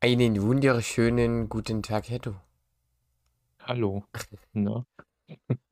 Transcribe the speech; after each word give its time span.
Einen 0.00 0.40
wunderschönen 0.40 1.48
guten 1.48 1.82
Tag, 1.82 2.08
Hetto. 2.08 2.36
Hallo. 3.60 4.04
Na? 4.52 4.86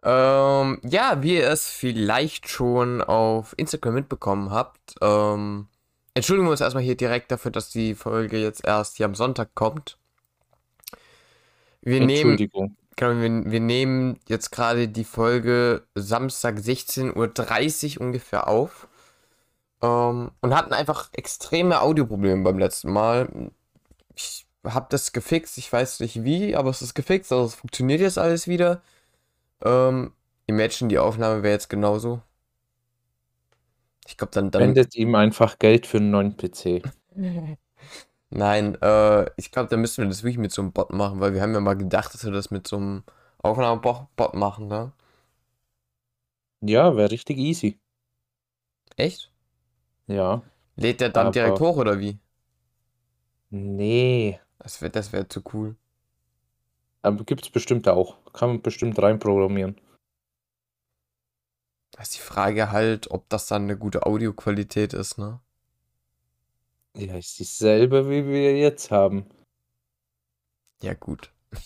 Ähm, 0.02 0.80
ja, 0.82 1.22
wie 1.22 1.36
ihr 1.36 1.48
es 1.48 1.68
vielleicht 1.68 2.48
schon 2.48 3.02
auf 3.02 3.54
Instagram 3.56 3.94
mitbekommen 3.94 4.50
habt, 4.50 4.96
ähm, 5.00 5.68
entschuldigen 6.14 6.48
wir 6.48 6.50
uns 6.50 6.60
erstmal 6.60 6.82
hier 6.82 6.96
direkt 6.96 7.30
dafür, 7.30 7.52
dass 7.52 7.70
die 7.70 7.94
Folge 7.94 8.38
jetzt 8.38 8.64
erst 8.64 8.96
hier 8.96 9.06
am 9.06 9.14
Sonntag 9.14 9.54
kommt. 9.54 9.96
Wir 11.82 12.00
nehmen, 12.00 12.10
Entschuldigung. 12.10 12.76
genau, 12.96 13.20
wir, 13.20 13.52
wir 13.52 13.60
nehmen 13.60 14.18
jetzt 14.26 14.50
gerade 14.50 14.88
die 14.88 15.04
Folge 15.04 15.86
Samstag 15.94 16.56
16.30 16.56 18.00
Uhr 18.00 18.06
ungefähr 18.06 18.48
auf. 18.48 18.88
Ähm, 19.82 20.32
und 20.40 20.52
hatten 20.52 20.72
einfach 20.72 21.10
extreme 21.12 21.80
Audioprobleme 21.80 22.42
beim 22.42 22.58
letzten 22.58 22.92
Mal. 22.92 23.52
Ich 24.16 24.46
habe 24.64 24.86
das 24.90 25.12
gefixt, 25.12 25.58
ich 25.58 25.72
weiß 25.72 26.00
nicht 26.00 26.24
wie, 26.24 26.56
aber 26.56 26.70
es 26.70 26.82
ist 26.82 26.94
gefixt, 26.94 27.30
also 27.32 27.44
es 27.46 27.54
funktioniert 27.54 28.00
jetzt 28.00 28.18
alles 28.18 28.48
wieder. 28.48 28.82
Ähm, 29.64 30.12
Imagine, 30.48 30.88
die 30.88 30.98
Aufnahme 30.98 31.42
wäre 31.42 31.54
jetzt 31.54 31.68
genauso. 31.68 32.22
Ich 34.08 34.16
glaube, 34.16 34.30
dann, 34.32 34.50
dann. 34.50 34.62
Spendet 34.62 34.94
ihm 34.96 35.14
einfach 35.14 35.58
Geld 35.58 35.86
für 35.86 35.98
einen 35.98 36.10
neuen 36.10 36.36
PC. 36.36 36.82
Nein, 38.30 38.74
äh, 38.82 39.30
ich 39.36 39.50
glaube, 39.52 39.68
da 39.68 39.76
müssen 39.76 40.02
wir 40.02 40.08
das 40.08 40.22
wirklich 40.22 40.38
mit 40.38 40.52
so 40.52 40.62
einem 40.62 40.72
Bot 40.72 40.92
machen, 40.92 41.20
weil 41.20 41.32
wir 41.34 41.42
haben 41.42 41.54
ja 41.54 41.60
mal 41.60 41.74
gedacht, 41.76 42.12
dass 42.12 42.24
wir 42.24 42.32
das 42.32 42.50
mit 42.50 42.66
so 42.66 42.76
einem 42.76 43.04
Aufnahmebot 43.38 44.34
machen, 44.34 44.66
ne? 44.68 44.92
Ja, 46.60 46.96
wäre 46.96 47.10
richtig 47.10 47.38
easy. 47.38 47.78
Echt? 48.96 49.30
Ja. 50.06 50.42
Lädt 50.76 51.00
der 51.00 51.10
dann 51.10 51.26
Aber- 51.26 51.32
direkt 51.32 51.60
hoch 51.60 51.76
oder 51.76 51.98
wie? 52.00 52.18
Nee. 53.50 54.40
Das 54.58 54.80
wäre 54.82 54.90
das 54.90 55.12
wär 55.12 55.28
zu 55.28 55.42
cool. 55.52 55.76
Aber 57.02 57.24
gibt's 57.24 57.50
bestimmt 57.50 57.88
auch. 57.88 58.16
Kann 58.32 58.48
man 58.48 58.62
bestimmt 58.62 58.98
reinprogrammieren. 58.98 59.80
Da 61.92 62.02
ist 62.02 62.16
die 62.16 62.20
Frage 62.20 62.72
halt, 62.72 63.10
ob 63.10 63.28
das 63.28 63.46
dann 63.46 63.62
eine 63.62 63.78
gute 63.78 64.04
Audioqualität 64.04 64.92
ist, 64.92 65.18
ne? 65.18 65.40
Ja, 66.96 67.16
ist 67.16 67.38
dieselbe, 67.38 68.10
wie 68.10 68.26
wir 68.26 68.56
jetzt 68.56 68.90
haben. 68.90 69.26
Ja, 70.82 70.94
gut. 70.94 71.30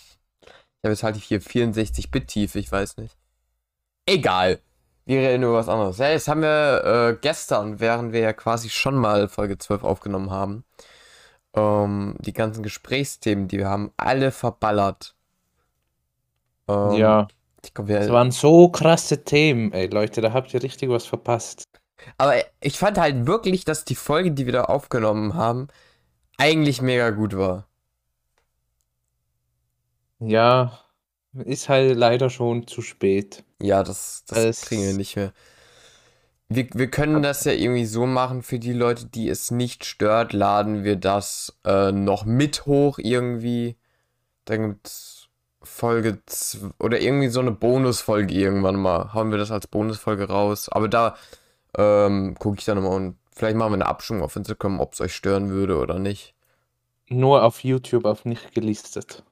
Ich 0.82 0.84
habe 0.84 0.94
jetzt 0.94 1.02
halt 1.02 1.16
hier 1.16 1.42
64-Bit-Tiefe, 1.42 2.58
ich 2.58 2.72
weiß 2.72 2.96
nicht. 2.96 3.14
Egal. 4.06 4.60
Wir 5.04 5.20
reden 5.20 5.42
über 5.42 5.52
was 5.52 5.68
anderes. 5.68 5.98
Ja, 5.98 6.08
jetzt 6.08 6.26
haben 6.26 6.40
wir 6.40 6.84
äh, 6.84 7.18
gestern, 7.20 7.80
während 7.80 8.14
wir 8.14 8.20
ja 8.20 8.32
quasi 8.32 8.70
schon 8.70 8.96
mal 8.96 9.28
Folge 9.28 9.58
12 9.58 9.84
aufgenommen 9.84 10.30
haben, 10.30 10.64
ähm, 11.54 12.16
die 12.20 12.32
ganzen 12.32 12.62
Gesprächsthemen, 12.62 13.48
die 13.48 13.58
wir 13.58 13.68
haben, 13.68 13.92
alle 13.96 14.30
verballert. 14.32 15.14
Ähm, 16.68 16.92
Ja. 16.92 17.28
Es 17.86 18.08
waren 18.10 18.30
so 18.30 18.70
krasse 18.70 19.22
Themen, 19.24 19.72
ey, 19.72 19.86
Leute, 19.88 20.20
da 20.22 20.32
habt 20.32 20.54
ihr 20.54 20.62
richtig 20.62 20.88
was 20.88 21.06
verpasst. 21.06 21.64
Aber 22.18 22.34
ich 22.60 22.78
fand 22.78 22.98
halt 22.98 23.26
wirklich, 23.26 23.64
dass 23.66 23.84
die 23.84 23.94
Folge, 23.94 24.32
die 24.32 24.46
wir 24.46 24.52
da 24.54 24.64
aufgenommen 24.64 25.34
haben, 25.34 25.68
eigentlich 26.38 26.82
mega 26.82 27.10
gut 27.10 27.36
war. 27.36 27.68
Ja, 30.20 30.78
ist 31.32 31.68
halt 31.68 31.96
leider 31.96 32.30
schon 32.30 32.66
zu 32.66 32.82
spät. 32.82 33.44
Ja, 33.62 33.82
das, 33.82 34.24
das 34.26 34.38
Es- 34.38 34.60
kriegen 34.62 34.82
wir 34.82 34.94
nicht 34.94 35.16
mehr. 35.16 35.32
Wir, 36.52 36.68
wir 36.74 36.90
können 36.90 37.22
das 37.22 37.44
ja 37.44 37.52
irgendwie 37.52 37.84
so 37.86 38.06
machen, 38.06 38.42
für 38.42 38.58
die 38.58 38.72
Leute, 38.72 39.06
die 39.06 39.28
es 39.28 39.52
nicht 39.52 39.84
stört, 39.84 40.32
laden 40.32 40.82
wir 40.82 40.96
das 40.96 41.56
äh, 41.64 41.92
noch 41.92 42.24
mit 42.24 42.66
hoch 42.66 42.98
irgendwie. 42.98 43.76
Dann 44.46 44.70
gibt's 44.70 45.28
Folge 45.62 46.18
zw- 46.28 46.72
oder 46.80 47.00
irgendwie 47.00 47.28
so 47.28 47.38
eine 47.38 47.52
Bonusfolge 47.52 48.34
irgendwann 48.34 48.76
mal. 48.76 49.14
Hauen 49.14 49.30
wir 49.30 49.38
das 49.38 49.52
als 49.52 49.68
Bonusfolge 49.68 50.28
raus. 50.28 50.68
Aber 50.68 50.88
da 50.88 51.16
ähm, 51.78 52.34
gucke 52.36 52.58
ich 52.58 52.64
dann 52.64 52.78
nochmal 52.78 52.96
und 52.96 53.16
vielleicht 53.32 53.56
machen 53.56 53.70
wir 53.70 53.76
eine 53.76 53.86
Abstimmung 53.86 54.22
auf 54.24 54.34
Instagram, 54.34 54.80
ob 54.80 54.94
es 54.94 55.00
euch 55.00 55.14
stören 55.14 55.50
würde 55.50 55.78
oder 55.78 56.00
nicht. 56.00 56.34
Nur 57.08 57.44
auf 57.44 57.62
YouTube 57.62 58.04
auf 58.06 58.24
nicht 58.24 58.54
gelistet. 58.54 59.22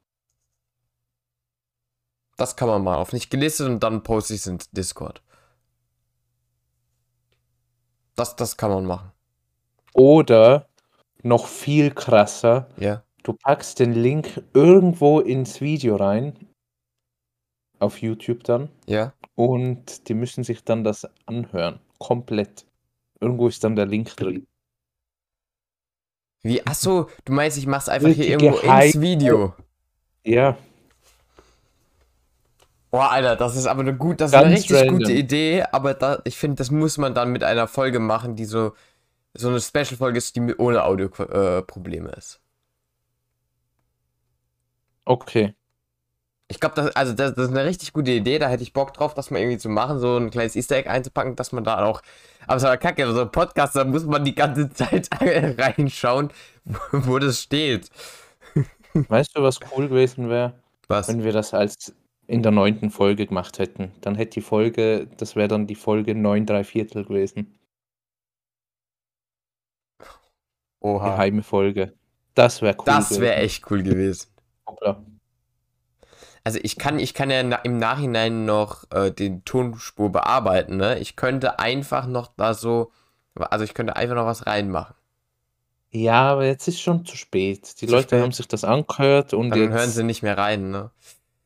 Das 2.37 2.54
kann 2.54 2.69
man 2.69 2.84
mal 2.84 2.97
auf 2.97 3.12
nicht 3.12 3.31
gelistet 3.31 3.66
und 3.66 3.82
dann 3.82 4.04
poste 4.04 4.34
ich 4.34 4.41
es 4.41 4.47
ins 4.47 4.70
Discord. 4.70 5.20
Das, 8.19 8.34
das 8.37 8.56
kann 8.56 8.71
man 8.71 8.84
machen. 8.84 9.12
Oder 9.95 10.69
noch 11.23 11.47
viel 11.47 11.93
krasser, 11.93 12.69
Ja. 12.77 13.03
du 13.23 13.33
packst 13.33 13.79
den 13.79 13.93
Link 13.93 14.43
irgendwo 14.55 15.21
ins 15.21 15.61
Video 15.61 15.97
rein, 15.97 16.37
auf 17.79 18.03
YouTube 18.03 18.43
dann, 18.45 18.71
Ja. 18.87 19.12
und 19.37 20.09
die 20.09 20.15
müssen 20.15 20.43
sich 20.43 20.65
dann 20.65 20.83
das 20.84 21.06
anhören, 21.27 21.79
komplett. 21.99 22.67
Irgendwo 23.21 23.49
ist 23.49 23.62
dann 23.65 23.77
der 23.77 23.87
Link 23.87 24.17
drin. 24.17 24.47
Wie? 26.43 26.65
Achso, 26.67 27.09
du 27.25 27.33
meinst, 27.33 27.59
ich 27.59 27.67
mach's 27.67 27.89
einfach 27.89 28.09
hier 28.11 28.29
irgendwo 28.29 28.59
ins 28.59 28.69
Hype. 28.69 29.00
Video. 29.00 29.55
Ja, 30.25 30.56
Boah, 32.91 33.10
Alter, 33.10 33.37
das 33.37 33.56
ist 33.56 33.66
aber 33.66 33.81
eine 33.82 33.97
gut, 33.97 34.21
das 34.21 34.31
ist 34.31 34.34
eine 34.34 34.50
richtig 34.50 34.88
random. 34.88 34.97
gute 34.99 35.12
Idee, 35.12 35.65
aber 35.72 35.94
da, 35.94 36.21
ich 36.25 36.38
finde, 36.38 36.56
das 36.56 36.71
muss 36.71 36.97
man 36.99 37.15
dann 37.15 37.31
mit 37.32 37.44
einer 37.44 37.69
Folge 37.69 37.99
machen, 38.00 38.34
die 38.37 38.47
so, 38.47 38.75
so 39.34 39.49
eine 39.49 39.60
Special-Folge 39.60 40.19
ist, 40.19 40.37
die 40.37 40.41
mit, 40.41 40.59
ohne 40.60 40.84
Audio-Probleme 40.84 42.10
ist. 42.12 42.41
okay. 45.06 45.54
Ich 46.50 46.60
glaube, 46.60 46.75
das, 46.76 46.97
also 46.97 47.12
das, 47.12 47.34
das 47.34 47.47
ist 47.47 47.50
eine 47.50 47.65
richtig 47.66 47.93
gute 47.93 48.10
Idee, 48.10 48.38
da 48.38 48.49
hätte 48.49 48.62
ich 48.62 48.72
Bock 48.72 48.94
drauf, 48.94 49.12
das 49.12 49.31
mal 49.31 49.38
irgendwie 49.38 49.59
zu 49.59 49.69
machen, 49.69 49.99
so 50.00 50.16
ein 50.16 50.31
kleines 50.31 50.56
Easter 50.56 50.76
Egg 50.76 50.88
einzupacken, 50.88 51.37
dass 51.37 51.53
man 51.53 51.62
da 51.65 51.84
auch. 51.84 52.00
Aber 52.47 52.56
es 52.56 52.62
ist 52.62 52.66
aber 52.66 52.78
kacke, 52.78 53.12
so 53.12 53.20
ein 53.20 53.31
Podcast, 53.32 53.76
da 53.76 53.84
muss 53.84 54.05
man 54.06 54.25
die 54.25 54.34
ganze 54.34 54.70
Zeit 54.72 55.09
reinschauen, 55.20 56.31
wo, 56.65 56.78
wo 56.93 57.19
das 57.19 57.41
steht. 57.43 57.91
Weißt 59.09 59.37
du, 59.37 59.43
was 59.43 59.60
cool 59.76 59.88
gewesen 59.88 60.31
wäre, 60.31 60.55
Was? 60.88 61.09
wenn 61.09 61.22
wir 61.22 61.32
das 61.32 61.53
als 61.55 61.94
in 62.28 62.43
der 62.44 62.53
neunten 62.53 62.91
Folge 62.93 63.27
gemacht 63.27 63.59
hätten? 63.59 63.93
Dann 64.03 64.15
hätte 64.15 64.34
die 64.34 64.41
Folge, 64.43 65.09
das 65.16 65.34
wäre 65.34 65.49
dann 65.49 65.66
die 65.66 65.75
Folge 65.75 66.15
9 66.15 66.47
3 66.47 66.62
Viertel 66.62 67.05
gewesen. 67.05 67.59
Oha. 70.81 71.11
Geheime 71.11 71.43
Folge. 71.43 71.94
Das 72.34 72.62
wäre 72.62 72.77
cool 72.78 72.84
Das 72.87 73.19
wäre 73.21 73.37
echt 73.37 73.69
cool 73.71 73.83
gewesen. 73.83 74.28
Hoppla. 74.67 75.03
Also 76.44 76.61
ich 76.62 76.78
kann, 76.78 76.99
ich 76.99 77.15
kann 77.15 77.31
ja 77.31 77.41
im 77.41 77.78
Nachhinein 77.78 78.44
noch 78.47 78.84
äh, 78.91 79.11
den 79.11 79.44
Tonspur 79.44 80.11
bearbeiten, 80.12 80.77
ne? 80.77 80.99
Ich 80.99 81.17
könnte 81.17 81.59
einfach 81.59 82.06
noch 82.06 82.28
da 82.37 82.55
so, 82.55 82.93
also 83.34 83.65
ich 83.65 83.75
könnte 83.75 83.97
einfach 83.97 84.15
noch 84.15 84.27
was 84.27 84.47
reinmachen. 84.47 84.94
Ja, 85.91 86.33
aber 86.33 86.47
jetzt 86.47 86.69
ist 86.69 86.81
schon 86.81 87.05
zu 87.06 87.17
spät. 87.17 87.81
Die 87.81 87.87
Zu 87.87 87.93
Leute 87.93 88.09
spät. 88.09 88.21
haben 88.21 88.33
sich 88.33 88.49
das 88.49 88.65
angehört 88.65 89.34
und 89.34 89.50
Dann 89.50 89.59
jetzt, 89.61 89.72
hören 89.72 89.91
sie 89.91 90.05
nicht 90.05 90.22
mehr 90.22 90.37
rein, 90.38 90.71
ne? 90.71 90.91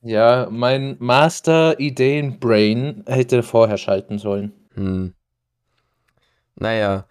Ja, 0.02 0.48
mein 0.50 0.96
Master-Ideen-Brain 0.98 3.04
hätte 3.06 3.42
vorher 3.42 3.78
schalten 3.78 4.18
sollen. 4.18 4.52
Hm. 4.74 5.14
Naja. 6.56 7.06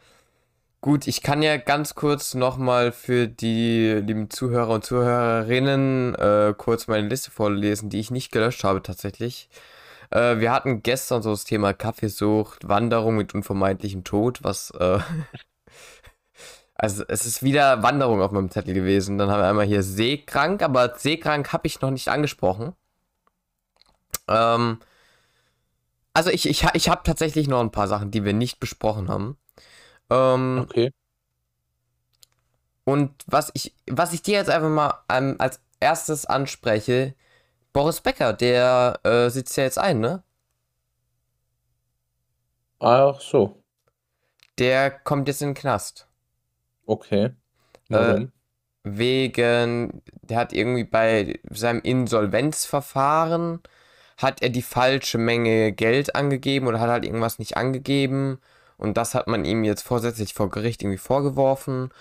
Gut, 0.81 1.07
ich 1.07 1.22
kann 1.22 1.44
ja 1.44 1.57
ganz 1.57 1.94
kurz 1.94 2.34
nochmal 2.34 2.91
für 2.91 3.28
die 3.28 4.01
lieben 4.03 4.31
Zuhörer 4.31 4.74
und 4.74 4.84
Zuhörerinnen 4.84 6.16
äh, 6.16 6.56
kurz 6.57 6.88
meine 6.88 7.07
Liste 7.07 7.30
vorlesen, 7.30 7.90
die 7.90 8.00
ich 8.00 8.09
nicht 8.09 8.31
gelöscht 8.31 8.63
habe 8.63 8.81
tatsächlich. 8.81 9.47
Äh, 10.09 10.40
wir 10.40 10.51
hatten 10.51 10.81
gestern 10.81 11.22
so 11.22 11.30
das 11.31 11.46
Thema 11.46 11.74
Kaffeesucht, 11.74 12.68
Wanderung 12.68 13.16
mit 13.16 13.35
unvermeidlichem 13.35 14.03
Tod, 14.03 14.44
was 14.44 14.72
äh, 14.72 15.00
also 16.81 17.03
es 17.08 17.25
ist 17.25 17.44
wieder 17.44 17.84
Wanderung 17.84 18.22
auf 18.22 18.31
meinem 18.31 18.50
Zettel 18.52 18.74
gewesen. 18.74 19.18
Dann 19.18 19.30
haben 19.30 19.42
wir 19.42 19.48
einmal 19.50 19.66
hier 19.66 19.83
Seekrank, 19.83 20.62
aber 20.63 20.95
Seekrank 20.98 21.54
habe 21.54 21.68
ich 21.68 21.81
noch 21.81 21.92
nicht 21.92 22.10
angesprochen. 22.10 22.75
Ähm, 24.28 24.80
also 26.13 26.30
ich, 26.30 26.48
ich, 26.48 26.66
ich 26.74 26.89
habe 26.89 27.01
tatsächlich 27.04 27.48
noch 27.48 27.62
ein 27.62 27.72
paar 27.72 27.88
Sachen, 27.88 28.12
die 28.12 28.24
wir 28.25 28.33
nicht 28.33 28.60
besprochen 28.60 29.07
haben. 29.10 29.38
Ähm, 30.12 30.69
Okay. 30.69 30.92
und 32.83 33.12
was 33.28 33.51
ich, 33.54 33.75
was 33.89 34.13
ich 34.13 34.22
dir 34.24 34.36
jetzt 34.36 34.50
einfach 34.50 34.69
mal 34.69 34.94
ähm, 35.10 35.36
als 35.39 35.62
erstes 35.80 36.25
anspreche, 36.25 37.16
Boris 37.74 38.01
Becker, 38.01 38.33
der 38.33 39.00
äh, 39.04 39.30
sitzt 39.30 39.57
ja 39.57 39.63
jetzt 39.66 39.80
ein, 39.80 40.00
ne? 40.00 40.24
Ach 42.80 43.22
so. 43.22 43.63
Der 44.60 44.89
kommt 44.92 45.28
jetzt 45.28 45.42
in 45.42 45.50
den 45.50 45.56
Knast. 45.56 46.07
Okay. 46.92 47.32
Warum? 47.88 48.34
Wegen, 48.84 50.02
der 50.24 50.38
hat 50.38 50.52
irgendwie 50.52 50.84
bei 50.84 51.40
seinem 51.50 51.82
Insolvenzverfahren, 51.82 53.62
hat 54.18 54.42
er 54.42 54.50
die 54.50 54.62
falsche 54.62 55.18
Menge 55.18 55.72
Geld 55.72 56.16
angegeben 56.16 56.68
oder 56.68 56.82
hat 56.82 56.90
halt 56.90 57.06
irgendwas 57.06 57.40
nicht 57.40 57.56
angegeben. 57.56 58.40
Und 58.78 58.98
das 58.98 59.16
hat 59.16 59.28
man 59.28 59.46
ihm 59.46 59.64
jetzt 59.64 59.84
vorsätzlich 59.84 60.34
vor 60.34 60.50
Gericht 60.50 60.82
irgendwie 60.82 60.98
vorgeworfen. 60.98 61.94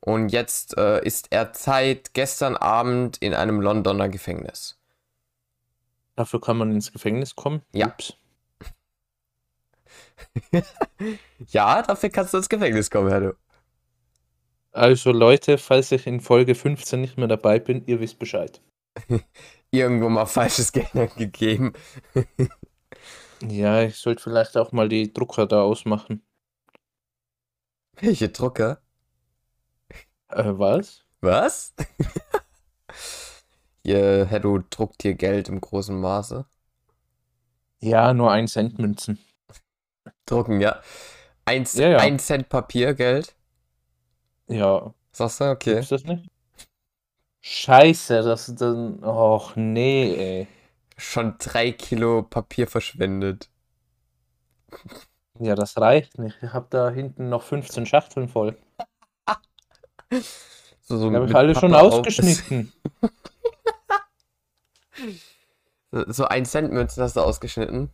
Und 0.00 0.28
jetzt 0.28 0.76
äh, 0.76 1.02
ist 1.02 1.28
er 1.30 1.52
seit 1.54 2.12
gestern 2.12 2.56
Abend 2.56 3.16
in 3.18 3.32
einem 3.32 3.62
Londoner 3.62 4.10
Gefängnis. 4.10 4.78
Dafür 6.16 6.40
kann 6.42 6.58
man 6.58 6.70
ins 6.70 6.92
Gefängnis 6.92 7.34
kommen? 7.34 7.62
Ja. 7.72 7.86
Ups. 7.86 8.12
ja, 11.48 11.80
dafür 11.80 12.10
kannst 12.10 12.34
du 12.34 12.38
ins 12.38 12.48
Gefängnis 12.50 12.90
kommen, 12.90 13.08
Herr 13.08 13.20
du. 13.20 13.43
Also 14.74 15.12
Leute, 15.12 15.56
falls 15.56 15.92
ich 15.92 16.04
in 16.08 16.20
Folge 16.20 16.56
15 16.56 17.00
nicht 17.00 17.16
mehr 17.16 17.28
dabei 17.28 17.60
bin, 17.60 17.86
ihr 17.86 18.00
wisst 18.00 18.18
Bescheid. 18.18 18.60
Irgendwo 19.70 20.08
mal 20.08 20.26
falsches 20.26 20.72
Geld 20.72 20.90
gegeben. 21.16 21.74
Ja, 23.40 23.82
ich 23.82 23.96
sollte 23.96 24.22
vielleicht 24.22 24.56
auch 24.56 24.72
mal 24.72 24.88
die 24.88 25.12
Drucker 25.12 25.46
da 25.46 25.62
ausmachen. 25.62 26.26
Welche 28.00 28.30
Drucker? 28.30 28.82
Äh, 30.28 30.44
was? 30.58 31.04
Was? 31.20 31.74
Ihr, 33.84 34.26
Herr, 34.26 34.40
du 34.40 34.58
druckt 34.70 35.02
hier 35.02 35.14
Geld 35.14 35.48
im 35.48 35.60
großen 35.60 35.98
Maße. 35.98 36.46
Ja, 37.80 38.12
nur 38.12 38.32
1 38.32 38.52
Cent 38.52 38.78
Münzen. 38.80 39.20
Drucken, 40.26 40.60
ja. 40.60 40.82
Ein, 41.44 41.64
Ja, 41.74 41.88
ja. 41.90 41.98
ein 41.98 42.18
Cent 42.18 42.48
Papiergeld. 42.48 43.36
Ja, 44.48 44.92
Sagst 45.12 45.40
du? 45.40 45.44
Okay. 45.50 45.74
gibt's 45.74 45.88
das 45.90 46.04
nicht? 46.04 46.28
Scheiße, 47.42 48.22
das 48.22 48.48
ist 48.48 48.60
dann. 48.60 49.02
Och 49.04 49.54
nee, 49.56 50.14
ey. 50.14 50.46
Schon 50.96 51.36
drei 51.38 51.72
Kilo 51.72 52.22
Papier 52.22 52.66
verschwendet. 52.66 53.48
Ja, 55.38 55.54
das 55.54 55.76
reicht 55.78 56.18
nicht. 56.18 56.36
Ich 56.42 56.52
habe 56.52 56.66
da 56.70 56.90
hinten 56.90 57.28
noch 57.28 57.42
15 57.42 57.86
Schachteln 57.86 58.28
voll. 58.28 58.56
So, 60.86 60.98
so 60.98 61.08
Die 61.08 61.16
habe 61.16 61.26
ich 61.26 61.34
alle 61.34 61.54
schon 61.54 61.72
Pappe 61.72 61.82
auf- 61.86 61.94
ausgeschnitten. 61.94 62.70
So 65.90 66.24
ein 66.26 66.44
Cent 66.44 66.72
Münzen 66.72 67.02
hast 67.02 67.16
du 67.16 67.20
ausgeschnitten. 67.20 67.90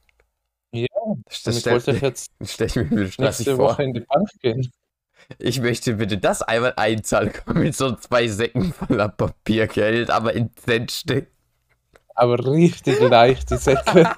Ja, 0.73 0.87
Das 1.27 1.47
Und 1.47 1.53
ich 1.55 1.61
stell, 1.61 1.73
wollte 1.75 1.93
jetzt 2.07 2.31
stell 2.43 2.67
ich 2.69 2.77
mir 2.77 3.11
stressig 3.11 3.47
nächste 3.47 3.57
vor. 3.57 3.71
Woche 3.73 3.83
in 3.85 3.93
die 3.95 4.01
Bank 4.01 4.29
gehen. 4.41 4.73
Ich 5.39 5.61
möchte 5.61 5.95
bitte 5.95 6.19
das 6.19 6.43
einmal 6.43 6.75
einzahlen 6.77 7.33
mit 7.55 7.75
so 7.75 7.95
zwei 7.97 8.29
Säcken 8.29 8.73
voller 8.73 9.09
Papiergeld, 9.09 10.11
aber 10.11 10.35
in 10.35 10.51
Centstück. 10.57 11.29
Aber 12.15 12.45
richtig 12.45 13.01
leicht, 13.01 13.51
die 13.51 13.57
Säcke. 13.57 14.13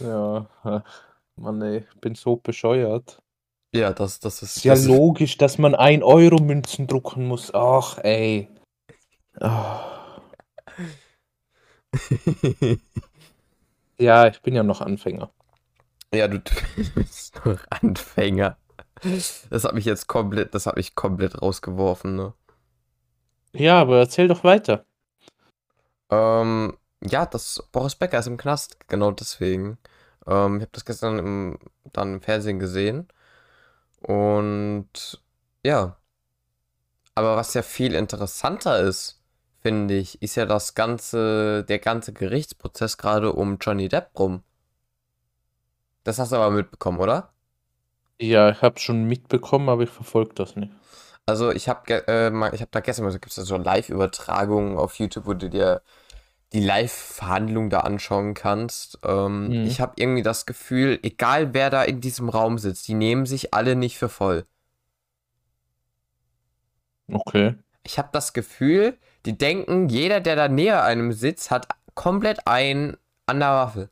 ja, 0.00 0.46
ach, 0.62 0.82
Mann, 1.36 1.62
ey, 1.62 1.78
ich 1.78 2.00
bin 2.00 2.14
so 2.14 2.36
bescheuert. 2.36 3.22
Ja, 3.74 3.92
das, 3.92 4.20
das 4.20 4.42
ist. 4.42 4.64
Ja 4.64 4.74
das 4.74 4.86
logisch, 4.86 5.38
dass 5.38 5.56
man 5.56 5.74
1-Euro-Münzen 5.74 6.86
drucken 6.86 7.26
muss. 7.26 7.54
Ach, 7.54 7.98
ey. 7.98 8.48
Ah. 9.40 10.20
Ja, 13.98 14.26
ich 14.26 14.42
bin 14.42 14.54
ja 14.54 14.64
noch 14.64 14.80
Anfänger. 14.80 15.30
Ja, 16.14 16.28
du 16.28 16.38
bist 16.94 17.40
noch 17.44 17.58
Anfänger. 17.70 18.56
Das 19.50 19.64
hat 19.64 19.74
mich 19.74 19.84
jetzt 19.84 20.06
komplett, 20.06 20.54
das 20.54 20.66
hat 20.66 20.76
mich 20.76 20.94
komplett 20.94 21.40
rausgeworfen, 21.40 22.16
ne? 22.16 22.34
Ja, 23.52 23.80
aber 23.80 23.98
erzähl 23.98 24.28
doch 24.28 24.44
weiter. 24.44 24.84
Ähm, 26.10 26.76
ja, 27.02 27.26
das 27.26 27.62
Boris 27.72 27.96
Becker 27.96 28.18
ist 28.18 28.26
im 28.26 28.36
Knast, 28.36 28.76
genau 28.88 29.10
deswegen. 29.10 29.78
Ähm, 30.26 30.56
ich 30.56 30.62
habe 30.62 30.72
das 30.72 30.84
gestern 30.84 31.18
im, 31.18 31.58
dann 31.92 32.14
im 32.14 32.20
Fernsehen 32.20 32.58
gesehen. 32.58 33.08
Und 34.00 35.20
ja. 35.64 35.96
Aber 37.14 37.36
was 37.36 37.54
ja 37.54 37.62
viel 37.62 37.94
interessanter 37.94 38.80
ist, 38.80 39.20
finde 39.60 39.94
ich, 39.94 40.22
ist 40.22 40.36
ja 40.36 40.46
das 40.46 40.74
ganze, 40.74 41.64
der 41.64 41.78
ganze 41.78 42.12
Gerichtsprozess 42.12 42.96
gerade 42.96 43.32
um 43.32 43.58
Johnny 43.60 43.88
Depp 43.88 44.18
rum. 44.18 44.42
Das 46.04 46.18
hast 46.20 46.30
du 46.32 46.36
aber 46.36 46.50
mitbekommen, 46.50 47.00
oder? 47.00 47.32
Ja, 48.18 48.48
ich 48.50 48.62
habe 48.62 48.78
schon 48.80 49.04
mitbekommen, 49.04 49.68
aber 49.68 49.82
ich 49.82 49.90
verfolge 49.90 50.32
das 50.34 50.56
nicht. 50.56 50.72
Also 51.26 51.50
ich 51.52 51.68
habe 51.68 51.92
äh, 52.08 52.28
ich 52.54 52.60
habe 52.60 52.70
da 52.70 52.80
gestern 52.80 53.04
mal 53.04 53.12
so, 53.12 53.18
gibt 53.18 53.36
es 53.36 53.46
so 53.46 53.56
Live-Übertragungen 53.56 54.76
auf 54.76 54.96
YouTube, 54.98 55.26
wo 55.26 55.34
du 55.34 55.48
dir 55.48 55.82
die 56.52 56.60
Live-Verhandlung 56.60 57.70
da 57.70 57.80
anschauen 57.80 58.34
kannst. 58.34 58.98
Ähm, 59.04 59.48
Mhm. 59.48 59.66
Ich 59.66 59.80
habe 59.80 59.94
irgendwie 59.96 60.22
das 60.22 60.46
Gefühl, 60.46 60.98
egal 61.02 61.54
wer 61.54 61.70
da 61.70 61.82
in 61.84 62.00
diesem 62.00 62.28
Raum 62.30 62.58
sitzt, 62.58 62.88
die 62.88 62.94
nehmen 62.94 63.26
sich 63.26 63.54
alle 63.54 63.76
nicht 63.76 63.98
für 63.98 64.08
voll. 64.08 64.46
Okay. 67.12 67.54
Ich 67.84 67.98
habe 67.98 68.08
das 68.12 68.32
Gefühl, 68.32 68.96
die 69.26 69.36
denken, 69.38 69.88
jeder, 69.88 70.20
der 70.20 70.36
da 70.36 70.48
näher 70.48 70.84
einem 70.84 71.12
sitzt, 71.12 71.50
hat 71.50 71.68
komplett 71.94 72.46
ein 72.46 72.96
an 73.26 73.40
der 73.40 73.50
Waffe. 73.50 73.90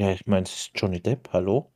Ja, 0.00 0.10
ich 0.10 0.26
meine, 0.26 0.44
es 0.46 0.52
ist 0.56 0.70
Johnny 0.74 1.00
Depp, 1.00 1.28
hallo? 1.32 1.72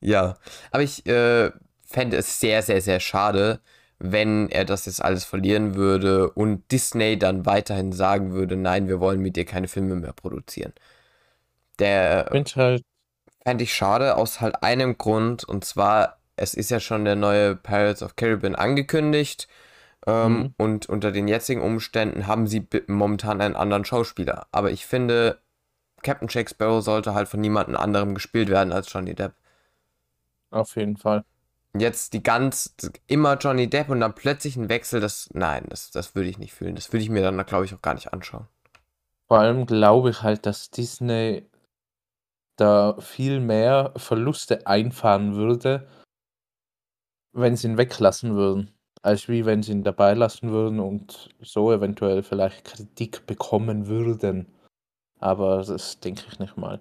Ja, 0.00 0.36
aber 0.70 0.82
ich 0.82 1.06
äh, 1.06 1.50
fände 1.84 2.16
es 2.16 2.40
sehr, 2.40 2.62
sehr, 2.62 2.80
sehr 2.80 3.00
schade, 3.00 3.60
wenn 3.98 4.48
er 4.48 4.64
das 4.64 4.86
jetzt 4.86 5.02
alles 5.04 5.24
verlieren 5.24 5.74
würde 5.74 6.30
und 6.30 6.70
Disney 6.72 7.18
dann 7.18 7.44
weiterhin 7.46 7.92
sagen 7.92 8.32
würde, 8.32 8.56
nein, 8.56 8.88
wir 8.88 9.00
wollen 9.00 9.20
mit 9.20 9.36
dir 9.36 9.44
keine 9.44 9.68
Filme 9.68 9.96
mehr 9.96 10.12
produzieren. 10.14 10.72
Der 11.78 12.26
halt, 12.30 12.82
fände 13.44 13.64
ich 13.64 13.74
schade 13.74 14.16
aus 14.16 14.40
halt 14.40 14.62
einem 14.62 14.98
Grund, 14.98 15.44
und 15.44 15.64
zwar, 15.64 16.20
es 16.36 16.54
ist 16.54 16.70
ja 16.70 16.80
schon 16.80 17.04
der 17.04 17.16
neue 17.16 17.56
Pirates 17.56 18.02
of 18.02 18.16
Caribbean 18.16 18.54
angekündigt. 18.54 19.48
Ähm, 20.06 20.32
Mhm. 20.38 20.54
Und 20.58 20.88
unter 20.88 21.12
den 21.12 21.28
jetzigen 21.28 21.62
Umständen 21.62 22.26
haben 22.28 22.46
sie 22.48 22.66
momentan 22.88 23.40
einen 23.40 23.56
anderen 23.56 23.84
Schauspieler. 23.86 24.48
Aber 24.52 24.70
ich 24.72 24.86
finde, 24.86 25.40
Captain 26.02 26.28
Jack 26.30 26.50
Sparrow 26.50 26.82
sollte 26.82 27.14
halt 27.14 27.28
von 27.28 27.40
niemandem 27.40 27.76
anderem 27.76 28.14
gespielt 28.14 28.48
werden 28.48 28.72
als 28.72 28.92
Johnny 28.92 29.14
Depp. 29.14 29.34
auf 30.50 30.76
jeden 30.76 30.96
Fall. 30.96 31.24
Jetzt 31.78 32.14
die 32.14 32.22
ganz, 32.22 32.74
immer 33.06 33.36
Johnny 33.36 33.70
Depp 33.70 33.90
und 33.90 34.00
dann 34.00 34.14
plötzlich 34.14 34.56
ein 34.56 34.68
Wechsel, 34.68 35.00
das, 35.00 35.30
nein, 35.32 35.66
das, 35.68 35.92
das 35.92 36.16
würde 36.16 36.28
ich 36.28 36.38
nicht 36.38 36.52
fühlen. 36.52 36.74
Das 36.74 36.92
würde 36.92 37.04
ich 37.04 37.10
mir 37.10 37.22
dann, 37.22 37.46
glaube 37.46 37.64
ich, 37.64 37.74
auch 37.74 37.82
gar 37.82 37.94
nicht 37.94 38.12
anschauen. 38.12 38.48
Vor 39.28 39.38
allem 39.38 39.66
glaube 39.66 40.10
ich 40.10 40.22
halt, 40.22 40.46
dass 40.46 40.70
Disney 40.70 41.48
da 42.56 42.96
viel 43.00 43.38
mehr 43.38 43.92
Verluste 43.96 44.66
einfahren 44.66 45.36
würde, 45.36 45.88
wenn 47.32 47.54
sie 47.54 47.68
ihn 47.68 47.78
weglassen 47.78 48.34
würden, 48.34 48.72
als 49.02 49.28
wie 49.28 49.46
wenn 49.46 49.62
sie 49.62 49.70
ihn 49.72 49.84
dabei 49.84 50.14
lassen 50.14 50.50
würden 50.50 50.80
und 50.80 51.28
so 51.40 51.72
eventuell 51.72 52.24
vielleicht 52.24 52.64
Kritik 52.64 53.26
bekommen 53.26 53.86
würden. 53.86 54.52
Aber 55.20 55.62
das 55.62 56.00
denke 56.00 56.22
ich 56.30 56.38
nicht 56.38 56.56
mal. 56.56 56.80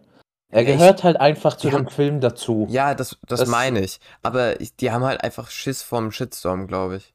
Er 0.51 0.63
Ja, 0.63 0.69
ich- 0.69 0.77
gehört 0.79 1.03
halt 1.03 1.17
einfach 1.17 1.57
zu 1.57 1.69
dem 1.69 1.79
haben- 1.79 1.89
Film 1.89 2.21
dazu. 2.21 2.65
Ja, 2.69 2.95
das, 2.95 3.17
das, 3.27 3.41
Das- 3.41 3.49
meine 3.49 3.81
ich. 3.81 3.99
Aber 4.23 4.59
ich, 4.61 4.75
die 4.75 4.91
haben 4.91 5.03
halt 5.03 5.23
einfach 5.23 5.49
Schiss 5.51 5.83
vorm 5.83 6.11
Shitstorm, 6.11 6.65
glaube 6.67 6.97
ich. 6.97 7.13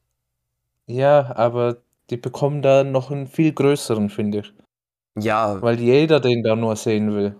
Ja, 0.87 1.35
aber 1.35 1.77
die 2.09 2.17
bekommen 2.17 2.61
da 2.61 2.83
noch 2.83 3.09
einen 3.11 3.27
viel 3.27 3.51
größeren, 3.51 4.09
finde 4.09 4.39
ich. 4.39 4.53
Ja, 5.17 5.61
Weil 5.61 5.79
jeder 5.79 6.19
den 6.19 6.43
da 6.43 6.55
nur 6.55 6.75
sehen 6.75 7.13
will. 7.15 7.35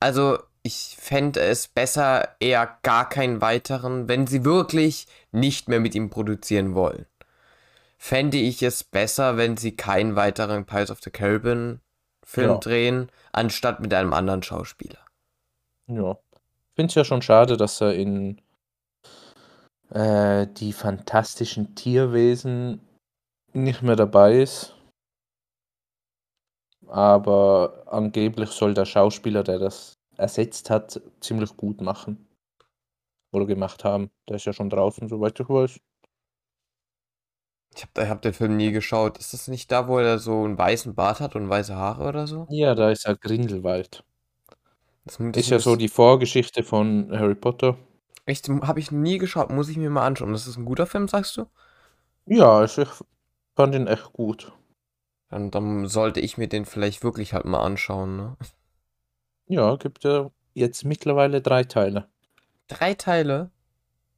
also 0.00 0.38
ich 0.64 0.96
fände 0.98 1.40
es 1.40 1.66
besser, 1.66 2.28
eher 2.38 2.78
gar 2.82 3.08
keinen 3.08 3.40
weiteren, 3.40 4.06
wenn 4.08 4.26
sie 4.28 4.44
wirklich 4.44 5.06
nicht 5.32 5.66
mehr 5.68 5.80
mit 5.80 5.94
ihm 5.96 6.08
produzieren 6.10 6.74
wollen. 6.76 7.06
Fände 7.98 8.36
ich 8.36 8.62
es 8.62 8.84
besser, 8.84 9.36
wenn 9.36 9.56
sie 9.56 9.74
keinen 9.76 10.14
weiteren 10.14 10.64
Pirates 10.64 10.90
of 10.90 11.00
the 11.02 11.10
Caribbean 11.10 11.80
Film 12.24 12.50
Ja. 12.50 12.58
drehen, 12.58 13.10
anstatt 13.32 13.80
mit 13.80 13.92
einem 13.94 14.12
anderen 14.12 14.42
Schauspieler. 14.42 15.04
Ja. 15.88 16.12
Ich 16.32 16.76
finde 16.76 16.88
es 16.90 16.94
ja 16.94 17.04
schon 17.04 17.22
schade, 17.22 17.56
dass 17.56 17.80
er 17.80 17.94
in 17.94 18.40
äh, 19.90 20.46
die 20.46 20.72
fantastischen 20.72 21.74
Tierwesen 21.74 22.80
nicht 23.52 23.82
mehr 23.82 23.96
dabei 23.96 24.40
ist. 24.40 24.74
Aber 26.88 27.84
angeblich 27.86 28.50
soll 28.50 28.74
der 28.74 28.84
Schauspieler, 28.84 29.42
der 29.42 29.58
das 29.58 29.94
ersetzt 30.16 30.70
hat, 30.70 31.00
ziemlich 31.20 31.56
gut 31.56 31.80
machen. 31.80 32.28
Oder 33.32 33.46
gemacht 33.46 33.84
haben. 33.84 34.10
Der 34.28 34.36
ist 34.36 34.44
ja 34.44 34.52
schon 34.52 34.68
draußen, 34.68 35.08
soweit 35.08 35.38
ich 35.40 35.48
weiß. 35.48 35.80
Ich 37.74 37.82
habe 37.84 38.08
hab 38.08 38.22
den 38.22 38.32
Film 38.34 38.56
nie 38.56 38.72
geschaut. 38.72 39.18
Ist 39.18 39.32
das 39.32 39.48
nicht 39.48 39.72
da, 39.72 39.88
wo 39.88 39.98
er 39.98 40.18
so 40.18 40.44
einen 40.44 40.58
weißen 40.58 40.94
Bart 40.94 41.20
hat 41.20 41.34
und 41.36 41.48
weiße 41.48 41.74
Haare 41.74 42.06
oder 42.08 42.26
so? 42.26 42.46
Ja, 42.50 42.74
da 42.74 42.90
ist 42.90 43.04
ja 43.06 43.14
Grindelwald. 43.14 44.04
Das, 45.04 45.18
das 45.18 45.36
Ist 45.36 45.50
ja 45.50 45.58
so 45.58 45.76
die 45.76 45.88
Vorgeschichte 45.88 46.62
von 46.62 47.10
Harry 47.12 47.34
Potter. 47.34 47.76
Echt, 48.24 48.48
habe 48.48 48.78
ich 48.78 48.92
nie 48.92 49.18
geschaut, 49.18 49.50
muss 49.50 49.68
ich 49.68 49.76
mir 49.76 49.90
mal 49.90 50.06
anschauen. 50.06 50.32
Das 50.32 50.46
ist 50.46 50.56
ein 50.56 50.64
guter 50.64 50.86
Film, 50.86 51.08
sagst 51.08 51.36
du? 51.36 51.46
Ja, 52.26 52.58
also 52.58 52.82
ich 52.82 52.88
fand 53.56 53.74
ihn 53.74 53.86
echt 53.86 54.12
gut. 54.12 54.52
Dann, 55.28 55.50
dann 55.50 55.88
sollte 55.88 56.20
ich 56.20 56.38
mir 56.38 56.48
den 56.48 56.66
vielleicht 56.66 57.02
wirklich 57.02 57.32
halt 57.32 57.46
mal 57.46 57.60
anschauen, 57.62 58.16
ne? 58.16 58.36
Ja, 59.48 59.76
gibt 59.76 60.04
ja 60.04 60.30
jetzt 60.54 60.84
mittlerweile 60.84 61.42
drei 61.42 61.64
Teile. 61.64 62.08
Drei 62.68 62.94
Teile? 62.94 63.50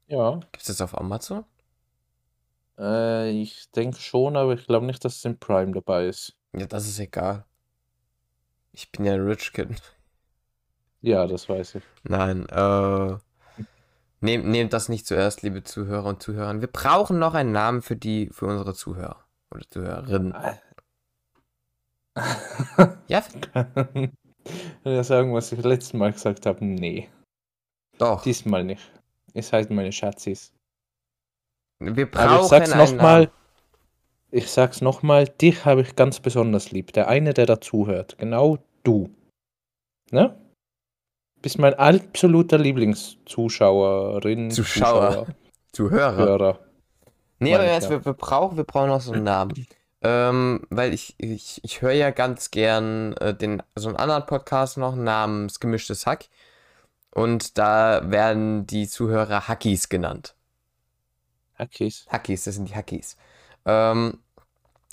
Ja. 0.07 0.35
Gibt 0.51 0.57
es 0.61 0.67
das 0.67 0.81
auf 0.81 0.97
Amazon? 0.97 1.45
Äh, 2.77 3.31
ich 3.31 3.69
denke 3.71 3.99
schon, 3.99 4.35
aber 4.35 4.53
ich 4.53 4.65
glaube 4.65 4.85
nicht, 4.85 5.03
dass 5.05 5.17
es 5.17 5.25
im 5.25 5.37
Prime 5.37 5.71
dabei 5.71 6.07
ist. 6.07 6.35
Ja, 6.53 6.65
das 6.65 6.87
ist 6.87 6.99
egal. 6.99 7.45
Ich 8.71 8.91
bin 8.91 9.05
ja 9.05 9.13
ein 9.13 9.25
Rich 9.25 9.53
Kid. 9.53 9.81
Ja, 11.01 11.27
das 11.27 11.47
weiß 11.47 11.75
ich. 11.75 11.83
Nein, 12.03 12.47
äh. 12.49 13.17
Nehmt, 14.21 14.45
nehmt 14.47 14.73
das 14.73 14.89
nicht 14.89 15.05
zuerst, 15.05 15.43
liebe 15.43 15.63
Zuhörer 15.63 16.09
und 16.09 16.23
Zuhörer. 16.23 16.59
Wir 16.59 16.67
brauchen 16.67 17.19
noch 17.19 17.35
einen 17.35 17.51
Namen 17.51 17.81
für 17.81 17.95
die, 17.95 18.29
für 18.31 18.47
unsere 18.47 18.73
Zuhörer 18.73 19.23
oder 19.51 19.67
Zuhörerinnen. 19.67 20.33
Ja, 23.07 23.23
ja, 24.85 25.03
sagen, 25.03 25.33
was 25.33 25.51
ich 25.51 25.61
letztes 25.63 25.93
Mal 25.93 26.13
gesagt 26.13 26.45
habe. 26.45 26.63
Nee, 26.63 27.09
doch. 27.97 28.21
diesmal 28.21 28.63
nicht. 28.63 28.89
Es 29.33 29.51
heißt 29.51 29.69
meine 29.69 29.91
Schatzis. 29.91 30.53
Wir 31.79 31.91
Aber 31.91 32.01
ich 32.01 32.11
brauchen 32.11 32.47
sag's 32.47 32.75
nochmal. 32.75 33.31
Ich 34.31 34.51
sag's 34.51 34.81
nochmal, 34.81 35.27
dich 35.27 35.65
habe 35.65 35.81
ich 35.81 35.95
ganz 35.95 36.19
besonders 36.19 36.71
lieb. 36.71 36.91
Der 36.93 37.07
eine, 37.07 37.33
der 37.33 37.45
dazuhört. 37.45 38.17
Genau 38.17 38.57
du. 38.83 39.09
Ne? 40.11 40.35
Bist 41.41 41.57
mein 41.57 41.73
absoluter 41.75 42.57
Lieblingszuschauerin. 42.57 44.51
Zuschauer. 44.51 45.27
Zuhörer. 45.71 46.15
Hörer. 46.15 46.59
Nee, 47.39 47.53
aber 47.53 47.65
jetzt, 47.65 47.89
wir, 47.89 48.03
wir, 48.03 48.13
brauchen, 48.13 48.57
wir 48.57 48.63
brauchen 48.63 48.89
noch 48.89 49.01
so 49.01 49.11
einen 49.11 49.23
Namen. 49.23 49.67
ähm, 50.01 50.61
weil 50.69 50.93
ich, 50.93 51.15
ich, 51.17 51.61
ich 51.63 51.81
höre 51.81 51.91
ja 51.91 52.11
ganz 52.11 52.49
gern 52.51 53.13
äh, 53.17 53.33
den, 53.33 53.61
so 53.75 53.89
einen 53.89 53.97
anderen 53.97 54.25
Podcast 54.25 54.77
noch 54.77 54.95
namens 54.95 55.59
Gemischtes 55.59 56.05
Hack. 56.05 56.29
Und 57.13 57.57
da 57.57 58.01
werden 58.09 58.67
die 58.67 58.87
Zuhörer 58.87 59.47
Hackies 59.47 59.89
genannt. 59.89 60.35
Hackies. 61.57 62.05
Hackies, 62.09 62.43
das 62.43 62.55
sind 62.55 62.69
die 62.69 62.75
Hackies. 62.75 63.17
Ähm, 63.65 64.19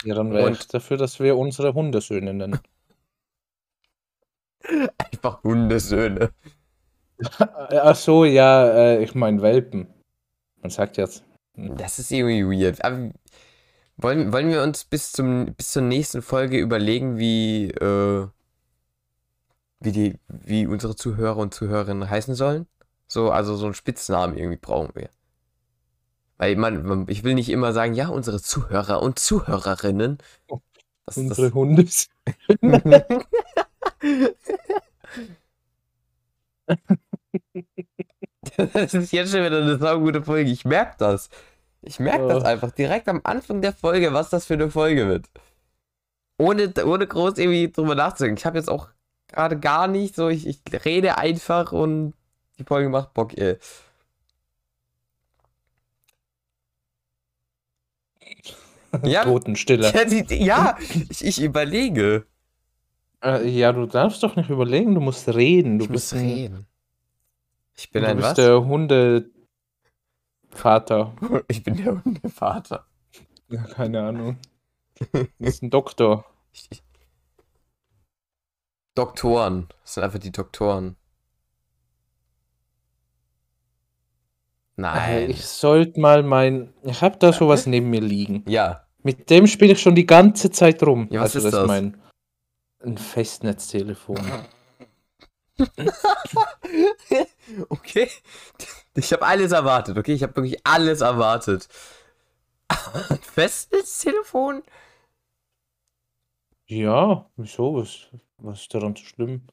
Ja, 0.05 0.15
dann 0.15 0.33
wäre 0.33 0.47
Und- 0.47 0.53
ich 0.59 0.67
dafür, 0.69 0.97
dass 0.97 1.21
wir 1.21 1.37
unsere 1.37 1.75
Hundesöhne 1.75 2.33
nennen. 2.35 2.59
einfach 4.99 5.43
Hundesöhne. 5.43 6.33
Ach 7.39 7.95
so, 7.97 8.25
ja, 8.25 8.69
äh, 8.69 9.03
ich 9.03 9.15
meine 9.15 9.43
Welpen. 9.43 9.87
Man 10.61 10.71
sagt 10.71 10.97
jetzt. 10.97 11.25
Das 11.55 11.99
ist 11.99 12.11
irgendwie 12.11 12.45
weird. 12.63 12.85
Aber 12.85 13.11
wollen, 13.97 14.33
wollen 14.33 14.49
wir 14.49 14.63
uns 14.63 14.85
bis, 14.85 15.13
zum, 15.13 15.55
bis 15.55 15.73
zur 15.73 15.83
nächsten 15.83 16.23
Folge 16.23 16.59
überlegen, 16.59 17.19
wie, 17.19 17.71
äh, 17.71 18.27
wie, 19.81 19.93
die, 19.93 20.19
wie 20.29 20.67
unsere 20.67 20.97
Zuhörer 20.97 21.37
und 21.37 21.55
Zuhörerinnen 21.55 22.09
heißen 22.09 22.35
sollen? 22.35 22.67
So, 23.07 23.31
also 23.31 23.55
so 23.57 23.67
einen 23.67 23.75
Spitznamen 23.75 24.37
irgendwie 24.37 24.57
brauchen 24.59 24.91
wir. 24.95 25.11
Weil 26.43 26.57
man, 26.57 26.83
man 26.85 27.07
ich 27.09 27.23
will 27.23 27.35
nicht 27.35 27.51
immer 27.51 27.73
sagen, 27.73 27.95
ja, 27.95 28.09
unsere 28.09 28.43
Zuhörer 28.43 29.01
und 29.01 29.17
Zuhörerinnen. 29.21 30.19
Das, 31.07 31.17
Unsere 31.17 31.43
das, 31.47 31.55
Hundes. 31.55 32.09
das 38.57 38.95
ist 38.95 39.13
jetzt 39.13 39.31
schon 39.31 39.45
wieder 39.45 39.63
eine 39.63 39.79
saugute 39.79 40.25
Folge. 40.25 40.51
Ich 40.51 40.65
merke 40.65 40.97
das. 40.99 41.31
Ich 41.81 42.01
merke 42.01 42.27
das 42.27 42.43
Oh. 42.43 42.47
einfach 42.47 42.73
direkt 42.73 43.09
am 43.09 43.21
Anfang 43.23 43.63
der 43.63 43.73
Folge, 43.73 44.13
was 44.13 44.31
das 44.31 44.47
für 44.47 44.55
eine 44.55 44.69
Folge 44.69 45.07
wird. 45.07 45.27
Ohne, 46.39 46.73
ohne 46.85 47.07
groß 47.07 47.39
irgendwie 47.39 47.71
drüber 47.71 47.95
nachzudenken. 47.95 48.39
Ich 48.39 48.47
habe 48.47 48.59
jetzt 48.59 48.69
auch 48.69 48.89
gerade 49.29 49.61
gar 49.61 49.87
nicht 49.87 50.17
so, 50.17 50.29
ich, 50.29 50.45
ich 50.49 50.61
rede 50.85 51.19
einfach 51.19 51.71
und 51.71 52.15
die 52.59 52.65
Folge 52.65 52.89
macht 52.89 53.15
Bock, 53.15 53.39
ey. 53.39 53.59
Ja. 59.05 59.25
Totenstille. 59.25 59.91
Ja, 59.91 60.05
die, 60.05 60.45
ja 60.45 60.77
ich, 61.09 61.25
ich 61.25 61.41
überlege. 61.41 62.27
Äh, 63.25 63.49
ja, 63.49 63.73
du 63.73 63.87
darfst 63.87 64.23
doch 64.23 64.37
nicht 64.37 64.51
überlegen, 64.51 64.95
du 64.95 65.01
musst 65.01 65.29
reden. 65.29 65.79
Du 65.79 65.87
Ich 65.87 65.91
bist 65.91 66.13
muss 66.13 66.21
reden. 66.23 66.67
Ich 67.75 67.91
bin 67.91 68.03
du 68.03 68.09
ein 68.09 68.17
bist 68.17 68.29
was? 68.29 68.35
der 68.35 68.63
Hundevater. 68.65 69.33
Ich 71.49 71.63
bin 71.63 71.77
der 71.77 72.05
Hundevater. 72.05 72.87
Ja, 73.49 73.63
keine 73.65 74.03
Ahnung. 74.03 74.37
Du 75.13 75.27
bist 75.39 75.63
ein 75.63 75.71
Doktor. 75.71 76.27
Ich, 76.53 76.69
ich, 76.71 76.83
Doktoren. 78.95 79.69
Das 79.83 79.95
sind 79.95 80.05
einfach 80.05 80.19
die 80.19 80.33
Doktoren. 80.33 80.97
Nein. 84.77 85.31
Ich 85.31 85.45
sollte 85.45 86.01
mal 86.01 86.23
mein. 86.23 86.73
Ich 86.83 87.03
habe 87.03 87.19
da 87.19 87.33
sowas 87.33 87.67
neben 87.67 87.91
mir 87.91 88.01
liegen. 88.01 88.45
ja. 88.49 88.87
Mit 89.05 89.31
dem 89.31 89.49
spiele 89.49 89.73
ich 89.73 89.83
schon 89.83 89.97
die 89.97 90.07
ganze 90.07 90.53
Zeit 90.53 90.81
rum. 90.85 91.09
Ja, 91.11 91.23
was 91.23 91.35
also 91.35 91.49
ist 91.49 91.53
das 91.53 91.61
das? 91.63 91.67
mein 91.67 92.01
ein 92.85 92.99
Festnetztelefon. 92.99 94.19
okay. 97.69 98.09
Ich 98.95 99.13
habe 99.13 99.27
alles 99.27 99.53
erwartet, 99.53 99.97
okay? 99.99 100.13
Ich 100.13 100.23
habe 100.23 100.37
wirklich 100.37 100.61
alles 100.65 101.01
erwartet. 101.01 101.69
Ein 102.69 103.19
Festnetztelefon? 103.23 104.63
ja, 106.67 107.31
wieso? 107.37 107.75
Was, 107.75 108.09
was 108.39 108.63
ist 108.63 108.75
daran 108.75 108.97
so 108.97 109.05
schlimm? 109.05 109.47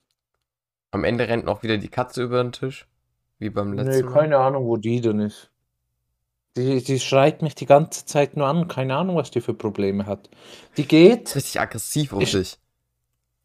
Am 0.91 1.03
Ende 1.03 1.27
rennt 1.27 1.45
noch 1.45 1.63
wieder 1.63 1.77
die 1.77 1.89
Katze 1.89 2.23
über 2.23 2.41
den 2.41 2.53
Tisch. 2.53 2.87
Wie 3.39 3.49
beim 3.49 3.71
Nee, 3.71 3.83
letzten 3.83 4.05
Mal. 4.05 4.13
keine 4.13 4.37
Ahnung, 4.37 4.65
wo 4.65 4.77
die 4.77 5.01
denn 5.01 5.19
ist. 5.19 5.49
Die, 6.57 6.83
die 6.83 6.99
schreit 6.99 7.41
mich 7.41 7.55
die 7.55 7.65
ganze 7.65 8.05
Zeit 8.05 8.35
nur 8.35 8.47
an. 8.47 8.67
Keine 8.67 8.95
Ahnung, 8.97 9.15
was 9.15 9.31
die 9.31 9.39
für 9.41 9.53
Probleme 9.53 10.05
hat. 10.05 10.29
Die 10.77 10.81
Ist 10.81 10.89
geht. 10.89 11.35
richtig 11.35 11.59
aggressiv 11.59 12.13
auf 12.13 12.21
Ich- 12.21 12.31
dich. 12.33 12.57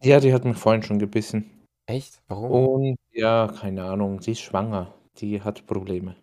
Ja, 0.02 0.20
die 0.20 0.32
hat 0.34 0.44
mich 0.44 0.56
vorhin 0.58 0.82
schon 0.82 0.98
gebissen. 0.98 1.50
Echt? 1.86 2.20
Warum? 2.28 2.50
Und 2.50 2.96
ja, 3.12 3.52
keine 3.60 3.84
Ahnung, 3.84 4.20
sie 4.20 4.32
ist 4.32 4.40
schwanger. 4.40 4.92
Die 5.18 5.40
hat 5.42 5.66
Probleme. 5.66 6.16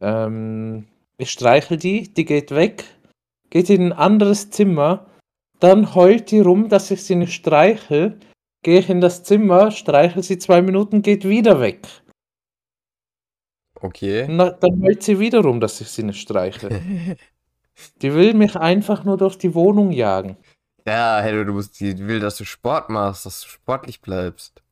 Ähm, 0.00 0.86
ich 1.16 1.30
streichel 1.30 1.76
die, 1.76 2.12
die 2.12 2.24
geht 2.24 2.50
weg, 2.50 2.84
geht 3.50 3.70
in 3.70 3.82
ein 3.86 3.92
anderes 3.92 4.50
Zimmer, 4.50 5.06
dann 5.60 5.94
heult 5.94 6.30
die 6.32 6.40
rum, 6.40 6.68
dass 6.68 6.90
ich 6.90 7.02
sie 7.04 7.14
nicht 7.14 7.32
streichel, 7.32 8.18
gehe 8.62 8.80
ich 8.80 8.90
in 8.90 9.00
das 9.00 9.22
Zimmer, 9.22 9.70
streichel 9.70 10.22
sie 10.22 10.38
zwei 10.38 10.60
Minuten, 10.60 11.02
geht 11.02 11.26
wieder 11.26 11.60
weg. 11.60 11.86
Okay. 13.84 14.26
Na, 14.30 14.50
dann 14.50 14.82
heult 14.82 15.02
sie 15.02 15.18
wieder 15.18 15.40
rum, 15.42 15.60
dass 15.60 15.78
ich 15.82 15.88
sie 15.90 16.04
nicht 16.04 16.20
streichel. 16.20 16.70
Die 18.02 18.14
will 18.14 18.32
mich 18.34 18.56
einfach 18.56 19.04
nur 19.04 19.18
durch 19.18 19.36
die 19.36 19.54
Wohnung 19.54 19.90
jagen. 19.92 20.38
ja, 20.86 21.20
hey, 21.20 21.44
du 21.44 21.52
musst, 21.52 21.80
die 21.80 21.98
will, 22.06 22.20
dass 22.20 22.36
du 22.36 22.44
Sport 22.44 22.88
machst, 22.88 23.26
dass 23.26 23.42
du 23.42 23.48
sportlich 23.48 24.00
bleibst. 24.00 24.62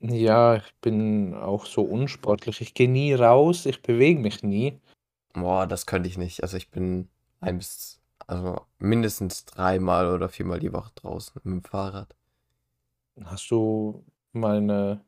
Ja, 0.00 0.56
ich 0.56 0.74
bin 0.80 1.34
auch 1.34 1.64
so 1.66 1.82
unsportlich. 1.82 2.60
Ich 2.60 2.74
gehe 2.74 2.90
nie 2.90 3.14
raus, 3.14 3.64
ich 3.64 3.80
bewege 3.82 4.20
mich 4.20 4.42
nie. 4.42 4.80
Boah, 5.34 5.66
das 5.66 5.86
könnte 5.86 6.08
ich 6.08 6.18
nicht. 6.18 6.42
Also 6.42 6.56
ich 6.56 6.70
bin 6.70 7.08
ein 7.40 7.58
bis, 7.58 8.00
also 8.26 8.60
mindestens 8.78 9.44
dreimal 9.46 10.12
oder 10.12 10.28
viermal 10.28 10.58
die 10.58 10.72
Woche 10.72 10.90
draußen 10.96 11.32
mit 11.36 11.44
dem 11.44 11.62
Fahrrad. 11.62 12.14
Hast 13.24 13.50
du 13.50 14.04
meine 14.32 15.00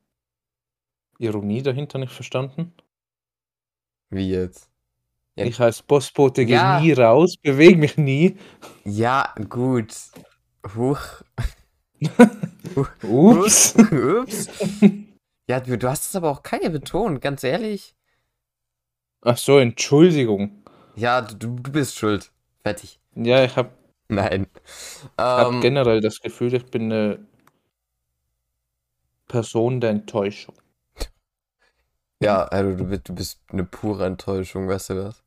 Ironie 1.18 1.62
dahinter 1.62 1.98
nicht 1.98 2.12
verstanden? 2.12 2.72
Wie 4.14 4.30
jetzt? 4.30 4.70
Ja. 5.36 5.44
Ich 5.46 5.60
als 5.60 5.82
Postbote 5.82 6.46
gehe 6.46 6.54
Ja. 6.56 6.80
nie 6.80 6.92
raus, 6.92 7.36
bewege 7.36 7.76
mich 7.76 7.96
nie. 7.96 8.36
Ja, 8.84 9.34
gut. 9.48 9.92
Huch. 10.76 11.00
Ups. 13.02 13.74
Ups. 13.76 14.48
Ja, 15.48 15.60
du, 15.60 15.76
du 15.76 15.88
hast 15.88 16.08
es 16.08 16.16
aber 16.16 16.30
auch 16.30 16.42
keine 16.42 16.70
betont, 16.70 17.20
ganz 17.20 17.42
ehrlich. 17.44 17.94
Ach 19.22 19.36
so, 19.36 19.58
Entschuldigung. 19.58 20.62
Ja, 20.96 21.20
du, 21.22 21.36
du 21.56 21.72
bist 21.72 21.96
schuld. 21.96 22.30
Fertig. 22.62 23.00
Ja, 23.16 23.44
ich 23.44 23.56
habe 23.56 23.70
Nein. 24.08 24.46
hab 25.18 25.52
Ähm, 25.52 25.60
generell 25.60 26.00
das 26.00 26.20
Gefühl, 26.20 26.54
ich 26.54 26.66
bin 26.66 26.92
eine 26.92 27.26
Person 29.28 29.80
der 29.80 29.90
Enttäuschung. 29.90 30.54
Ja, 32.24 32.44
also 32.44 32.76
du, 32.76 32.84
bist- 32.86 33.08
du 33.08 33.14
bist 33.14 33.40
eine 33.48 33.64
pure 33.64 34.06
Enttäuschung, 34.06 34.68
weißt 34.68 34.90
du 34.90 34.94
das? 34.94 35.22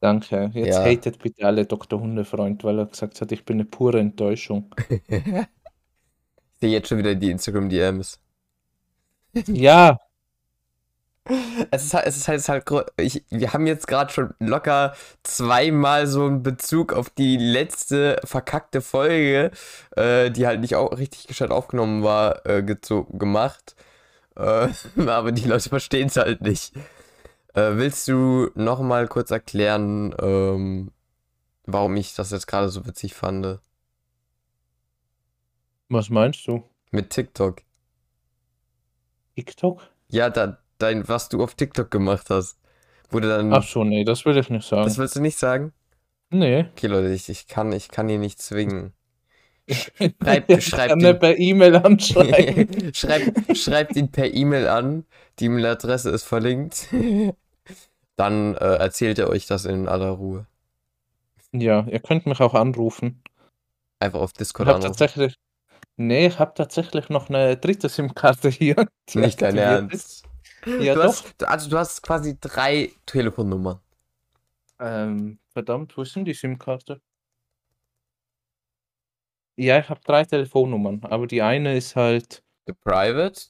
Danke. 0.00 0.50
Jetzt 0.54 0.78
Ja. 0.78 0.84
hatet 0.84 1.18
bitte 1.18 1.44
alle 1.46 1.66
Dr. 1.66 2.00
Hundefreund, 2.00 2.64
weil 2.64 2.78
er 2.78 2.86
gesagt 2.86 3.20
hat, 3.20 3.32
ich 3.32 3.44
bin 3.44 3.56
eine 3.56 3.64
pure 3.66 3.98
Enttäuschung. 4.00 4.74
ich 5.08 6.60
sehe 6.60 6.70
jetzt 6.70 6.88
schon 6.88 6.98
wieder 6.98 7.14
die 7.14 7.30
Instagram-DMs. 7.30 8.20
Ja, 9.48 9.98
Es 11.70 11.84
ist 11.84 11.94
halt, 11.94 12.06
es 12.06 12.16
ist 12.16 12.28
halt, 12.28 12.36
es 12.38 12.42
ist 12.44 12.48
halt 12.48 12.64
ich, 12.98 13.24
wir 13.30 13.52
haben 13.52 13.66
jetzt 13.66 13.86
gerade 13.88 14.12
schon 14.12 14.34
locker 14.38 14.94
zweimal 15.22 16.06
so 16.06 16.24
einen 16.26 16.42
Bezug 16.42 16.92
auf 16.92 17.10
die 17.10 17.36
letzte 17.36 18.20
verkackte 18.24 18.80
Folge, 18.80 19.50
äh, 19.96 20.30
die 20.30 20.46
halt 20.46 20.60
nicht 20.60 20.76
auch 20.76 20.96
richtig 20.98 21.26
gescheit 21.26 21.50
aufgenommen 21.50 22.02
war, 22.02 22.44
äh, 22.46 22.62
gemacht. 23.12 23.74
Äh, 24.36 24.68
aber 25.06 25.32
die 25.32 25.46
Leute 25.46 25.68
verstehen 25.68 26.08
es 26.08 26.16
halt 26.16 26.42
nicht. 26.42 26.74
Äh, 27.54 27.76
willst 27.76 28.06
du 28.08 28.50
noch 28.54 28.80
mal 28.80 29.08
kurz 29.08 29.30
erklären, 29.30 30.14
ähm, 30.20 30.92
warum 31.64 31.96
ich 31.96 32.14
das 32.14 32.30
jetzt 32.30 32.46
gerade 32.46 32.68
so 32.68 32.86
witzig 32.86 33.14
fand? 33.14 33.58
Was 35.88 36.10
meinst 36.10 36.46
du? 36.46 36.64
Mit 36.90 37.10
TikTok. 37.10 37.62
TikTok? 39.36 39.82
Ja, 40.08 40.30
da, 40.30 40.58
dein, 40.78 41.08
was 41.08 41.28
du 41.28 41.42
auf 41.42 41.54
TikTok 41.54 41.90
gemacht 41.90 42.30
hast. 42.30 42.58
Wurde 43.10 43.28
dann. 43.28 43.52
Ach 43.52 43.62
so, 43.62 43.84
nee, 43.84 44.04
das 44.04 44.24
will 44.24 44.36
ich 44.36 44.50
nicht 44.50 44.66
sagen. 44.66 44.84
Das 44.84 44.98
willst 44.98 45.16
du 45.16 45.20
nicht 45.20 45.38
sagen? 45.38 45.72
Nee. 46.30 46.66
Okay, 46.72 46.88
Leute, 46.88 47.12
ich, 47.12 47.28
ich 47.28 47.46
kann, 47.46 47.72
ich 47.72 47.88
kann 47.88 48.08
ihn 48.08 48.20
nicht 48.20 48.40
zwingen. 48.40 48.92
Schreibt, 49.68 50.50
Ich 50.50 50.66
schreibt 50.66 51.02
ihn, 51.02 51.18
per 51.18 51.38
E-Mail 51.38 51.76
anschreiben. 51.76 52.94
schreibt, 52.94 53.56
schreibt 53.56 53.96
ihn 53.96 54.10
per 54.10 54.32
E-Mail 54.32 54.68
an. 54.68 55.04
Die 55.38 55.46
E-Mail-Adresse 55.46 56.10
ist 56.10 56.24
verlinkt. 56.24 56.88
Dann 58.16 58.54
äh, 58.54 58.76
erzählt 58.76 59.18
er 59.18 59.28
euch 59.28 59.46
das 59.46 59.64
in 59.64 59.88
aller 59.88 60.10
Ruhe. 60.10 60.46
ja, 61.52 61.86
ihr 61.88 62.00
könnt 62.00 62.26
mich 62.26 62.40
auch 62.40 62.54
anrufen. 62.54 63.22
Einfach 64.00 64.20
auf 64.20 64.34
Ich 64.38 64.38
Discord 64.38 64.68
habe 64.68 64.78
anrufen. 64.78 64.98
tatsächlich. 64.98 65.36
Nee, 65.96 66.26
ich 66.28 66.38
habe 66.38 66.54
tatsächlich 66.54 67.08
noch 67.08 67.28
eine 67.30 67.56
dritte 67.56 67.88
SIM-Karte 67.88 68.50
hier. 68.50 68.86
Nicht 69.14 69.42
dein. 69.42 69.56
Ernst. 69.56 70.24
Ja, 70.78 70.94
du 70.94 71.02
doch. 71.02 71.04
hast, 71.04 71.44
also 71.44 71.70
du 71.70 71.78
hast 71.78 72.02
quasi 72.02 72.38
drei 72.40 72.92
Telefonnummern. 73.06 73.80
Ähm, 74.80 75.38
verdammt, 75.52 75.96
wo 75.96 76.02
ist 76.02 76.14
denn 76.16 76.24
die 76.24 76.34
SIM-Karte? 76.34 77.00
Ja, 79.56 79.78
ich 79.78 79.88
habe 79.88 80.00
drei 80.04 80.24
Telefonnummern, 80.24 81.00
aber 81.04 81.26
die 81.26 81.42
eine 81.42 81.76
ist 81.76 81.96
halt. 81.96 82.42
The 82.66 82.74
Private. 82.74 83.40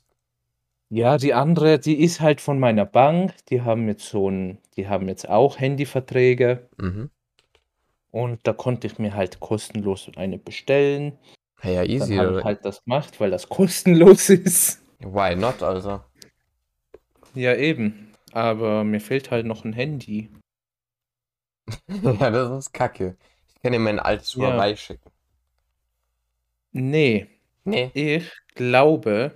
Ja, 0.88 1.16
die 1.18 1.34
andere, 1.34 1.80
die 1.80 2.00
ist 2.00 2.20
halt 2.20 2.40
von 2.40 2.60
meiner 2.60 2.84
Bank. 2.86 3.34
Die 3.46 3.62
haben 3.62 3.88
jetzt 3.88 4.08
so 4.08 4.30
ein, 4.30 4.58
die 4.76 4.88
haben 4.88 5.08
jetzt 5.08 5.28
auch 5.28 5.58
Handyverträge 5.58 6.68
Mhm. 6.78 7.10
und 8.12 8.46
da 8.46 8.52
konnte 8.52 8.86
ich 8.86 8.98
mir 9.00 9.14
halt 9.14 9.40
kostenlos 9.40 10.08
eine 10.16 10.38
bestellen. 10.38 11.18
Hey, 11.58 11.74
ja, 11.74 11.80
Dann 11.82 11.90
easy. 11.90 12.16
habe 12.16 12.28
ich 12.30 12.36
oder? 12.36 12.44
halt 12.44 12.64
das 12.64 12.84
gemacht, 12.84 13.18
weil 13.20 13.30
das 13.32 13.48
kostenlos 13.48 14.28
ist. 14.30 14.80
Why 15.00 15.34
not, 15.34 15.60
also? 15.62 16.00
Ja, 17.34 17.54
eben. 17.56 18.12
Aber 18.32 18.84
mir 18.84 19.00
fehlt 19.00 19.30
halt 19.32 19.44
noch 19.46 19.64
ein 19.64 19.72
Handy. 19.72 20.30
ja, 21.88 22.30
das 22.30 22.50
ist 22.66 22.72
kacke. 22.72 23.16
Ich 23.48 23.62
kann 23.62 23.72
dir 23.72 23.78
mein 23.80 23.98
altes 23.98 24.34
Ja. 24.34 24.52
Huawei 24.52 24.76
schicken. 24.76 25.10
Nee, 26.76 27.26
Nee. 27.64 27.90
ich 27.94 28.30
glaube, 28.54 29.32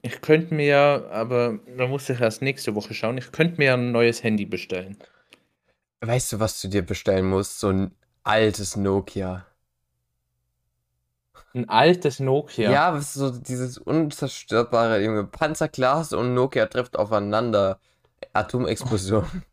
ich 0.00 0.22
könnte 0.22 0.54
mir, 0.54 1.06
aber 1.10 1.58
da 1.76 1.86
muss 1.86 2.08
ich 2.08 2.18
erst 2.20 2.40
nächste 2.40 2.74
Woche 2.74 2.94
schauen, 2.94 3.18
ich 3.18 3.30
könnte 3.30 3.58
mir 3.58 3.74
ein 3.74 3.92
neues 3.92 4.22
Handy 4.22 4.46
bestellen. 4.46 4.96
Weißt 6.00 6.32
du, 6.32 6.40
was 6.40 6.60
du 6.62 6.68
dir 6.68 6.80
bestellen 6.86 7.26
musst? 7.28 7.58
So 7.60 7.68
ein 7.68 7.94
altes 8.22 8.76
Nokia. 8.76 9.46
Ein 11.54 11.68
altes 11.68 12.20
Nokia. 12.20 12.70
Ja, 12.70 12.94
was 12.94 13.14
so 13.14 13.30
dieses 13.30 13.78
unzerstörbare 13.78 15.02
junge 15.02 15.24
Panzerglas 15.24 16.12
und 16.12 16.34
Nokia 16.34 16.66
trifft 16.66 16.96
aufeinander. 16.98 17.80
Atomexplosion. 18.32 19.44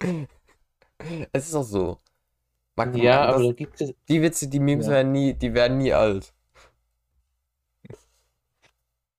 es 1.32 1.48
ist 1.48 1.54
auch 1.54 1.62
so. 1.64 2.00
Man, 2.76 2.92
Ja, 2.96 3.20
man, 3.20 3.28
aber 3.28 3.38
das, 3.38 3.48
da 3.48 3.52
gibt 3.52 3.80
es. 3.80 3.94
die 4.08 4.22
Witze, 4.22 4.48
die 4.48 4.60
Memes 4.60 4.86
Ja. 4.86 4.92
werden 4.92 5.12
nie, 5.12 5.34
die 5.34 5.54
werden 5.54 5.78
nie 5.78 5.92
alt. 5.92 6.34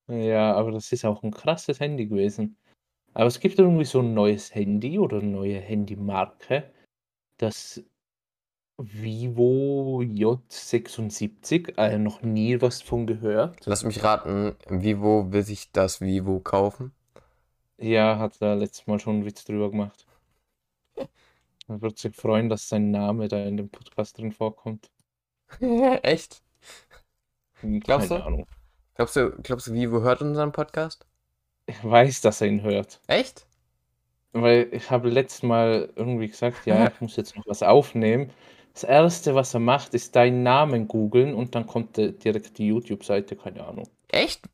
Ja, 0.08 0.54
aber 0.54 0.72
das 0.72 0.92
ist 0.92 1.06
auch 1.06 1.24
ein 1.24 1.32
krasses 1.32 1.80
Handy 1.80 2.06
gewesen. 2.08 2.58
Aber 3.14 3.28
es 3.28 3.40
gibt 3.40 3.60
irgendwie 3.60 3.86
so 3.86 4.00
ein 4.02 4.14
neues 4.14 4.54
Handy 4.54 5.00
oder 5.00 5.20
eine 5.20 5.28
neue 5.28 5.60
Handymarke, 5.60 6.72
das 7.38 7.84
Vivo 8.78 10.02
J76, 10.02 11.78
äh, 11.78 11.98
noch 11.98 12.22
nie 12.24 12.62
was 12.62 12.82
von 12.82 13.08
gehört. 13.08 13.65
Lass 13.65 13.84
mich 13.84 14.04
raten, 14.04 14.56
Vivo 14.70 15.32
will 15.32 15.44
sich 15.44 15.72
das 15.72 16.02
Vivo 16.02 16.39
kaufen. 16.39 16.91
Ja, 17.78 18.20
hat 18.20 18.41
er 18.41 18.58
letztes 18.58 18.86
Mal 18.86 19.00
schon 19.00 19.15
einen 19.15 19.26
Witz 19.26 19.46
drüber 19.46 19.72
gemacht. 19.72 20.06
Er 21.67 21.82
wird 21.82 21.97
sich 21.97 22.15
freuen, 22.15 22.49
dass 22.49 22.69
sein 22.69 22.91
Name 22.91 23.28
da 23.28 23.43
in 23.43 23.58
dem 23.58 23.69
Podcast 23.69 24.17
drin 24.17 24.32
vorkommt. 24.32 24.89
Echt? 25.60 26.41
Hm, 27.62 27.80
Glaubst 27.80 28.10
Keine 28.10 28.21
du? 28.21 28.25
Ahnung. 28.28 28.47
Glaubst 28.95 29.15
du, 29.15 29.32
glaubst 29.41 29.67
du, 29.67 29.73
Vivo 29.73 30.01
hört 30.01 30.21
unseren 30.21 30.51
Podcast? 30.51 31.06
Ich 31.65 31.84
weiß, 31.84 32.21
dass 32.21 32.41
er 32.41 32.47
ihn 32.47 32.62
hört. 32.62 33.01
Echt? 33.08 33.45
Weil 34.34 34.67
ich 34.71 34.91
habe 34.91 35.10
letztes 35.10 35.43
Mal 35.43 35.91
irgendwie 35.95 36.28
gesagt, 36.28 36.65
ja, 36.65 36.88
ich 36.88 37.01
muss 37.01 37.15
jetzt 37.15 37.36
noch 37.36 37.45
was 37.47 37.63
aufnehmen. 37.63 38.30
Das 38.73 38.84
Erste, 38.84 39.36
was 39.36 39.54
er 39.54 39.62
macht, 39.62 39.93
ist 39.93 40.15
deinen 40.15 40.43
Namen 40.43 40.88
googeln 40.88 41.34
und 41.34 41.56
dann 41.56 41.65
kommt 41.65 41.95
direkt 41.97 42.58
die 42.58 42.67
YouTube-Seite, 42.67 43.36
keine 43.38 43.65
Ahnung. 43.65 43.88
Echt? 44.10 44.47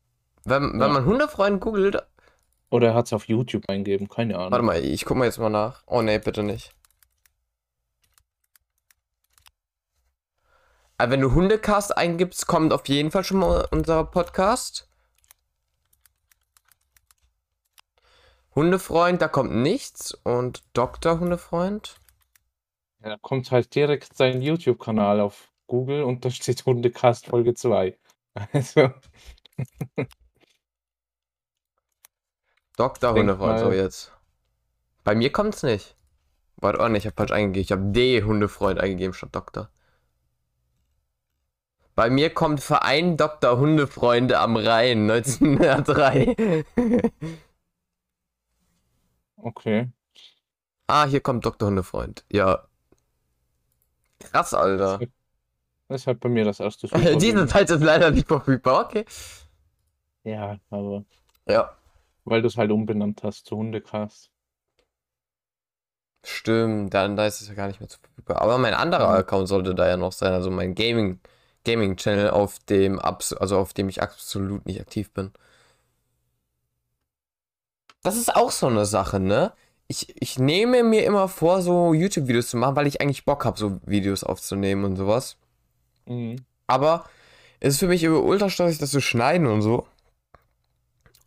Wenn, 0.44 0.72
wenn 0.74 0.80
Ja. 0.80 0.88
man 0.88 1.04
Hundefreund 1.04 1.60
googelt. 1.60 1.98
Oder 2.70 2.88
er 2.88 2.94
hat 2.94 3.06
es 3.06 3.12
auf 3.12 3.28
YouTube 3.28 3.68
eingeben, 3.68 4.08
keine 4.08 4.36
Ahnung. 4.38 4.52
Warte 4.52 4.64
mal, 4.64 4.82
ich 4.82 5.04
guck 5.04 5.16
mal 5.18 5.26
jetzt 5.26 5.38
mal 5.38 5.50
nach. 5.50 5.82
Oh 5.86 6.00
nee, 6.02 6.18
bitte 6.18 6.42
nicht. 6.42 6.72
Aber 10.98 11.12
wenn 11.12 11.20
du 11.20 11.32
Hundecast 11.32 11.96
eingibst, 11.96 12.46
kommt 12.46 12.72
auf 12.72 12.86
jeden 12.88 13.10
Fall 13.10 13.24
schon 13.24 13.38
mal 13.38 13.66
unser 13.70 14.04
Podcast. 14.04 14.88
Hundefreund, 18.54 19.20
da 19.22 19.28
kommt 19.28 19.54
nichts. 19.54 20.12
Und 20.12 20.62
Dr. 20.74 21.18
Hundefreund. 21.20 21.96
Ja, 23.02 23.10
da 23.10 23.16
kommt 23.16 23.50
halt 23.50 23.74
direkt 23.74 24.16
sein 24.16 24.42
YouTube-Kanal 24.42 25.20
auf 25.20 25.50
Google 25.66 26.02
und 26.02 26.24
da 26.24 26.30
steht 26.30 26.64
Hundecast 26.64 27.26
Folge 27.26 27.54
2. 27.54 27.98
Also, 28.52 28.90
Dr. 32.76 33.14
Hundefreund, 33.14 33.58
so 33.58 33.72
jetzt. 33.72 34.12
Bei 35.04 35.14
mir 35.14 35.32
kommt's 35.32 35.62
nicht. 35.62 35.96
Warte, 36.56 36.80
oh 36.80 36.88
ne, 36.88 36.98
ich 36.98 37.06
hab 37.06 37.16
falsch 37.16 37.32
eingegeben. 37.32 37.62
Ich 37.62 37.72
hab 37.72 37.80
D 37.92 38.22
Hundefreund 38.22 38.78
eingegeben 38.78 39.14
statt 39.14 39.34
Doktor. 39.34 39.70
Bei 42.02 42.10
mir 42.10 42.34
kommt 42.34 42.60
Verein 42.60 43.16
Dr. 43.16 43.58
Hundefreunde 43.58 44.40
am 44.40 44.56
Rhein 44.56 45.08
1903. 45.08 46.64
okay. 49.36 49.88
ah, 50.88 51.06
hier 51.06 51.20
kommt 51.20 51.46
Dr. 51.46 51.68
Hundefreund. 51.68 52.24
Ja. 52.28 52.66
Krass, 54.18 54.52
Alter. 54.52 54.98
Das 55.86 56.00
ist 56.00 56.06
halt 56.08 56.18
bei 56.18 56.28
mir 56.28 56.44
das 56.44 56.58
erste 56.58 56.88
Diese 56.92 56.98
Suchergebnis. 56.98 57.50
Zeit 57.52 57.70
ist 57.70 57.82
leider 57.84 58.10
nicht 58.10 58.26
verfügbar, 58.26 58.86
okay. 58.86 59.04
Ja, 60.24 60.58
aber 60.70 61.04
Ja. 61.46 61.76
weil 62.24 62.42
du 62.42 62.48
es 62.48 62.56
halt 62.56 62.72
umbenannt 62.72 63.22
hast 63.22 63.46
zu 63.46 63.56
Hundecast. 63.56 64.32
Stimmt, 66.24 66.94
dann 66.94 67.14
da 67.14 67.26
ist 67.26 67.42
es 67.42 67.46
ja 67.48 67.54
gar 67.54 67.68
nicht 67.68 67.78
mehr 67.78 67.88
zu 67.88 68.00
verfügbar. 68.00 68.42
Aber 68.42 68.58
mein 68.58 68.74
anderer 68.74 69.10
Mhm. 69.10 69.18
Account 69.18 69.46
sollte 69.46 69.72
da 69.76 69.86
ja 69.86 69.96
noch 69.96 70.10
sein, 70.10 70.32
also 70.32 70.50
mein 70.50 70.74
Gaming, 70.74 71.20
Gaming 71.64 71.96
Channel, 71.96 72.30
auf 72.30 72.58
dem 72.60 72.98
abs 72.98 73.32
also 73.32 73.58
auf 73.58 73.72
dem 73.74 73.88
ich 73.88 74.02
absolut 74.02 74.66
nicht 74.66 74.80
aktiv 74.80 75.10
bin. 75.12 75.32
Das 78.02 78.16
ist 78.16 78.34
auch 78.34 78.50
so 78.50 78.66
eine 78.66 78.84
Sache, 78.86 79.20
ne? 79.20 79.52
Ich, 79.88 80.14
ich 80.20 80.38
nehme 80.38 80.82
mir 80.82 81.04
immer 81.04 81.28
vor, 81.28 81.62
so 81.62 81.92
YouTube-Videos 81.94 82.50
zu 82.50 82.56
machen, 82.56 82.76
weil 82.76 82.86
ich 82.86 83.00
eigentlich 83.00 83.24
Bock 83.24 83.44
habe, 83.44 83.58
so 83.58 83.80
Videos 83.84 84.24
aufzunehmen 84.24 84.84
und 84.84 84.96
sowas. 84.96 85.36
Mhm. 86.06 86.44
Aber 86.66 87.08
es 87.60 87.74
ist 87.74 87.80
für 87.80 87.88
mich 87.88 88.02
über 88.04 88.22
ultra 88.22 88.50
stressig, 88.50 88.78
das 88.78 88.90
zu 88.90 89.00
schneiden 89.00 89.46
und 89.46 89.62
so. 89.62 89.86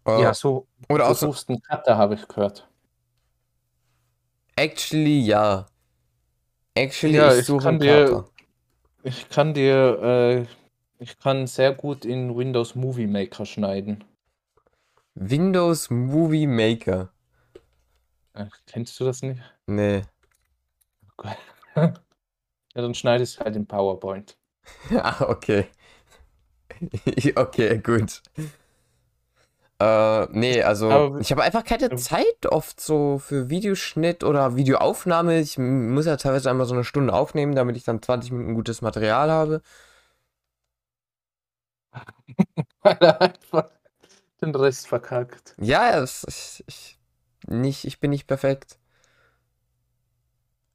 Äh, 0.06 0.21
Ja, 0.21 0.34
so 0.34 0.67
oder 0.89 1.06
du 1.06 1.12
auch 1.12 1.15
so, 1.15 1.28
suchst 1.28 1.50
einen 1.50 1.62
Cutter, 1.62 1.98
habe 1.98 2.15
ich 2.15 2.28
gehört. 2.28 2.67
actually, 4.58 5.21
ja. 5.26 5.65
Actually, 6.76 7.15
Ja, 7.15 7.34
ich 7.34 7.39
ich 7.39 7.45
suche 7.45 7.63
kann 7.63 7.76
einen 7.76 7.80
dir- 7.80 8.06
Cutter. 8.06 8.30
Ich 9.06 9.30
kann 9.30 9.54
dir, 9.54 10.02
äh, 10.02 10.46
ich 10.98 11.20
kann 11.20 11.46
sehr 11.46 11.74
gut 11.74 12.06
in 12.06 12.36
Windows 12.36 12.74
Movie 12.74 13.06
Maker 13.06 13.46
schneiden. 13.46 14.04
Windows 15.13 15.91
Movie 15.91 16.48
Maker. 16.48 17.13
Äh, 18.34 18.48
kennst 18.65 19.00
du 19.00 19.06
das 19.06 19.22
nicht? 19.22 19.39
Nee. 19.68 20.02
ja, 21.76 21.94
dann 22.74 22.96
schneidest 22.96 23.39
du 23.39 23.46
halt 23.46 23.56
in 23.56 23.68
PowerPoint. 23.68 24.38
Ah, 24.91 25.24
okay. 25.30 25.68
Okay, 27.36 27.78
gut. 27.78 28.24
Äh, 29.80 30.28
nee, 30.32 30.62
also 30.64 30.90
Aber- 30.90 31.20
ich 31.20 31.32
habe 31.32 31.44
einfach 31.44 31.64
keine. 31.66 31.94
Zeit 31.96 32.46
oft 32.50 32.80
so 32.80 33.20
für 33.20 33.50
Videoschnitt 33.50 34.24
oder 34.24 34.56
Videoaufnahme. 34.56 35.40
Ich 35.40 35.58
muss 35.58 36.06
ja 36.06 36.16
teilweise 36.18 36.50
einmal 36.50 36.66
so 36.66 36.74
eine 36.74 36.86
Stunde 36.86 37.14
aufnehmen, 37.14 37.56
damit 37.56 37.76
ich 37.76 37.84
dann 37.84 38.02
20 38.02 38.32
Minuten 38.32 38.56
gutes 38.56 38.82
Material 38.82 39.30
habe. 39.30 39.62
Weil 42.82 42.98
er 43.00 43.22
einfach 43.22 43.70
den 44.42 44.56
Rest 44.56 44.88
verkackt. 44.88 45.56
Ja, 45.60 45.98
es, 46.00 46.26
ich, 46.28 46.64
ich, 46.68 47.00
nicht, 47.48 47.86
ich 47.86 48.00
bin 48.00 48.12
nicht 48.12 48.28
perfekt. 48.28 48.80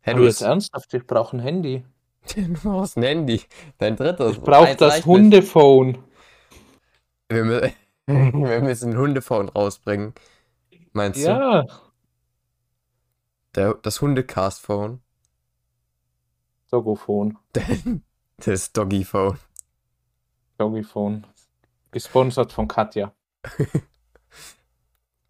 Hey, 0.03 0.15
du 0.15 0.23
bist, 0.23 0.43
ernsthaft, 0.43 0.93
ich 0.95 1.07
brauche 1.07 1.37
ein 1.37 1.41
Handy. 1.41 1.85
du 2.35 2.53
brauchst 2.63 2.97
ein 2.97 3.03
Handy. 3.03 3.43
Dein 3.79 3.97
drittes. 3.97 4.33
Ich 4.33 4.41
brauche 4.41 4.75
das. 4.77 5.05
Hundephone. 5.05 5.99
Wir, 7.29 7.45
mü- 7.45 7.73
wir 8.07 8.61
müssen 8.61 8.93
ein 8.93 8.99
Hundephone 8.99 9.49
rausbringen. 9.49 10.15
Meinst 10.93 11.21
du? 11.21 11.29
Ja. 11.29 11.67
Der, 13.55 13.75
das 13.75 14.01
Hundecast-Phone. 14.01 15.01
Dogophone. 16.71 17.37
Das 18.43 18.73
Doggy-Phone. 18.73 19.39
Doggyphone. 20.57 21.27
Gesponsert 21.91 22.53
von 22.53 22.69
Katja. 22.69 23.13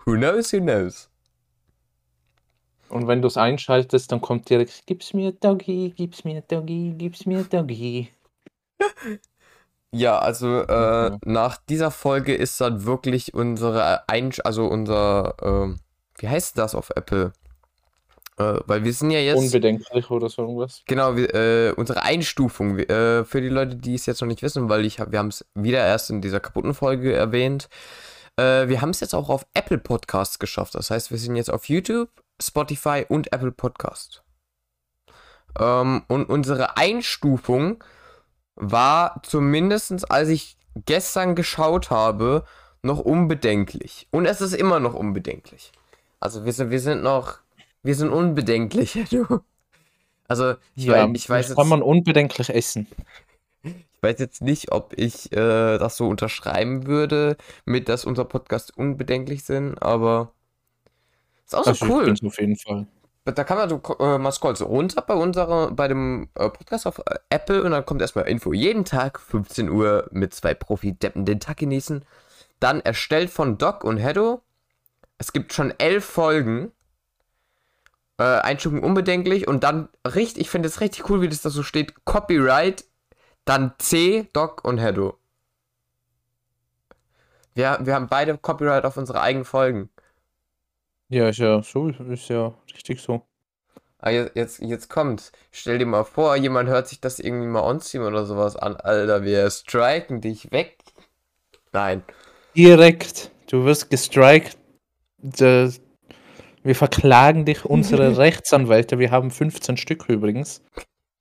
Who 0.05 0.17
knows, 0.17 0.53
who 0.53 0.61
knows. 0.61 1.11
Und 2.89 3.07
wenn 3.07 3.23
du 3.23 3.29
es 3.29 3.37
einschaltest, 3.37 4.11
dann 4.11 4.21
kommt 4.21 4.49
direkt, 4.51 4.87
gib's 4.87 5.15
mir 5.15 5.33
Doggy, 5.33 5.93
gib's 5.97 6.25
mir 6.25 6.41
Doggy, 6.43 6.95
gib's 6.97 7.27
mir 7.27 7.45
Doggy. 7.45 8.11
Ja, 9.93 10.19
also 10.19 10.63
äh, 10.63 11.11
Okay. 11.11 11.19
nach 11.25 11.57
dieser 11.69 11.91
Folge 11.91 12.35
ist 12.35 12.61
dann 12.61 12.85
wirklich 12.85 13.35
unsere 13.35 14.09
Einsch 14.09 14.41
also 14.45 14.67
unser, 14.67 15.35
ähm, 15.43 15.81
wie 16.19 16.29
heißt 16.29 16.57
das 16.59 16.75
auf 16.75 16.91
Apple? 16.95 17.33
Äh, 18.39 18.61
weil 18.67 18.85
wir 18.85 18.93
sind 18.93 19.11
ja 19.11 19.19
jetzt, 19.19 19.39
Unbedenklich 19.39 20.11
oder 20.11 20.29
so 20.29 20.43
irgendwas. 20.43 20.83
genau, 20.87 21.17
wir, 21.17 21.35
äh, 21.35 21.73
unsere 21.73 22.03
Einstufung, 22.03 22.79
äh, 22.79 23.25
für 23.25 23.41
die 23.41 23.49
Leute, 23.49 23.77
die 23.77 23.95
es 23.95 24.07
jetzt 24.07 24.21
noch 24.21 24.29
nicht 24.29 24.43
wissen, 24.43 24.69
weil 24.69 24.85
ich 24.87 25.01
hab, 25.01 25.11
wir 25.13 25.19
haben 25.19 25.29
es 25.29 25.45
wieder 25.55 25.85
erst 25.85 26.09
in 26.11 26.21
dieser 26.23 26.41
kaputten 26.41 26.73
Folge 26.73 27.13
erwähnt, 27.13 27.69
äh, 28.37 28.69
wir 28.69 28.81
haben 28.81 28.91
es 28.91 29.01
jetzt 29.01 29.15
auch 29.15 29.29
auf 29.29 29.45
Apple 29.55 29.79
Podcasts 29.79 30.39
geschafft. 30.39 30.75
Das 30.77 30.91
heißt, 30.91 31.11
wir 31.11 31.19
sind 31.19 31.35
jetzt 31.37 31.51
auf 31.53 31.69
YouTube, 31.69 32.09
Spotify 32.41 33.05
und 33.09 33.33
Apple 33.33 33.53
Podcast. 33.53 34.23
Ähm, 35.59 36.05
und 36.07 36.27
unsere 36.29 36.77
Einstufung 36.77 37.83
war 38.61 39.21
zumindest, 39.25 40.11
als 40.11 40.29
ich 40.29 40.57
gestern 40.87 41.35
geschaut 41.35 41.91
habe, 41.91 42.45
noch 42.83 42.99
unbedenklich. 43.01 44.07
Und 44.11 44.27
es 44.27 44.41
ist 44.41 44.55
immer 44.55 44.81
noch 44.81 44.95
unbedenklich. 44.95 45.73
Also 46.21 46.45
wir 46.45 46.53
sind, 46.53 46.71
wir 46.71 46.81
sind 46.81 47.03
noch, 47.03 47.39
wir 47.83 47.95
sind 47.95 48.11
unbedenklich. 48.11 48.99
Du. 49.11 49.41
Also 50.29 50.55
ich, 50.77 50.85
Ja, 50.85 51.09
weiß, 51.09 51.11
ich, 51.17 51.29
weiß 51.29 51.47
das 51.47 51.49
jetzt, 51.51 51.57
kann 51.57 51.69
man 51.69 51.83
unbedenklich 51.83 52.51
essen. 52.51 52.87
ich 53.65 53.75
weiß 54.01 54.19
jetzt 54.21 54.43
nicht, 54.43 54.71
ob 54.71 54.93
ich 54.97 55.33
äh, 55.33 55.79
das 55.79 55.97
so 55.97 56.07
unterschreiben 56.09 56.87
würde, 56.87 57.37
mit 57.65 57.89
dass 57.89 58.05
unser 58.05 58.25
Podcast 58.25 58.77
unbedenklich 58.77 59.43
sind, 59.43 59.83
aber 59.83 60.33
ist 61.45 61.55
auch 61.57 61.65
so 61.65 61.71
Also 61.71 61.85
ich 61.87 61.91
cool. 61.91 62.05
bin's 62.05 62.23
auf 62.23 62.41
jeden 62.41 62.57
Fall. 62.57 62.87
Da 63.25 63.45
kann 63.45 63.59
man 63.59 63.69
so 63.69 63.83
äh, 63.99 64.19
mal 64.19 64.33
scrollen 64.33 64.57
so 64.57 64.65
runter 64.65 65.03
bei 65.03 65.15
unserer, 65.15 65.71
bei 65.73 65.89
dem 65.89 66.31
äh, 66.35 66.49
Podcast 66.49 66.87
auf 66.87 66.99
äh, 67.01 67.19
Apple 67.29 67.63
und 67.63 67.71
dann 67.73 67.85
kommt 67.85 68.01
erstmal 68.01 68.27
Info. 68.27 68.53
Jeden 68.53 68.85
Tag 68.85 69.21
15 69.21 69.69
Uhr 69.69 70.09
mit 70.11 70.35
zwei 70.35 70.55
Profi-Deppen 70.55 71.27
den 71.27 71.39
Tag 71.39 71.59
genießen. 71.59 72.05
Dann 72.61 72.81
erstellt 72.81 73.31
von 73.31 73.59
Doc 73.59 73.85
und 73.85 73.99
Hedo. 73.99 74.43
Es 75.19 75.33
gibt 75.33 75.53
schon 75.53 75.73
elf 75.79 76.05
Folgen. 76.05 76.73
Äh, 78.19 78.41
Einstufung 78.41 78.83
unbedenklich 78.83 79.47
und 79.47 79.65
dann 79.65 79.89
richtig, 80.07 80.43
ich 80.43 80.51
finde 80.51 80.69
es 80.69 80.81
richtig 80.81 81.09
cool, 81.11 81.21
wie 81.21 81.29
das 81.29 81.43
da 81.43 81.51
so 81.51 81.63
steht. 81.63 82.05
Copyright, 82.05 82.85
dann 83.45 83.75
C, 83.79 84.29
Doc 84.33 84.65
und 84.65 84.79
Hedo. 84.79 85.19
Wir, 87.55 87.79
wir 87.83 87.95
haben 87.95 88.09
beide 88.09 88.39
Copyright 88.39 88.85
auf 88.85 88.97
unsere 88.97 89.21
eigenen 89.21 89.45
Folgen. 89.45 89.91
Ja, 91.11 91.29
ist 91.29 91.39
ja 91.39 91.61
so, 91.61 91.89
ist 91.89 92.29
ja 92.29 92.55
richtig 92.73 93.01
so. 93.01 93.23
Ah, 93.99 94.11
jetzt, 94.11 94.37
jetzt, 94.37 94.61
jetzt 94.61 94.89
kommt. 94.89 95.33
Stell 95.51 95.79
dir 95.79 95.85
mal 95.85 96.05
vor, 96.05 96.37
jemand 96.37 96.69
hört 96.69 96.87
sich 96.87 97.01
das 97.01 97.19
irgendwie 97.19 97.49
mal 97.49 97.63
on-stream 97.63 98.05
oder 98.05 98.25
sowas 98.25 98.55
an. 98.55 98.77
Alter, 98.77 99.25
wir 99.25 99.51
striken 99.51 100.21
dich 100.21 100.53
weg. 100.53 100.79
Nein. 101.73 102.05
Direkt, 102.57 103.33
du 103.51 103.65
wirst 103.65 103.91
gestrikt. 103.91 104.57
Wir 105.21 106.75
verklagen 106.75 107.45
dich, 107.45 107.65
unsere 107.65 108.17
Rechtsanwälte. 108.17 109.01
Wir 109.01 109.11
haben 109.11 109.33
15 109.33 109.77
Stück 109.77 110.09
übrigens. 110.09 110.63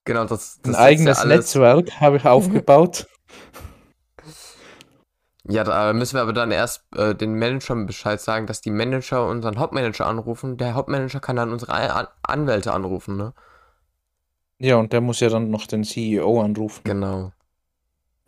Genau, 0.05 0.25
das, 0.25 0.59
das 0.61 0.75
Ein 0.75 0.79
ja 0.79 0.79
eigenes 0.79 1.17
alles. 1.17 1.37
Netzwerk 1.37 1.99
habe 1.99 2.17
ich 2.17 2.25
aufgebaut. 2.25 3.07
Ja, 5.51 5.63
da 5.63 5.93
müssen 5.93 6.15
wir 6.15 6.21
aber 6.21 6.33
dann 6.33 6.51
erst 6.51 6.83
äh, 6.95 7.15
den 7.15 7.33
Managern 7.33 7.87
Bescheid 7.87 8.21
sagen, 8.21 8.45
dass 8.45 8.61
die 8.61 8.69
Manager 8.69 9.25
unseren 9.27 9.57
Hauptmanager 9.57 10.05
anrufen. 10.05 10.57
Der 10.57 10.75
Hauptmanager 10.75 11.19
kann 11.19 11.37
dann 11.37 11.51
unsere 11.51 11.73
An 11.73 12.07
Anwälte 12.21 12.71
anrufen, 12.71 13.17
ne? 13.17 13.33
Ja, 14.59 14.75
und 14.75 14.93
der 14.93 15.01
muss 15.01 15.21
ja 15.21 15.29
dann 15.29 15.49
noch 15.49 15.65
den 15.65 15.83
CEO 15.83 16.41
anrufen. 16.41 16.81
Genau, 16.83 17.31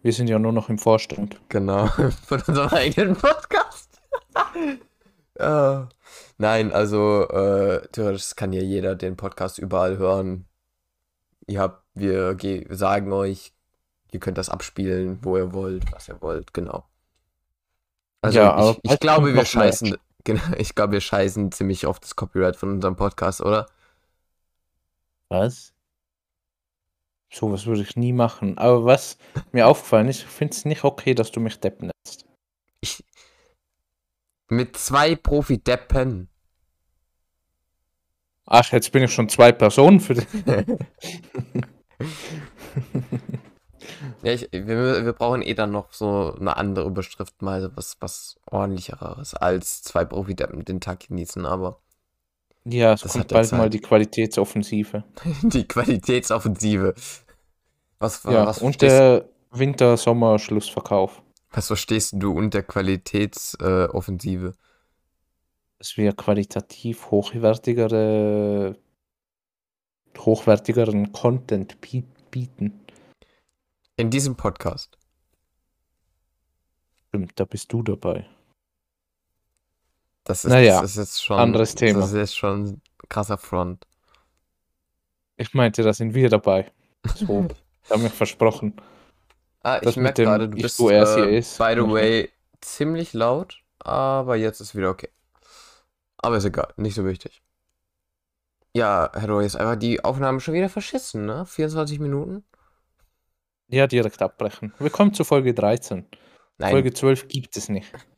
Wir 0.02 0.14
sind 0.14 0.30
ja 0.30 0.40
nur 0.40 0.52
noch 0.52 0.70
im 0.70 0.80
Vorstand. 0.80 1.40
genau. 1.50 1.86
Von 2.26 2.42
unserem 2.48 2.70
eigenen 2.70 3.16
Podcast. 3.16 4.02
äh, 5.36 5.80
nein, 6.40 6.72
also, 6.72 7.28
äh, 7.30 7.88
theoretisch 7.92 8.36
kann 8.36 8.52
ja 8.54 8.62
jeder 8.64 8.96
den 8.96 9.16
Podcast 9.16 9.60
überall 9.60 9.98
hören. 9.98 10.46
Ihr 11.48 11.60
habt, 11.60 11.84
wir 11.94 12.34
ge- 12.36 12.66
sagen 12.74 13.12
euch, 13.14 13.54
ihr 14.12 14.20
könnt 14.20 14.38
das 14.40 14.50
abspielen, 14.50 15.20
wo 15.22 15.38
ihr 15.38 15.54
wollt, 15.54 15.84
was 15.92 16.08
ihr 16.08 16.20
wollt, 16.22 16.54
genau. 16.54 16.86
Also 18.22 18.40
Ja, 18.40 18.72
ich, 18.72 18.78
ich 18.78 18.82
bald 18.90 19.02
glaube, 19.02 19.34
wir 19.34 19.46
scheißen, 19.46 19.98
genau, 20.24 20.42
ich 20.58 20.76
glaube, 20.76 20.94
wir 20.94 21.02
scheißen 21.02 21.52
ziemlich 21.52 21.86
auf 21.86 22.00
das 22.00 22.16
Copyright 22.16 22.56
von 22.56 22.70
unserem 22.70 22.96
Podcast, 22.96 23.42
oder? 23.42 23.68
Was? 25.30 25.74
Sowas 27.34 27.66
würde 27.66 27.82
ich 27.82 27.96
nie 27.96 28.14
machen. 28.14 28.58
Aber 28.58 28.86
was 28.86 29.18
mir 29.52 29.68
aufgefallen 29.68 30.10
ist, 30.10 30.20
ich 30.20 30.28
finde 30.28 30.54
es 30.54 30.66
nicht 30.66 30.84
okay, 30.84 31.16
dass 31.16 31.32
du 31.32 31.40
mich 31.40 31.60
deppen 31.60 31.90
nennst. 32.06 32.26
Ich, 32.82 33.04
mit 34.50 34.76
zwei 34.76 35.16
Profi-Deppen. 35.16 36.28
Ach, 38.46 38.70
jetzt 38.74 38.92
bin 38.92 39.04
ich 39.04 39.14
schon 39.14 39.30
zwei 39.30 39.54
Personen 39.54 40.02
für 40.02 40.16
dich. 40.16 40.28
Ja, 44.24 44.34
ich, 44.34 44.50
wir, 44.52 45.06
wir 45.06 45.14
brauchen 45.14 45.42
eh 45.42 45.54
dann 45.54 45.72
noch 45.72 45.94
so 45.94 46.34
eine 46.40 46.58
andere 46.58 46.86
Überschrift, 46.88 47.42
mal 47.42 47.72
was, 47.76 47.98
was 48.00 48.36
ordentlicheres 48.50 49.34
als 49.36 49.84
zwei 49.84 50.06
Profi-Deppen 50.06 50.66
den 50.66 50.82
Tag 50.82 51.08
genießen, 51.08 51.46
aber 51.46 51.80
Ja, 52.66 52.94
es 52.94 53.02
Das 53.02 53.14
kommt 53.14 53.28
bald 53.30 53.52
mal 53.52 53.60
Zeit. 53.64 53.74
die 53.74 53.80
Qualitätsoffensive. 53.80 55.04
die 55.44 55.68
Qualitätsoffensive. 55.68 56.94
Was, 58.00 58.24
Ja, 58.24 58.46
was, 58.48 58.60
und 58.60 58.82
der 58.82 59.30
Winter-Sommer-Schlussverkauf. 59.52 61.22
was 61.52 61.68
verstehst 61.68 62.14
du 62.18 62.32
unter 62.32 62.64
Qualitätsoffensive? 62.64 63.94
Offensive? 63.94 64.54
Dass 65.78 65.98
wir 65.98 66.14
qualitativ 66.14 67.10
hochwertigere, 67.12 68.76
hochwertigeren 70.18 71.12
Content 71.12 71.80
bie- 71.82 72.06
bieten. 72.30 72.80
In 74.02 74.10
diesem 74.10 74.36
Podcast. 74.36 74.98
Stimmt, 77.08 77.40
da 77.40 77.46
bist 77.46 77.72
du 77.72 77.84
dabei. 77.84 78.28
Das 80.24 80.44
ist, 80.44 80.50
Naja, 80.50 80.82
das 80.82 80.92
ist 80.92 80.98
jetzt 80.98 81.24
schon, 81.24 81.38
anderes 81.38 81.76
Thema. 81.76 82.00
Das 82.00 82.10
ist 82.10 82.16
jetzt 82.18 82.36
schon 82.36 82.64
ein 82.64 82.82
krasser 83.10 83.38
Front. 83.38 83.86
Ich 85.38 85.54
meinte, 85.54 85.84
da 85.84 85.94
sind 85.94 86.16
wir 86.16 86.30
dabei. 86.32 86.72
So, 87.14 87.48
da 87.90 87.94
haben 87.94 88.02
wir 88.02 88.10
versprochen. 88.10 88.74
Ah, 89.62 89.76
ich 89.78 89.82
Das 89.84 89.96
mit 89.98 90.04
merke 90.04 90.22
dem 90.24 90.26
gerade, 90.26 90.50
du 90.50 90.58
bist, 90.60 90.80
er, 90.80 91.18
äh, 91.20 91.38
es. 91.38 91.60
by 91.60 91.74
the 91.76 91.82
Okay. 91.82 91.92
way, 91.94 92.30
ziemlich 92.60 93.14
laut, 93.14 93.62
aber 93.78 94.36
jetzt 94.36 94.62
ist 94.62 94.74
wieder 94.76 94.90
okay. 94.90 95.10
Aber 96.18 96.38
ist 96.38 96.46
egal, 96.46 96.74
nicht 96.76 96.96
so 96.96 97.06
wichtig. 97.06 97.44
Ja, 98.74 99.12
Herr 99.14 99.30
Roy, 99.30 99.46
ist 99.46 99.58
einfach 99.58 99.76
die 99.76 100.04
Aufnahme 100.04 100.40
schon 100.40 100.56
wieder 100.56 100.70
verschissen, 100.70 101.28
ne? 101.28 101.46
24 101.46 102.00
Minuten? 102.00 102.44
Ja, 103.72 103.88
direkt 103.88 104.22
abbrechen. 104.22 104.74
Willkommen 104.80 105.14
zu 105.14 105.24
Folge 105.24 105.54
13. 105.54 106.06
Nein, 106.58 106.72
Folge 106.72 106.92
12 106.92 107.30
gibt 107.30 107.56
es 107.56 107.70
nicht. 107.70 107.88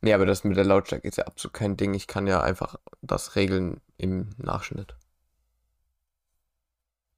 nee, 0.00 0.12
aber 0.14 0.24
das 0.24 0.42
mit 0.42 0.56
der 0.56 0.64
Lautstärke 0.64 1.06
ist 1.06 1.18
ja 1.18 1.24
absolut 1.24 1.52
kein 1.52 1.76
Ding. 1.76 1.92
Ich 1.92 2.06
kann 2.06 2.26
ja 2.26 2.40
einfach 2.40 2.76
das 3.02 3.36
regeln 3.36 3.82
im 3.98 4.30
Nachschnitt. 4.38 4.96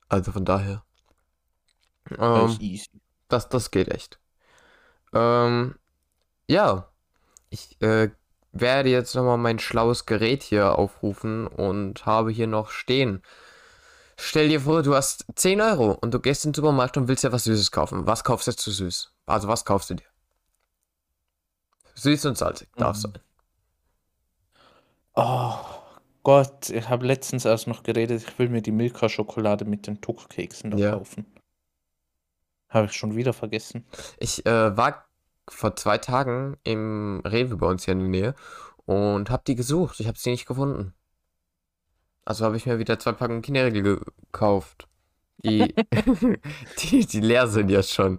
Also 0.08 0.32
von 0.32 0.44
daher. 0.44 0.82
Das 2.10 2.18
Ähm, 2.18 2.56
easy. 2.58 3.00
Das, 3.28 3.48
das 3.48 3.70
geht 3.70 3.94
echt. 3.94 4.18
Ähm, 5.12 5.76
ja, 6.48 6.88
ich 7.48 7.80
äh, 7.80 8.10
werde 8.50 8.88
jetzt 8.88 9.14
nochmal 9.14 9.38
mein 9.38 9.60
schlaues 9.60 10.04
Gerät 10.04 10.42
hier 10.42 10.76
aufrufen 10.76 11.46
und 11.46 12.06
habe 12.06 12.32
hier 12.32 12.48
noch 12.48 12.70
stehen. 12.70 13.22
Stell 14.20 14.48
dir 14.48 14.60
vor, 14.60 14.82
du 14.82 14.94
hast 14.96 15.24
10 15.36 15.60
Euro 15.60 15.92
und 15.92 16.12
du 16.12 16.18
gehst 16.20 16.44
in 16.44 16.50
den 16.50 16.56
Supermarkt 16.56 16.96
und 16.96 17.06
willst 17.06 17.22
dir 17.22 17.32
was 17.32 17.44
Süßes 17.44 17.70
kaufen. 17.70 18.06
Was 18.06 18.24
kaufst 18.24 18.48
du 18.48 18.52
zu 18.56 18.72
süß? 18.72 19.12
Also 19.26 19.46
was 19.46 19.64
kaufst 19.64 19.90
du 19.90 19.94
dir? 19.94 20.06
Süß 21.94 22.26
und 22.26 22.36
salzig 22.36 22.68
darf 22.76 22.96
Mhm. 22.96 23.00
sein. 23.00 23.18
Oh 25.14 25.54
Gott, 26.24 26.68
ich 26.70 26.88
habe 26.88 27.06
letztens 27.06 27.44
erst 27.44 27.68
noch 27.68 27.82
geredet, 27.84 28.22
ich 28.26 28.38
will 28.38 28.48
mir 28.48 28.60
die 28.60 28.72
Milka-Schokolade 28.72 29.64
mit 29.64 29.86
den 29.86 30.00
Tuckkeksen 30.00 30.72
da 30.72 30.76
Ja. 30.76 30.90
kaufen. 30.92 31.26
Habe 32.68 32.86
ich 32.86 32.92
schon 32.92 33.16
wieder 33.16 33.32
vergessen. 33.32 33.86
Ich 34.18 34.44
äh, 34.46 34.76
war 34.76 35.06
vor 35.48 35.74
zwei 35.76 35.96
Tagen 35.98 36.56
im 36.64 37.22
Rewe 37.24 37.56
bei 37.56 37.66
uns 37.66 37.84
hier 37.84 37.92
in 37.92 38.00
der 38.00 38.08
Nähe 38.08 38.34
und 38.84 39.30
habe 39.30 39.42
die 39.46 39.54
gesucht. 39.54 40.00
Ich 40.00 40.06
habe 40.08 40.18
sie 40.18 40.30
nicht 40.30 40.46
gefunden. 40.46 40.92
Also 42.28 42.44
habe 42.44 42.58
ich 42.58 42.66
mir 42.66 42.78
wieder 42.78 42.98
zwei 42.98 43.12
Packungen 43.12 43.40
Kinderriegel 43.40 44.02
gekauft. 44.32 44.86
Die, 45.38 45.74
die, 46.78 47.06
die 47.06 47.20
leer 47.20 47.48
sind 47.48 47.70
jetzt 47.70 47.90
schon. 47.94 48.18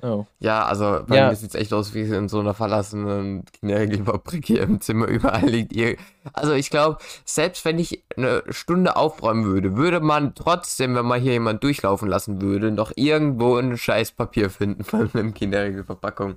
Oh. 0.00 0.24
Ja, 0.38 0.64
also 0.64 1.02
bei 1.08 1.16
Ja. 1.16 1.30
mir 1.30 1.34
sieht 1.34 1.48
es 1.48 1.54
echt 1.56 1.72
aus 1.72 1.92
wie 1.92 2.02
in 2.02 2.28
so 2.28 2.38
einer 2.38 2.54
verlassenen 2.54 3.44
Kinderriegelfabrik 3.46 4.46
hier 4.46 4.62
im 4.62 4.80
Zimmer. 4.80 5.06
Überall 5.08 5.48
liegt 5.48 5.72
ihr. 5.72 5.96
Also 6.32 6.52
ich 6.52 6.70
glaube, 6.70 6.98
selbst 7.24 7.64
wenn 7.64 7.80
ich 7.80 8.04
eine 8.16 8.44
Stunde 8.50 8.94
aufräumen 8.94 9.44
würde, 9.46 9.76
würde 9.76 9.98
man 9.98 10.36
trotzdem, 10.36 10.94
wenn 10.94 11.06
man 11.06 11.20
hier 11.20 11.32
jemand 11.32 11.64
durchlaufen 11.64 12.06
lassen 12.08 12.40
würde, 12.40 12.70
noch 12.70 12.92
irgendwo 12.94 13.56
ein 13.56 13.76
scheiß 13.76 14.12
Papier 14.12 14.50
finden 14.50 14.84
von 14.84 15.10
einer 15.12 15.32
Kinderriegelverpackung. 15.32 16.36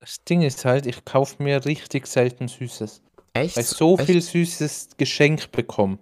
Das 0.00 0.24
Ding 0.24 0.42
ist 0.42 0.64
halt, 0.64 0.86
ich 0.86 1.04
kaufe 1.04 1.40
mir 1.40 1.64
richtig 1.64 2.08
selten 2.08 2.48
Süßes. 2.48 3.02
Echt? 3.36 3.56
Weil 3.56 3.64
ich 3.64 3.68
so 3.68 3.96
Echt? 3.96 4.06
viel 4.06 4.22
Süßes 4.22 4.96
geschenkt 4.96 5.52
bekomme. 5.52 5.98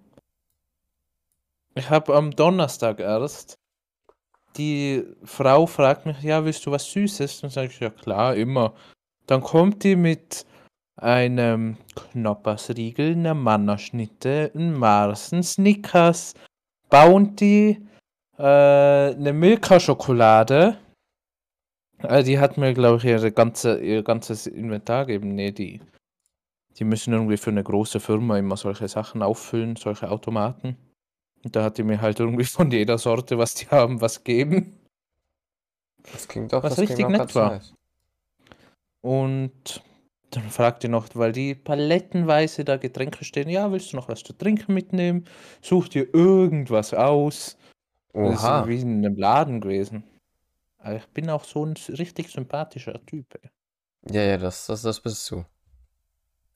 Ich 1.75 1.91
habe 1.91 2.15
am 2.15 2.31
Donnerstag 2.31 3.01
erst. 3.01 3.59
Die 4.57 5.05
Frau 5.25 5.67
fragt 5.67 6.07
mich, 6.07 6.23
ja, 6.23 6.45
willst 6.45 6.65
du 6.65 6.71
was 6.71 6.91
Süßes? 6.91 7.41
Dann 7.41 7.51
sage 7.51 7.69
ich, 7.69 7.81
ja 7.81 7.91
klar, 7.91 8.37
immer. 8.37 8.75
Dann 9.27 9.41
kommt 9.41 9.83
die 9.83 9.97
mit 9.97 10.47
einem 10.97 11.77
Knoppersriegel, 11.97 13.13
einer 13.13 13.35
Mannerschnitte, 13.35 14.53
einem 14.55 14.79
Mars, 14.79 15.33
einem 15.33 15.43
Snickers, 15.43 16.35
Bounty, 16.89 17.85
äh, 18.39 18.43
eine 18.43 19.33
Milka-Schokolade. 19.33 20.79
Äh, 21.99 22.23
die 22.23 22.39
hat 22.39 22.57
mir, 22.57 22.75
glaube 22.75 22.99
ich, 22.99 23.05
ihre 23.05 23.33
ganze, 23.33 23.81
ihr 23.81 24.05
ganzes 24.05 24.47
Inventar 24.47 25.07
gegeben. 25.07 25.35
Nee, 25.35 25.51
die, 25.51 25.81
die 26.79 26.85
müssen 26.85 27.13
irgendwie 27.13 27.37
für 27.37 27.51
eine 27.51 27.63
große 27.63 28.01
Firma 28.01 28.39
immer 28.39 28.57
solche 28.57 28.89
Sachen 28.89 29.23
auffüllen, 29.23 29.77
solche 29.77 30.11
Automaten. 30.11 30.77
Und 31.45 31.55
da 31.55 31.65
hat 31.65 31.79
die 31.79 31.83
mir 31.83 32.01
halt 32.01 32.21
irgendwie 32.21 32.45
von 32.45 32.71
jeder 32.71 32.99
Sorte, 32.99 33.39
was 33.39 33.55
die 33.55 33.67
haben, 33.69 34.01
was 34.01 34.25
geben. 34.25 34.79
Das 36.13 36.29
klingt 36.29 36.53
doch, 36.53 36.63
Was 36.63 36.79
richtig 36.79 37.09
nett 37.09 37.35
war. 37.35 37.53
nice. 37.53 37.75
Und 39.01 39.83
dann 40.31 40.51
fragt 40.51 40.83
die 40.83 40.89
noch, 40.89 41.09
weil 41.15 41.33
die 41.33 41.55
palettenweise 41.55 42.65
da 42.65 42.77
Getränke 42.77 43.25
stehen, 43.25 43.49
ja, 43.49 43.71
willst 43.71 43.93
du 43.93 43.97
noch 43.97 44.09
was 44.09 44.23
zu 44.23 44.33
trinken 44.33 44.75
mitnehmen? 44.75 45.27
Such 45.63 45.89
dir 45.89 46.13
irgendwas 46.13 46.93
aus. 46.93 47.57
Das 48.13 48.35
ist 48.37 48.45
Oha. 48.45 48.67
wie 48.69 48.81
in 48.81 48.99
einem 49.05 49.17
Laden 49.17 49.61
gewesen. 49.61 50.05
Aber 50.79 50.97
ich 50.97 51.07
bin 51.09 51.31
auch 51.31 51.45
so 51.45 51.65
ein 51.65 51.75
richtig 51.89 52.29
sympathischer 52.31 53.05
Typ. 53.07 53.27
ey. 53.43 53.51
Ja, 54.11 54.23
ja, 54.23 54.37
das, 54.37 54.67
das, 54.67 54.83
das 54.83 55.01
bist 55.01 55.31
du. 55.31 55.45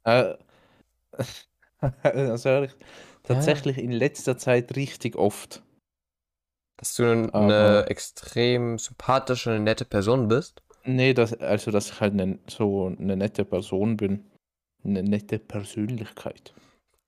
Äh, 0.08 0.36
also 2.02 2.48
ehrlich, 2.48 2.72
tatsächlich 3.22 3.78
in 3.78 3.92
letzter 3.92 4.38
Zeit 4.38 4.76
richtig 4.76 5.16
oft. 5.16 5.62
Dass 6.76 6.94
du 6.94 7.10
eine, 7.10 7.34
Aber- 7.34 7.90
extrem 7.90 8.78
sympathische, 8.78 9.58
nette 9.58 9.84
Person 9.84 10.28
bist. 10.28 10.62
Nee, 10.84 11.12
das, 11.12 11.34
also 11.34 11.70
dass 11.70 11.90
ich 11.90 12.00
halt 12.00 12.14
ne, 12.14 12.38
so 12.48 12.86
eine 12.86 13.16
nette 13.16 13.44
Person 13.44 13.96
bin. 13.96 14.24
Eine 14.84 15.02
nette 15.02 15.38
Persönlichkeit. 15.38 16.54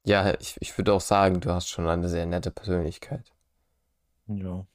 Ja, 0.05 0.35
ich, 0.41 0.57
ich 0.61 0.77
würde 0.77 0.93
auch 0.93 1.01
sagen, 1.01 1.41
du 1.41 1.51
hast 1.51 1.69
schon 1.69 1.87
eine 1.89 2.09
sehr 2.09 2.27
nette 2.27 2.51
Persönlichkeit. 2.51 3.33
Ja, 4.27 4.67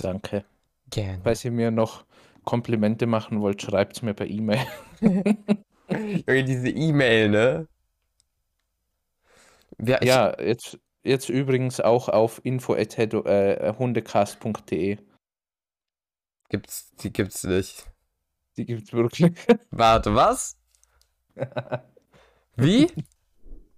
danke. 0.00 0.44
Gerne. 0.90 1.20
Falls 1.22 1.44
ihr 1.44 1.50
mir 1.50 1.70
noch 1.70 2.04
Komplimente 2.44 3.06
machen 3.06 3.40
wollt, 3.40 3.60
schreibt 3.60 3.96
es 3.96 4.02
mir 4.02 4.14
per 4.14 4.26
E-Mail. 4.26 4.66
Junge, 6.26 6.44
diese 6.44 6.68
E-Mail, 6.68 7.28
ne? 7.30 7.66
Ja, 9.80 9.98
ich, 10.02 10.08
Ja, 10.08 10.40
jetzt, 10.40 10.78
jetzt 11.02 11.28
übrigens 11.28 11.80
auch 11.80 12.08
auf 12.08 12.40
info.hundecast.de. 12.44 14.98
gibt's, 16.50 16.90
die 16.96 17.12
gibt's 17.12 17.44
nicht. 17.44 17.86
Die 18.56 18.66
gibt's 18.66 18.92
wirklich. 18.92 19.32
Warte, 19.70 20.14
was? 20.14 20.58
Wie? 22.56 22.88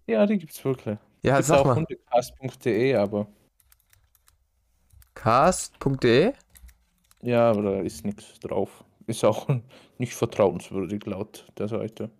ja, 0.06 0.26
die 0.26 0.38
gibt's 0.38 0.64
wirklich. 0.64 0.98
Ja, 1.22 1.36
Gibt's 1.36 1.48
sag 1.48 1.50
auch 1.50 1.64
mal. 1.64 1.76
hundecast.de, 1.76 2.94
aber 2.96 3.26
Cast.de? 5.14 6.32
ja, 7.22 7.50
aber 7.50 7.62
da 7.62 7.80
ist 7.82 8.04
nichts 8.04 8.38
drauf. 8.40 8.84
Ist 9.10 9.24
auch 9.24 9.48
nicht 9.98 10.14
vertrauenswürdig 10.14 11.04
laut 11.04 11.48
der 11.58 11.66
Seite. 11.66 12.12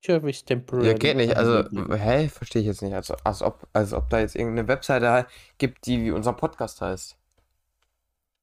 Service 0.00 0.44
temporary. 0.44 0.86
Ja, 0.86 0.92
geht 0.94 1.16
nicht. 1.16 1.36
Also, 1.36 1.64
hä? 1.92 2.28
Verstehe 2.28 2.62
ich 2.62 2.68
jetzt 2.68 2.82
nicht. 2.82 2.94
Also, 2.94 3.16
als 3.24 3.42
ob, 3.42 3.66
als 3.72 3.92
ob 3.92 4.08
da 4.10 4.20
jetzt 4.20 4.36
irgendeine 4.36 4.68
Webseite 4.68 5.26
gibt, 5.58 5.86
die 5.86 6.00
wie 6.04 6.12
unser 6.12 6.34
Podcast 6.34 6.80
heißt. 6.80 7.18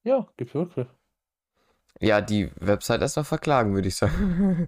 Ja, 0.03 0.27
gibt's 0.35 0.53
wirklich. 0.53 0.87
Ja, 2.01 2.19
die 2.19 2.51
Webseite 2.59 3.03
erstmal 3.03 3.23
verklagen, 3.23 3.73
würde 3.73 3.87
ich 3.87 3.95
sagen. 3.95 4.67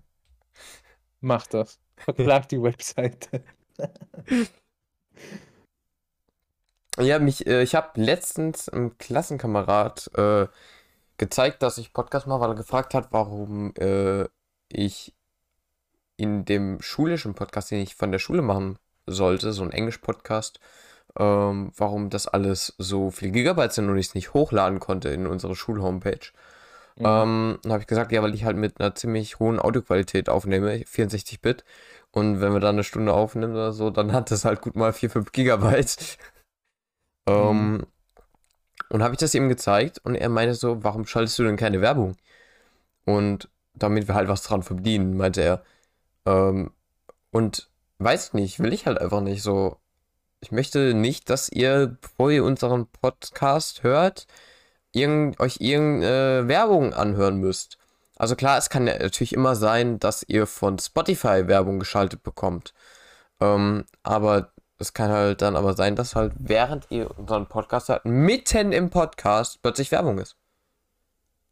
Mach 1.20 1.46
das. 1.46 1.78
Verklag 1.98 2.48
die 2.48 2.62
Webseite. 2.64 3.44
Ja, 7.00 7.18
mich, 7.20 7.48
äh, 7.48 7.62
ich 7.64 7.76
habe 7.76 8.00
letztens 8.02 8.68
einem 8.68 8.98
Klassenkamerad 8.98 10.12
äh, 10.16 10.48
gezeigt, 11.18 11.64
dass 11.64 11.78
ich 11.78 11.94
Podcast 11.94 12.28
mache, 12.28 12.42
weil 12.42 12.50
er 12.52 12.56
gefragt 12.56 12.94
hat, 12.94 13.08
warum 13.12 13.74
äh, 13.76 14.26
ich 14.70 15.16
in 16.18 16.44
dem 16.44 16.82
schulischen 16.82 17.36
Podcast, 17.36 17.72
den 17.72 17.80
ich 17.80 17.96
von 17.96 18.12
der 18.12 18.20
Schule 18.20 18.42
machen 18.42 18.78
sollte, 19.06 19.54
so 19.54 19.64
ein 19.64 19.72
Englisch-Podcast, 19.72 20.60
ähm, 21.18 21.72
warum 21.78 22.10
das 22.10 22.28
alles 22.28 22.76
so 22.78 23.12
viel 23.12 23.32
Gigabyte 23.32 23.72
sind 23.74 23.90
und 23.90 23.98
ich 23.98 24.08
es 24.08 24.16
nicht 24.16 24.34
hochladen 24.34 24.80
konnte 24.80 25.10
in 25.10 25.26
unsere 25.26 25.56
Schul-Homepage. 25.56 26.32
Mhm. 26.98 27.06
Ähm, 27.06 27.60
dann 27.64 27.72
habe 27.72 27.82
ich 27.82 27.88
gesagt, 27.88 28.12
ja, 28.12 28.22
weil 28.22 28.36
ich 28.36 28.44
halt 28.44 28.58
mit 28.58 28.82
einer 28.82 28.94
ziemlich 28.94 29.40
hohen 29.40 29.60
Audioqualität 29.60 30.28
aufnehme, 30.28 30.76
64-Bit. 30.80 31.64
Und 32.12 32.42
wenn 32.42 32.52
wir 32.54 32.60
dann 32.60 32.76
eine 32.76 32.84
Stunde 32.84 33.14
aufnehmen 33.14 33.54
oder 33.54 33.72
so, 33.72 33.90
dann 33.90 34.12
hat 34.12 34.32
das 34.32 34.44
halt 34.44 34.62
gut 34.62 34.76
mal 34.76 34.92
4, 34.92 35.10
5 35.10 35.32
Gigabyte. 35.32 36.18
Ähm, 37.28 37.86
und 38.90 39.04
habe 39.04 39.14
ich 39.14 39.20
das 39.20 39.34
ihm 39.36 39.50
gezeigt 39.50 40.00
und 40.04 40.16
er 40.16 40.30
meinte 40.30 40.56
so, 40.56 40.84
warum 40.84 41.06
schaltest 41.06 41.38
du 41.40 41.44
denn 41.44 41.58
keine 41.58 41.82
Werbung? 41.82 42.16
Und 43.06 43.50
damit 43.74 44.08
wir 44.08 44.16
halt 44.16 44.30
was 44.30 44.44
dran 44.44 44.64
verdienen, 44.64 45.18
meinte 45.18 45.42
er. 45.42 45.64
Ähm, 46.26 46.72
und 47.32 47.70
weiß 48.00 48.34
nicht, 48.34 48.60
will 48.60 48.74
ich 48.74 48.86
halt 48.86 49.00
einfach 49.00 49.22
nicht 49.22 49.44
so. 49.44 49.78
Ich 50.42 50.52
möchte 50.52 50.94
nicht, 50.94 51.30
dass 51.30 51.50
ihr, 51.50 51.98
bevor 52.02 52.32
ihr 52.32 52.46
unseren 52.46 52.88
Podcast 52.88 53.84
hört, 53.84 54.26
irgend, 54.94 55.40
euch 55.40 55.58
irgendeine 55.60 56.48
Werbung 56.48 56.94
anhören 56.94 57.38
müsst. 57.38 57.78
Also 58.16 58.36
klar, 58.36 58.58
es 58.58 58.70
kann 58.70 58.88
ja 58.88 58.98
natürlich 58.98 59.34
immer 59.34 59.56
sein, 59.56 60.00
dass 60.00 60.24
ihr 60.24 60.48
von 60.48 60.80
Spotify 60.80 61.48
Werbung 61.48 61.80
geschaltet 61.80 62.24
bekommt. 62.24 62.74
Ähm, 63.42 63.86
aber 64.04 64.54
es 64.80 64.94
kann 64.94 65.12
halt 65.12 65.42
dann 65.42 65.56
aber 65.58 65.74
sein, 65.76 65.96
dass 65.96 66.16
halt 66.16 66.34
während 66.40 66.88
ihr 66.90 67.18
unseren 67.18 67.48
Podcast 67.48 67.90
hört, 67.90 68.06
mitten 68.06 68.72
im 68.72 68.90
Podcast 68.90 69.62
plötzlich 69.62 69.92
Werbung 69.92 70.18
ist. 70.20 70.38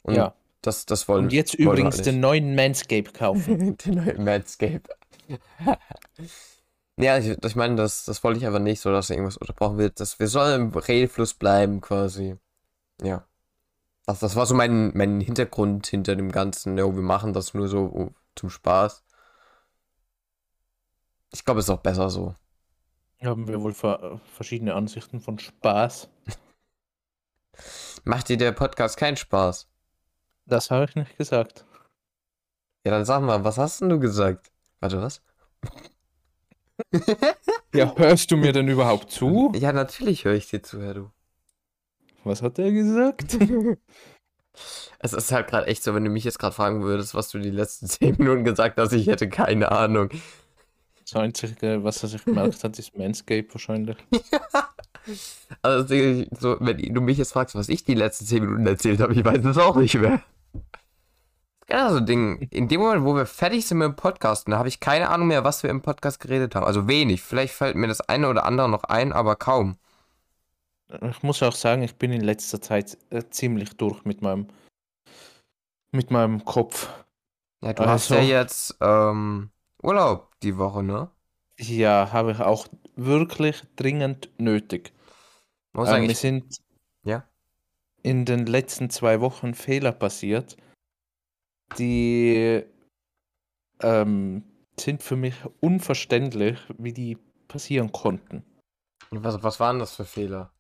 Und 0.02 0.16
Ja. 0.16 0.34
das, 0.62 0.86
das 0.86 1.08
wollen 1.10 1.26
Und 1.26 1.34
jetzt 1.34 1.60
wollen 1.60 1.68
übrigens 1.68 2.02
den 2.02 2.22
neuen 2.22 2.56
Manscape 2.56 3.12
kaufen. 3.12 3.78
Den 3.86 3.96
neuen 3.96 4.24
Manscape. 4.24 4.82
ja, 6.96 7.18
ich, 7.18 7.28
ich 7.44 7.56
meine, 7.58 7.76
das, 7.76 8.06
das 8.06 8.24
wollte 8.24 8.40
ich 8.40 8.46
einfach 8.46 8.60
nicht, 8.60 8.80
so 8.80 8.92
dass 8.92 9.10
irgendwas 9.10 9.36
unterbrochen 9.36 9.78
wird. 9.78 10.00
Dass 10.00 10.20
wir 10.20 10.30
sollen 10.30 10.72
im 10.72 10.78
Redefluss 10.78 11.34
bleiben, 11.34 11.82
quasi. 11.82 12.38
Ja. 13.02 13.26
Das, 14.06 14.20
das 14.20 14.38
war 14.38 14.46
so 14.46 14.56
mein, 14.56 14.92
mein 14.96 15.20
Hintergrund 15.20 15.86
hinter 15.88 16.16
dem 16.16 16.32
Ganzen. 16.32 16.78
Ja, 16.78 16.86
wir 16.86 17.04
machen 17.04 17.34
das 17.34 17.54
nur 17.54 17.68
so 17.68 17.92
oh, 17.94 18.10
zum 18.36 18.50
Spaß. 18.50 19.04
Ich 21.34 21.44
glaube, 21.44 21.60
es 21.60 21.66
ist 21.66 21.70
auch 21.70 21.82
besser 21.82 22.10
so. 22.10 22.34
Haben 23.24 23.48
wir 23.48 23.62
wohl 23.62 23.74
ver 23.74 24.22
verschiedene 24.34 24.76
Ansichten 24.76 25.20
von 25.20 25.40
Spaß. 25.40 26.10
Macht 28.04 28.30
dir 28.30 28.38
der 28.38 28.52
Podcast 28.52 28.98
keinen 28.98 29.18
Spaß? 29.18 29.68
Das 30.46 30.72
habe 30.72 30.86
ich 30.86 30.96
nicht 30.96 31.18
gesagt. 31.18 31.66
Ja, 32.86 32.92
dann 32.92 33.06
sag 33.06 33.22
mal, 33.22 33.44
was 33.44 33.58
hast 33.58 33.82
denn 33.82 33.90
du 33.90 34.00
gesagt? 34.00 34.52
Warte, 34.80 35.02
was? 35.02 35.22
Ja, 37.74 37.96
hörst 37.96 38.32
du 38.32 38.38
mir 38.38 38.54
denn 38.54 38.68
überhaupt 38.68 39.12
zu? 39.12 39.52
Ja, 39.56 39.74
natürlich 39.74 40.26
höre 40.26 40.36
ich 40.36 40.50
dir 40.50 40.62
zu, 40.62 40.82
Herr 40.82 40.94
Du. 40.94 41.12
Was 42.24 42.42
hat 42.42 42.60
er 42.60 42.72
gesagt? 42.72 43.38
Es 44.98 45.14
ist 45.14 45.32
halt 45.32 45.48
gerade 45.48 45.68
echt 45.68 45.84
so, 45.84 45.94
wenn 45.94 46.04
du 46.04 46.10
mich 46.10 46.24
jetzt 46.24 46.40
gerade 46.40 46.56
fragen 46.56 46.82
würdest, 46.82 47.14
was 47.14 47.30
du 47.30 47.38
die 47.38 47.52
letzten 47.52 47.86
zehn 47.86 48.16
Minuten 48.18 48.44
gesagt 48.44 48.80
hast, 48.80 48.92
ich 48.92 49.06
hätte 49.06 49.30
keine 49.30 49.72
Ahnung. 49.72 50.10
Das 51.10 51.16
Einzige, 51.22 51.84
was 51.86 52.04
er 52.04 52.10
sich 52.10 52.26
gemerkt 52.26 52.62
hat, 52.64 52.78
ist 52.78 52.98
Manscape 52.98 53.48
wahrscheinlich. 53.52 53.98
Also, 55.62 55.96
so, 56.38 56.58
wenn 56.60 56.94
du 56.94 57.00
mich 57.00 57.18
jetzt 57.18 57.32
fragst, 57.32 57.56
was 57.56 57.70
ich 57.70 57.86
die 57.86 57.94
letzten 57.94 58.26
zehn 58.26 58.44
Minuten 58.44 58.68
erzählt 58.68 59.00
habe, 59.00 59.14
ich 59.14 59.24
weiß 59.24 59.46
es 59.46 59.58
auch 59.58 59.78
nicht 59.78 59.96
mehr. 59.96 60.22
Genau 61.66 61.92
so 61.92 61.98
ein 61.98 62.06
Ding. 62.06 62.42
In 62.52 62.68
dem 62.68 62.82
Moment, 62.82 63.06
wo 63.06 63.16
wir 63.16 63.26
fertig 63.26 63.66
sind 63.66 63.78
mit 63.78 63.86
dem 63.88 63.96
Podcast, 63.96 64.50
da 64.50 64.58
habe 64.58 64.68
ich 64.68 64.82
keine 64.82 65.10
Ahnung 65.10 65.30
mehr, 65.30 65.46
was 65.46 65.64
wir 65.64 65.70
im 65.70 65.82
Podcast 65.82 66.20
geredet 66.20 66.56
haben. 66.56 66.66
Also 66.66 66.90
wenig. 66.90 67.22
Vielleicht 67.22 67.54
fällt 67.54 67.78
mir 67.78 67.88
das 67.88 68.02
eine 68.02 68.28
oder 68.28 68.46
andere 68.46 68.68
noch 68.68 68.84
ein, 68.84 69.14
aber 69.14 69.38
kaum. 69.38 69.78
Ich 71.10 71.24
muss 71.24 71.42
auch 71.42 71.56
sagen, 71.56 71.84
ich 71.84 71.96
bin 71.96 72.12
in 72.12 72.22
letzter 72.22 72.62
Zeit 72.62 72.98
äh, 73.10 73.24
ziemlich 73.30 73.78
durch 73.78 74.04
mit 74.04 74.22
meinem 74.22 74.48
mit 75.92 76.12
meinem 76.12 76.44
Kopf. 76.44 76.90
Ja, 77.62 77.72
du 77.72 77.86
hast 77.86 78.12
Also- 78.12 78.16
ja 78.16 78.40
jetzt 78.42 78.76
ähm, 78.82 79.52
Urlaub 79.84 80.40
die 80.42 80.58
Woche, 80.58 80.84
ne? 80.84 81.12
Ja, 81.58 82.12
habe 82.12 82.32
ich 82.32 82.40
auch 82.40 82.68
wirklich 82.96 83.64
dringend 83.76 84.30
nötig. 84.40 84.94
Muss 85.74 85.90
Ähm, 85.90 86.08
mir 86.08 86.16
sind 86.16 86.58
Ja. 87.04 87.28
in 88.04 88.26
den 88.26 88.46
letzten 88.46 88.90
zwei 88.90 89.22
Wochen 89.22 89.54
Fehler 89.54 89.92
passiert, 89.92 90.58
die 91.78 92.64
ähm, 93.82 94.44
sind 94.80 95.04
für 95.04 95.16
mich 95.16 95.36
unverständlich, 95.60 96.60
wie 96.78 96.94
die 96.94 97.18
passieren 97.48 97.92
konnten. 97.92 98.44
was, 99.12 99.42
was 99.44 99.60
waren 99.60 99.80
das 99.80 99.96
für 99.96 100.06
Fehler? 100.06 100.52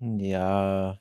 Ja, 0.00 0.98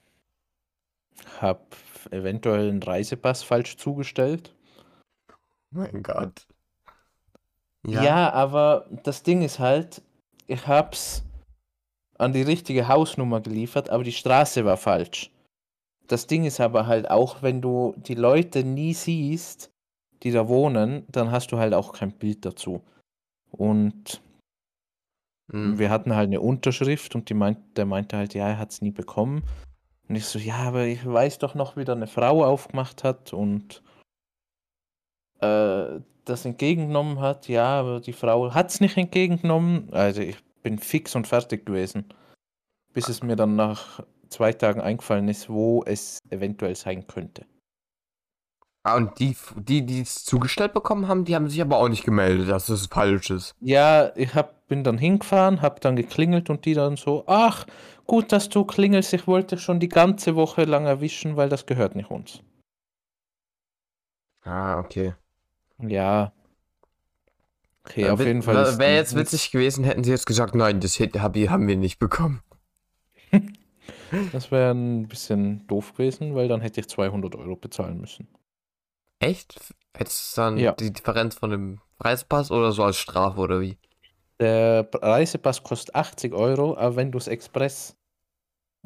hab 1.39 1.75
eventuell 2.11 2.69
einen 2.69 2.81
Reisepass 2.81 3.43
falsch 3.43 3.77
zugestellt. 3.77 4.55
Mein 5.69 6.01
Gott. 6.03 6.47
Ja. 7.87 8.31
aber 8.33 8.85
das 9.03 9.23
Ding 9.23 9.41
ist 9.41 9.59
halt, 9.59 10.01
ich 10.47 10.67
hab's 10.67 11.23
an 12.17 12.33
die 12.33 12.41
richtige 12.41 12.87
Hausnummer 12.87 13.41
geliefert, 13.41 13.89
aber 13.89 14.03
die 14.03 14.11
Straße 14.11 14.65
war 14.65 14.77
falsch. 14.77 15.31
Das 16.07 16.27
Ding 16.27 16.45
ist 16.45 16.59
aber 16.59 16.87
halt 16.87 17.09
auch, 17.09 17.41
wenn 17.41 17.61
du 17.61 17.93
die 17.97 18.15
Leute 18.15 18.63
nie 18.63 18.93
siehst, 18.93 19.69
die 20.23 20.31
da 20.31 20.47
wohnen, 20.47 21.05
dann 21.09 21.31
hast 21.31 21.51
du 21.51 21.57
halt 21.57 21.73
auch 21.73 21.93
kein 21.93 22.11
Bild 22.11 22.45
dazu. 22.45 22.81
Und 23.51 24.21
Hm. 25.51 25.79
wir 25.79 25.89
hatten 25.89 26.15
halt 26.15 26.27
eine 26.27 26.41
Unterschrift 26.41 27.15
und 27.15 27.29
die 27.29 27.33
meint, 27.33 27.77
der 27.77 27.85
meinte 27.85 28.17
halt, 28.17 28.33
ja, 28.33 28.49
er 28.49 28.59
hat's 28.59 28.81
nie 28.81 28.91
bekommen. 28.91 29.43
Und 30.09 30.15
ich 30.15 30.25
so, 30.25 30.39
ja, 30.39 30.55
aber 30.55 30.85
ich 30.85 31.05
weiß 31.05 31.39
doch 31.39 31.55
noch, 31.55 31.77
wie 31.77 31.85
da 31.85 31.93
eine 31.93 32.07
Frau 32.07 32.43
aufgemacht 32.43 33.03
hat 33.03 33.33
und 33.33 33.81
äh, 35.39 35.99
das 36.29 36.45
entgegengenommen 36.45 37.19
hat. 37.19 37.47
Ja, 37.47 37.79
aber 37.79 37.99
die 37.99 38.13
Frau 38.13 38.53
hat's 38.53 38.79
nicht 38.79 38.97
entgegengenommen. 38.97 39.89
Also 39.91 40.21
ich 40.21 40.37
bin 40.63 40.79
fix 40.79 41.15
und 41.15 41.27
fertig 41.27 41.65
gewesen. 41.65 42.05
Bis 42.93 43.09
es 43.09 43.23
mir 43.23 43.35
dann 43.35 43.55
nach 43.55 44.01
zwei 44.29 44.53
Tagen 44.53 44.81
eingefallen 44.81 45.27
ist, 45.27 45.49
wo 45.49 45.83
es 45.85 46.19
eventuell 46.29 46.75
sein 46.75 47.07
könnte. 47.07 47.45
Ah, 48.83 48.95
und 48.95 49.19
die, 49.19 49.35
die, 49.57 49.85
die 49.85 50.01
es 50.01 50.23
zugestellt 50.23 50.73
bekommen 50.73 51.09
haben, 51.09 51.25
die 51.25 51.35
haben 51.35 51.49
sich 51.49 51.61
aber 51.61 51.77
auch 51.77 51.89
nicht 51.89 52.05
gemeldet, 52.05 52.49
dass 52.49 52.69
es 52.69 52.87
falsch 52.87 53.29
ist. 53.31 53.53
Ja, 53.59 54.13
ich 54.15 54.33
hab, 54.33 54.65
bin 54.67 54.85
dann 54.85 54.97
hingefahren, 54.97 55.61
hab 55.61 55.81
dann 55.81 55.97
geklingelt 55.97 56.49
und 56.49 56.63
die 56.63 56.73
dann 56.73 56.95
so, 56.95 57.25
ach, 57.27 57.67
gut, 58.05 58.31
dass 58.31 58.47
du 58.47 58.63
klingelst, 58.63 59.13
ich 59.13 59.27
wollte 59.27 59.57
schon 59.57 59.81
die 59.81 59.89
ganze 59.89 60.35
Woche 60.35 60.63
lang 60.63 60.85
erwischen, 60.85 61.35
weil 61.35 61.49
das 61.49 61.65
gehört 61.65 61.95
nicht 61.95 62.09
uns. 62.09 62.41
Ah, 64.45 64.79
okay. 64.79 65.15
Ja. 65.79 66.31
Okay, 67.85 68.03
Äh, 68.03 68.09
auf 68.09 68.19
jeden 68.19 68.41
Fall. 68.41 68.77
Wäre 68.77 68.95
jetzt 68.95 69.15
witzig 69.15 69.51
gewesen, 69.51 69.83
hätten 69.83 70.03
sie 70.03 70.11
jetzt 70.11 70.25
gesagt, 70.25 70.55
nein, 70.55 70.79
das 70.79 70.99
hab, 70.99 71.35
haben 71.35 71.67
wir 71.67 71.77
nicht 71.77 71.99
bekommen. 71.99 72.41
Das 74.31 74.51
wäre 74.51 74.71
ein 74.73 75.07
bisschen 75.09 75.67
doof 75.67 75.93
gewesen, 75.93 76.33
weil 76.33 76.47
dann 76.47 76.61
hätte 76.61 76.79
ich 76.79 76.87
200 76.87 77.35
Euro 77.35 77.57
bezahlen 77.57 77.99
müssen. 77.99 78.29
Echt? 79.19 79.59
Hättest 79.93 80.37
du 80.37 80.41
dann 80.41 80.57
Ja. 80.57 80.71
die 80.73 80.93
Differenz 80.93 81.35
von 81.35 81.49
dem 81.49 81.81
Reisepass 81.99 82.49
oder 82.51 82.71
so 82.71 82.83
als 82.83 82.95
Strafe 82.97 83.37
oder 83.39 83.59
wie? 83.59 83.77
Der 84.39 84.87
Reisepass 84.93 85.61
kostet 85.63 85.93
80 85.95 86.33
Euro, 86.33 86.77
aber 86.77 86.95
wenn 86.95 87.11
du 87.11 87.17
es 87.17 87.27
express 87.27 87.97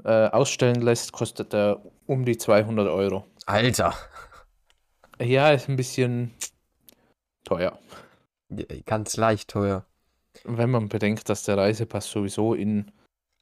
äh, 0.04 0.28
ausstellen 0.30 0.82
lässt, 0.82 1.12
kostet 1.12 1.54
er 1.54 1.84
um 2.08 2.26
die 2.26 2.38
200 2.38 2.88
Euro. 2.88 3.28
Alter. 3.46 3.94
Ja, 5.22 5.52
ist 5.52 5.70
ein 5.70 5.76
bisschen 5.76 6.34
teuer. 7.52 7.80
Ja, 8.50 8.66
Ganz 8.86 9.18
leicht 9.18 9.50
teuer. 9.50 9.86
Wenn 10.46 10.72
man 10.72 10.88
bedenkt, 10.90 11.28
dass 11.30 11.44
der 11.44 11.58
Reisepass 11.58 12.10
sowieso 12.10 12.54
in 12.54 12.92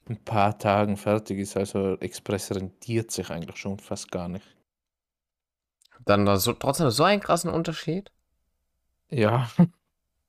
ein 0.08 0.24
paar 0.24 0.58
Tagen 0.58 0.98
fertig 0.98 1.38
ist, 1.40 1.56
also 1.56 1.96
Express 2.00 2.52
rentiert 2.52 3.12
sich 3.12 3.30
eigentlich 3.30 3.58
schon 3.58 3.78
fast 3.80 4.12
gar 4.12 4.28
nicht. 4.28 4.56
Dann 6.06 6.26
da 6.26 6.38
so, 6.38 6.54
trotzdem 6.54 6.90
so 6.90 7.04
einen 7.04 7.22
krassen 7.22 7.52
Unterschied? 7.52 8.12
Ja, 9.12 9.50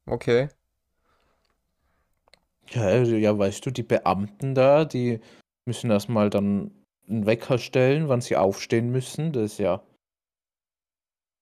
Okay. 0.07 0.49
ja, 2.71 2.83
also, 2.83 3.15
ja, 3.17 3.37
weißt 3.39 3.65
du, 3.65 3.71
die 3.71 3.83
Beamten 3.83 4.55
da, 4.55 4.85
die 4.85 5.21
müssen 5.67 5.91
erstmal 5.91 6.31
dann 6.31 6.73
einen 7.09 7.27
Wecker 7.27 7.59
stellen, 7.59 8.09
wann 8.09 8.21
sie 8.21 8.37
aufstehen 8.37 8.91
müssen. 8.91 9.33
Das 9.33 9.53
ist 9.53 9.59
ja, 9.59 9.83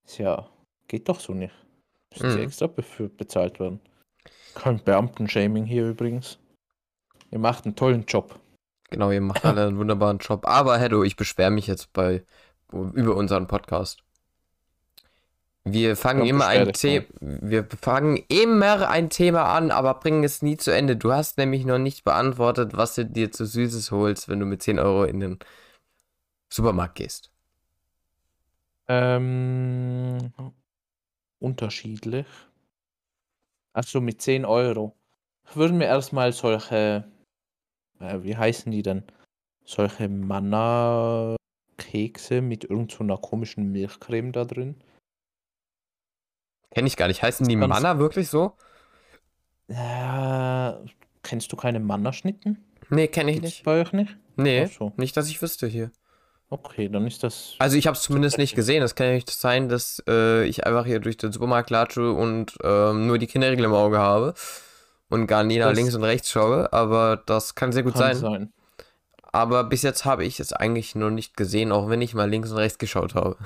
ist 0.04 0.18
ja, 0.18 0.48
geht 0.88 1.08
doch 1.08 1.20
so 1.20 1.34
nicht. 1.34 1.54
Müssen 2.12 2.30
sie 2.30 2.36
Mhm. 2.38 2.42
extra 2.44 2.68
dafür 2.68 3.08
bezahlt 3.08 3.60
werden. 3.60 3.80
Kein 4.54 4.82
Beamtenshaming 4.82 5.64
hier 5.66 5.88
übrigens. 5.88 6.38
Ihr 7.30 7.38
macht 7.38 7.64
einen 7.64 7.76
tollen 7.76 8.04
Job. 8.06 8.38
Genau, 8.90 9.10
ihr 9.10 9.20
macht 9.20 9.44
alle 9.44 9.66
einen 9.66 9.78
wunderbaren 9.78 10.18
Job. 10.18 10.46
Aber 10.46 10.78
Heddo, 10.78 11.02
ich 11.04 11.16
beschwere 11.16 11.50
mich 11.50 11.66
jetzt 11.66 11.92
bei 11.92 12.24
über 12.72 13.16
unseren 13.16 13.46
Podcast. 13.46 14.02
Wir 15.64 15.96
fangen 15.96 16.24
immer 16.26 16.46
ein 16.46 16.66
dich 16.66 16.78
The 16.80 17.06
wir 17.20 17.66
fangen 17.82 18.16
immer 18.28 18.88
ein 18.88 19.10
Thema 19.10 19.54
an, 19.54 19.70
aber 19.70 19.94
bringen 19.94 20.24
es 20.24 20.40
nie 20.40 20.56
zu 20.56 20.70
Ende. 20.70 20.96
Du 20.96 21.12
hast 21.12 21.36
nämlich 21.36 21.66
noch 21.66 21.78
nicht 21.78 22.04
beantwortet, 22.04 22.74
was 22.74 22.94
du 22.94 23.04
dir 23.04 23.30
zu 23.30 23.44
Süßes 23.44 23.90
holst, 23.90 24.28
wenn 24.28 24.40
du 24.40 24.46
mit 24.46 24.62
10 24.62 24.78
Euro 24.78 25.04
in 25.04 25.20
den 25.20 25.38
Supermarkt 26.48 26.94
gehst. 26.94 27.30
Ähm, 28.88 30.32
unterschiedlich. 31.38 32.26
Achso, 33.72 34.00
mit 34.00 34.20
10 34.22 34.44
Euro. 34.44 34.96
Ich 35.48 35.56
würde 35.56 35.74
mir 35.74 35.84
erstmal 35.86 36.32
solche, 36.32 37.04
äh, 38.00 38.22
wie 38.22 38.36
heißen 38.36 38.70
die 38.72 38.82
denn? 38.82 39.04
Solche 39.64 40.08
Manna-Kekse 40.08 41.36
mit 42.40 42.64
irgend 42.64 42.92
so 42.92 43.04
komischen 43.18 43.70
Milchcreme 43.72 44.32
da 44.32 44.44
drin. 44.44 44.80
Kenne 46.70 46.86
ich 46.88 46.96
gar 46.96 47.08
nicht. 47.08 47.22
Heißen 47.22 47.46
die 47.48 47.56
Ganz- 47.56 47.68
Manna 47.68 47.98
wirklich 47.98 48.28
so? 48.28 48.56
Äh, 49.68 50.72
kennst 51.22 51.52
du 51.52 51.56
keine 51.56 51.80
Mannerschnitten? 51.80 52.64
Nee, 52.90 53.08
kenne 53.08 53.30
ich 53.30 53.36
Gibt's 53.40 53.56
nicht. 53.56 53.64
bei 53.64 53.80
euch 53.82 53.92
nicht? 53.92 54.16
Nee, 54.36 54.66
so. 54.66 54.92
nicht, 54.96 55.16
dass 55.16 55.28
ich 55.28 55.40
wüsste 55.42 55.66
hier. 55.66 55.90
Okay, 56.50 56.88
dann 56.88 57.06
ist 57.06 57.22
das. 57.22 57.54
Also 57.58 57.76
ich 57.76 57.86
habe 57.86 57.96
es 57.96 58.02
zumindest 58.02 58.38
nicht 58.38 58.54
gesehen. 58.54 58.82
Es 58.82 58.94
kann 58.94 59.06
ja 59.08 59.12
nicht 59.14 59.28
sein, 59.30 59.68
dass 59.68 60.02
äh, 60.08 60.44
ich 60.46 60.66
einfach 60.66 60.86
hier 60.86 60.98
durch 60.98 61.18
den 61.18 61.30
Supermarkt 61.30 61.68
latsche 61.70 62.10
und 62.12 62.56
ähm, 62.64 63.06
nur 63.06 63.18
die 63.18 63.26
Kinderriegel 63.26 63.66
im 63.66 63.74
Auge 63.74 63.98
habe 63.98 64.32
und 65.10 65.26
gar 65.26 65.44
nie 65.44 65.58
nach 65.58 65.68
Das- 65.68 65.76
links 65.76 65.94
und 65.94 66.04
rechts 66.04 66.30
schaue. 66.30 66.72
Aber 66.72 67.22
das 67.26 67.54
kann 67.54 67.72
sehr 67.72 67.82
gut 67.82 67.92
kann 67.94 68.14
sein. 68.14 68.16
sein. 68.16 68.52
Aber 69.30 69.62
bis 69.64 69.82
jetzt 69.82 70.06
habe 70.06 70.24
ich 70.24 70.40
es 70.40 70.54
eigentlich 70.54 70.94
noch 70.94 71.10
nicht 71.10 71.36
gesehen, 71.36 71.70
auch 71.70 71.90
wenn 71.90 72.00
ich 72.00 72.14
mal 72.14 72.28
links 72.30 72.50
und 72.50 72.56
rechts 72.56 72.78
geschaut 72.78 73.14
habe. 73.14 73.36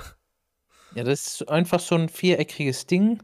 Ja, 0.95 1.03
das 1.03 1.41
ist 1.41 1.49
einfach 1.49 1.81
so 1.81 1.95
ein 1.95 2.07
viereckiges 2.07 2.85
Ding, 2.85 3.21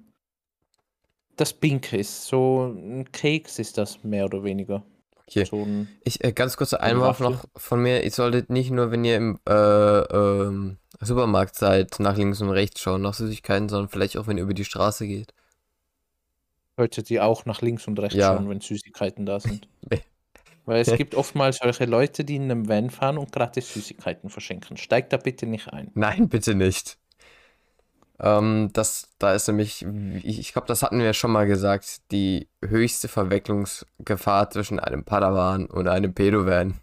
das 1.37 1.53
pink 1.53 1.93
ist. 1.93 2.25
So 2.25 2.65
ein 2.75 3.09
Keks 3.13 3.59
ist 3.59 3.77
das 3.77 4.03
mehr 4.03 4.25
oder 4.25 4.43
weniger. 4.43 4.83
So 5.45 5.63
ein, 5.63 5.87
Ich, 6.03 6.23
äh, 6.23 6.31
ganz 6.31 6.57
kurzer 6.57 6.81
Einwurf 6.81 7.19
noch 7.19 7.45
von 7.55 7.81
mir. 7.81 8.03
Ihr 8.03 8.11
solltet 8.11 8.49
nicht 8.49 8.71
nur, 8.71 8.91
wenn 8.91 9.03
ihr 9.05 9.17
im 9.17 9.39
äh, 9.47 9.53
ähm, 9.53 10.77
Supermarkt 11.01 11.55
seid, 11.55 11.99
nach 11.99 12.17
links 12.17 12.41
und 12.41 12.49
rechts 12.49 12.81
schauen, 12.81 13.01
nach 13.01 13.13
Süßigkeiten, 13.13 13.69
sondern 13.69 13.89
vielleicht 13.89 14.17
auch, 14.17 14.27
wenn 14.27 14.37
ihr 14.37 14.43
über 14.43 14.53
die 14.53 14.65
Straße 14.65 15.07
geht. 15.07 15.33
solltet 16.77 17.11
ihr 17.11 17.25
auch 17.25 17.45
nach 17.45 17.61
links 17.61 17.87
und 17.87 17.99
rechts 17.99 18.15
Ja. 18.17 18.33
schauen, 18.33 18.49
wenn 18.49 18.61
Süßigkeiten 18.61 19.25
da 19.25 19.39
sind. 19.39 19.67
Weil 20.65 20.81
es 20.81 20.87
gibt 20.97 21.15
oftmals 21.15 21.57
solche 21.57 21.85
Leute, 21.85 22.23
die 22.23 22.35
in 22.35 22.43
einem 22.43 22.67
Van 22.69 22.89
fahren 22.89 23.17
und 23.17 23.31
gratis 23.31 23.73
Süßigkeiten 23.73 24.29
verschenken. 24.29 24.77
Steigt 24.77 25.11
da 25.11 25.17
bitte 25.17 25.45
nicht 25.45 25.73
ein. 25.73 25.91
Nein, 25.95 26.29
bitte 26.29 26.55
nicht. 26.55 26.97
Ähm, 28.19 28.69
das, 28.73 29.09
da 29.19 29.33
ist 29.33 29.47
nämlich, 29.47 29.85
ich, 30.23 30.39
ich 30.39 30.53
glaube, 30.53 30.67
das 30.67 30.83
hatten 30.83 30.99
wir 30.99 31.13
schon 31.13 31.31
mal 31.31 31.47
gesagt, 31.47 32.11
die 32.11 32.49
höchste 32.63 33.07
Verwechslungsgefahr 33.07 34.49
zwischen 34.49 34.79
einem 34.79 35.05
Padawan 35.05 35.65
und 35.67 35.87
einem 35.87 36.13
Pedovan. 36.13 36.79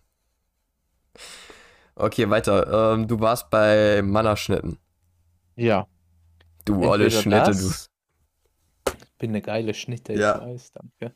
Okay, 1.94 2.28
weiter. 2.30 2.92
Ähm, 2.94 3.08
du 3.08 3.20
warst 3.20 3.50
bei 3.50 4.02
Mannerschnitten. 4.02 4.78
Ja. 5.56 5.86
Du 6.64 6.84
olle 6.86 7.10
Schnitte, 7.10 7.52
du. 7.52 7.52
das- 7.52 7.90
Bin 9.18 9.30
eine 9.30 9.40
geile 9.42 9.72
Schnitte, 9.72 10.12
ich 10.12 10.20
Ja. 10.20 10.40
weiß, 10.40 10.72
danke. 10.72 11.14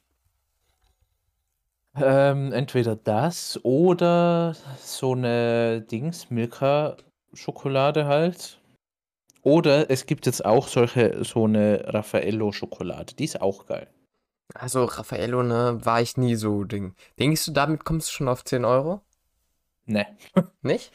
Ähm, 1.97 2.53
entweder 2.53 2.95
das 2.97 3.59
oder 3.65 4.55
so 4.79 5.13
eine 5.13 5.83
Dings, 5.83 6.31
Milka-Schokolade 6.31 8.07
halt. 8.07 8.60
Oder 9.43 9.91
es 9.91 10.07
gibt 10.07 10.27
jetzt 10.27 10.45
auch 10.45 10.69
solche, 10.69 11.25
so 11.25 11.45
eine 11.45 11.83
Raffaello-Schokolade, 11.87 13.15
die 13.15 13.25
ist 13.25 13.41
auch 13.41 13.67
geil. 13.67 13.89
Also, 14.55 14.85
Raffaello, 14.85 15.43
ne, 15.43 15.79
war 15.83 16.01
ich 16.03 16.17
nie 16.17 16.35
so 16.35 16.65
Ding. 16.65 16.95
Denkst 17.19 17.47
du, 17.47 17.53
damit 17.53 17.85
kommst 17.85 18.09
du 18.09 18.13
schon 18.13 18.29
auf 18.29 18.45
10 18.45 18.65
Euro? 18.65 19.01
Ne, 19.87 20.07
Nicht? 20.63 20.93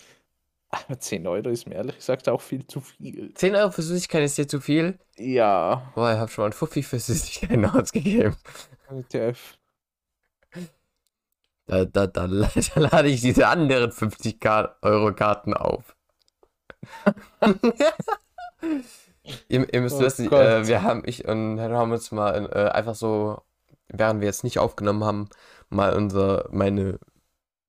aber 0.70 1.00
10 1.00 1.26
Euro 1.26 1.48
ist 1.50 1.68
mir 1.68 1.76
ehrlich 1.76 1.96
gesagt 1.96 2.28
auch 2.28 2.42
viel 2.42 2.68
zu 2.68 2.82
viel. 2.82 3.34
10 3.34 3.56
Euro 3.56 3.72
für 3.72 3.82
Süßigkeiten 3.82 4.26
ist 4.26 4.38
dir 4.38 4.48
zu 4.48 4.60
viel? 4.60 5.00
Ja, 5.16 5.90
Boah, 5.96 6.12
ich 6.14 6.20
hab 6.20 6.30
schon 6.30 6.42
mal 6.42 6.48
einen 6.48 6.54
Fuffi 6.54 6.84
für 6.84 7.00
Süßigkeiten 7.00 7.64
ausgegeben. 7.74 8.36
WTF. 8.90 9.58
Da, 11.68 11.86
da, 11.86 12.08
da, 12.08 12.28
da 12.28 12.80
lade 12.80 13.08
ich 13.08 13.22
diese 13.22 13.48
anderen 13.48 13.92
50 13.92 14.40
Ka- 14.40 14.76
Euro 14.82 15.14
Karten 15.16 15.54
auf. 15.54 15.96
Ihr, 19.48 19.74
ihr 19.74 19.82
müsst 19.82 19.98
Oh 19.98 20.02
wissen, 20.02 20.32
äh, 20.32 20.68
wir 20.68 20.84
haben, 20.84 21.04
ich 21.06 21.28
und 21.28 21.58
Herr 21.58 21.72
haben 21.72 21.92
uns 21.92 22.12
mal 22.12 22.50
äh, 22.52 22.70
einfach 22.70 22.96
so, 22.96 23.42
während 23.88 24.22
wir 24.22 24.28
jetzt 24.28 24.44
nicht 24.44 24.60
aufgenommen 24.60 25.04
haben, 25.04 25.30
mal 25.70 25.94
unser, 25.94 26.48
meine, 26.52 27.00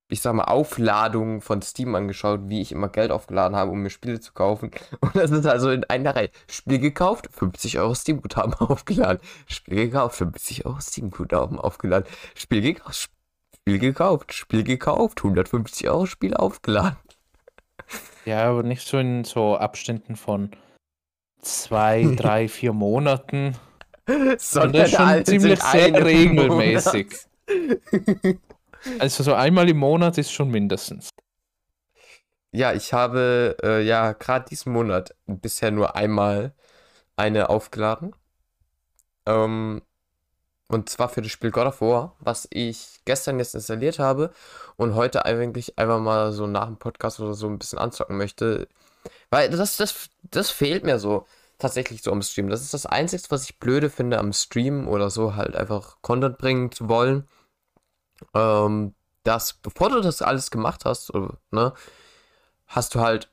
ich 0.09 0.21
sag 0.21 0.33
mal, 0.33 0.45
Aufladung 0.45 1.41
von 1.41 1.61
Steam 1.61 1.93
angeschaut, 1.95 2.41
wie 2.45 2.61
ich 2.61 2.71
immer 2.71 2.89
Geld 2.89 3.11
aufgeladen 3.11 3.57
habe, 3.57 3.71
um 3.71 3.81
mir 3.81 3.89
Spiele 3.89 4.19
zu 4.19 4.33
kaufen. 4.33 4.71
Und 5.01 5.15
das 5.15 5.31
ist 5.31 5.45
also 5.45 5.69
in 5.69 5.83
einer 5.85 6.15
Reihe. 6.15 6.29
Spiel 6.49 6.79
gekauft, 6.79 7.27
50 7.31 7.79
Euro 7.79 7.93
Steam-Guthaben 7.93 8.53
aufgeladen. 8.59 9.19
Spiel 9.47 9.87
gekauft, 9.87 10.17
50 10.17 10.65
Euro 10.65 10.79
Steam-Guthaben 10.79 11.59
aufgeladen. 11.59 12.07
Spiel 12.35 12.61
gekauft, 12.61 13.09
Spiel 13.55 13.79
gekauft, 13.79 14.33
Spiel 14.33 14.63
gekauft, 14.63 15.19
150 15.19 15.89
Euro 15.89 16.05
Spiel 16.05 16.33
aufgeladen. 16.35 16.97
Ja, 18.25 18.49
aber 18.49 18.63
nicht 18.63 18.87
so 18.87 18.97
in 18.97 19.23
so 19.23 19.57
Abständen 19.57 20.15
von 20.15 20.51
zwei, 21.47 22.07
drei, 22.15 22.47
vier 22.47 22.73
Monaten. 22.73 23.55
Sondern 24.37 24.87
schon 24.87 25.05
halt 25.05 25.29
in 25.29 25.39
ziemlich 25.39 25.61
sehr 25.61 26.05
regelmäßig. 26.05 27.13
Also 28.99 29.23
so 29.23 29.33
einmal 29.33 29.67
im 29.69 29.77
Monat 29.77 30.17
ist 30.17 30.31
schon 30.31 30.49
mindestens. 30.49 31.09
Ja, 32.51 32.73
ich 32.73 32.93
habe 32.93 33.57
äh, 33.61 33.81
ja 33.83 34.13
gerade 34.13 34.45
diesen 34.49 34.71
Monat 34.71 35.13
bisher 35.25 35.71
nur 35.71 35.95
einmal 35.95 36.53
eine 37.15 37.49
aufgeladen. 37.49 38.15
Ähm, 39.25 39.81
und 40.69 40.89
zwar 40.89 41.09
für 41.09 41.21
das 41.21 41.31
Spiel 41.31 41.51
God 41.51 41.67
of 41.67 41.81
War, 41.81 42.15
was 42.19 42.47
ich 42.51 42.99
gestern 43.05 43.39
jetzt 43.39 43.55
installiert 43.55 43.99
habe 43.99 44.31
und 44.75 44.95
heute 44.95 45.25
eigentlich 45.25 45.77
einfach 45.77 45.99
mal 45.99 46.31
so 46.31 46.47
nach 46.47 46.65
dem 46.65 46.77
Podcast 46.77 47.19
oder 47.19 47.33
so 47.33 47.47
ein 47.47 47.59
bisschen 47.59 47.79
anzocken 47.79 48.17
möchte. 48.17 48.67
Weil 49.29 49.49
das, 49.49 49.77
das, 49.77 50.09
das 50.23 50.49
fehlt 50.49 50.83
mir 50.83 50.99
so 50.99 51.25
tatsächlich 51.57 52.01
so 52.03 52.11
am 52.11 52.21
Stream. 52.21 52.49
Das 52.49 52.61
ist 52.61 52.73
das 52.73 52.85
Einzige, 52.85 53.23
was 53.29 53.43
ich 53.45 53.59
blöde 53.59 53.89
finde 53.89 54.19
am 54.19 54.33
Stream 54.33 54.87
oder 54.87 55.09
so, 55.09 55.35
halt 55.35 55.55
einfach 55.55 55.97
Content 56.01 56.37
bringen 56.37 56.71
zu 56.71 56.89
wollen. 56.89 57.27
Ähm, 58.33 58.93
dass, 59.23 59.53
bevor 59.53 59.89
du 59.89 60.01
das 60.01 60.21
alles 60.21 60.51
gemacht 60.51 60.85
hast, 60.85 61.13
oder, 61.13 61.37
ne, 61.51 61.73
hast 62.67 62.95
du 62.95 63.01
halt 63.01 63.29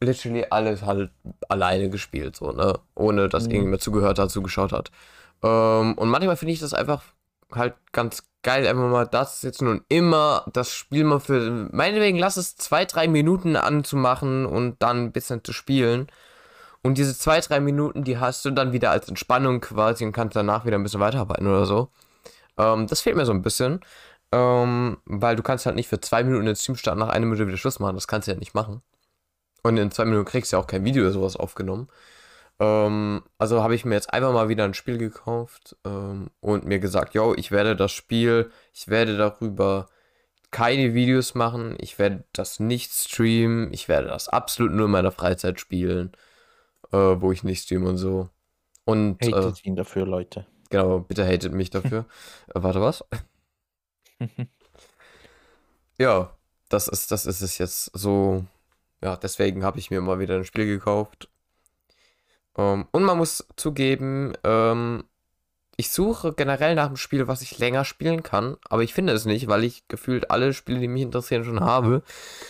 literally 0.00 0.46
alles 0.50 0.82
halt 0.82 1.10
alleine 1.48 1.88
gespielt, 1.88 2.36
so, 2.36 2.52
ne? 2.52 2.78
Ohne 2.94 3.28
dass 3.28 3.44
Mhm. 3.44 3.52
irgendjemand 3.52 3.82
zugehört 3.82 4.18
hat, 4.18 4.30
zugeschaut 4.30 4.72
hat. 4.72 4.90
Ähm, 5.42 5.94
und 5.94 6.08
manchmal 6.08 6.36
finde 6.36 6.52
ich 6.54 6.60
das 6.60 6.74
einfach 6.74 7.02
halt 7.52 7.74
ganz 7.92 8.24
geil, 8.42 8.66
einfach 8.66 8.88
mal 8.90 9.06
das 9.06 9.40
sitzen 9.40 9.68
und 9.68 9.84
immer 9.88 10.44
das 10.52 10.72
Spiel 10.74 11.04
mal 11.04 11.20
für. 11.20 11.68
Meinetwegen 11.72 12.18
lass 12.18 12.36
es 12.36 12.56
zwei, 12.56 12.84
drei 12.84 13.06
Minuten 13.06 13.56
anzumachen 13.56 14.46
und 14.46 14.82
dann 14.82 15.04
ein 15.04 15.12
bisschen 15.12 15.44
zu 15.44 15.52
spielen. 15.52 16.08
Und 16.82 16.98
diese 16.98 17.16
zwei, 17.16 17.40
drei 17.40 17.60
Minuten, 17.60 18.04
die 18.04 18.18
hast 18.18 18.44
du 18.44 18.50
dann 18.50 18.72
wieder 18.72 18.90
als 18.90 19.08
Entspannung 19.08 19.60
quasi 19.60 20.04
und 20.04 20.12
kannst 20.12 20.36
danach 20.36 20.64
wieder 20.66 20.78
ein 20.78 20.82
bisschen 20.82 21.00
weiterarbeiten 21.00 21.46
oder 21.46 21.66
so. 21.66 21.90
Ähm, 22.58 22.86
das 22.86 23.00
fehlt 23.00 23.16
mir 23.16 23.26
so 23.26 23.32
ein 23.32 23.42
bisschen. 23.42 23.80
Ähm, 24.32 24.98
weil 25.04 25.36
du 25.36 25.42
kannst 25.42 25.66
halt 25.66 25.76
nicht 25.76 25.88
für 25.88 26.00
zwei 26.00 26.24
Minuten 26.24 26.46
den 26.46 26.56
Stream 26.56 26.76
starten, 26.76 27.00
nach 27.00 27.10
einer 27.10 27.26
Minute 27.26 27.46
wieder 27.46 27.58
Schluss 27.58 27.80
machen. 27.80 27.96
Das 27.96 28.08
kannst 28.08 28.28
du 28.28 28.32
ja 28.32 28.38
nicht 28.38 28.54
machen. 28.54 28.82
Und 29.62 29.76
in 29.76 29.90
zwei 29.90 30.06
Minuten 30.06 30.24
kriegst 30.26 30.52
du 30.52 30.56
ja 30.56 30.62
auch 30.62 30.66
kein 30.66 30.84
Video 30.84 31.02
oder 31.04 31.12
sowas 31.12 31.36
aufgenommen. 31.36 31.88
Ähm, 32.60 33.22
also 33.38 33.62
habe 33.62 33.74
ich 33.74 33.84
mir 33.84 33.94
jetzt 33.94 34.12
einfach 34.12 34.32
mal 34.32 34.48
wieder 34.48 34.64
ein 34.64 34.74
Spiel 34.74 34.98
gekauft 34.98 35.76
ähm, 35.84 36.30
und 36.40 36.64
mir 36.66 36.78
gesagt, 36.80 37.14
yo, 37.14 37.34
ich 37.36 37.50
werde 37.50 37.76
das 37.76 37.92
Spiel, 37.92 38.50
ich 38.72 38.88
werde 38.88 39.16
darüber 39.16 39.88
keine 40.50 40.94
Videos 40.94 41.34
machen, 41.34 41.76
ich 41.78 41.98
werde 41.98 42.24
das 42.32 42.60
nicht 42.60 42.92
streamen, 42.92 43.72
ich 43.72 43.88
werde 43.88 44.08
das 44.08 44.28
absolut 44.28 44.72
nur 44.72 44.86
in 44.86 44.92
meiner 44.92 45.12
Freizeit 45.12 45.60
spielen, 45.60 46.12
äh, 46.92 47.20
wo 47.20 47.32
ich 47.32 47.42
nicht 47.42 47.62
streame 47.64 47.88
und 47.88 47.98
so. 47.98 48.28
Und 48.84 49.22
äh, 49.22 49.32
Hatet 49.32 49.64
ihn 49.64 49.76
dafür, 49.76 50.06
Leute. 50.06 50.46
genau, 50.70 51.00
bitte 51.00 51.26
hatet 51.26 51.52
mich 51.52 51.70
dafür. 51.70 52.06
äh, 52.54 52.62
warte, 52.62 52.80
was? 52.80 53.04
Ja, 55.98 56.36
das 56.68 56.88
ist, 56.88 57.10
das 57.10 57.26
ist 57.26 57.42
es 57.42 57.58
jetzt 57.58 57.90
so. 57.94 58.44
Ja, 59.02 59.16
deswegen 59.16 59.64
habe 59.64 59.78
ich 59.78 59.90
mir 59.90 60.00
mal 60.00 60.20
wieder 60.20 60.36
ein 60.36 60.44
Spiel 60.44 60.66
gekauft. 60.66 61.28
Ähm, 62.56 62.86
und 62.92 63.02
man 63.02 63.18
muss 63.18 63.46
zugeben, 63.56 64.32
ähm, 64.44 65.04
ich 65.76 65.90
suche 65.90 66.32
generell 66.34 66.74
nach 66.74 66.86
einem 66.86 66.96
Spiel, 66.96 67.28
was 67.28 67.42
ich 67.42 67.58
länger 67.58 67.84
spielen 67.84 68.22
kann, 68.22 68.56
aber 68.68 68.82
ich 68.82 68.94
finde 68.94 69.12
es 69.12 69.24
nicht, 69.24 69.48
weil 69.48 69.64
ich 69.64 69.88
gefühlt 69.88 70.30
alle 70.30 70.52
Spiele, 70.52 70.80
die 70.80 70.88
mich 70.88 71.02
interessieren, 71.02 71.44
schon 71.44 71.60
habe. 71.60 72.02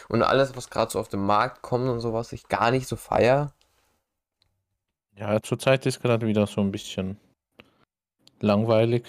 Und 0.08 0.22
alles, 0.22 0.56
was 0.56 0.70
gerade 0.70 0.90
so 0.90 0.98
auf 0.98 1.08
den 1.08 1.20
Markt 1.24 1.62
kommt 1.62 1.88
und 1.88 2.00
sowas, 2.00 2.32
ich 2.32 2.48
gar 2.48 2.70
nicht 2.70 2.88
so 2.88 2.96
feier. 2.96 3.52
Ja, 5.16 5.40
zurzeit 5.42 5.86
ist 5.86 6.00
gerade 6.02 6.26
wieder 6.26 6.46
so 6.46 6.60
ein 6.60 6.70
bisschen 6.72 7.18
langweilig. 8.40 9.04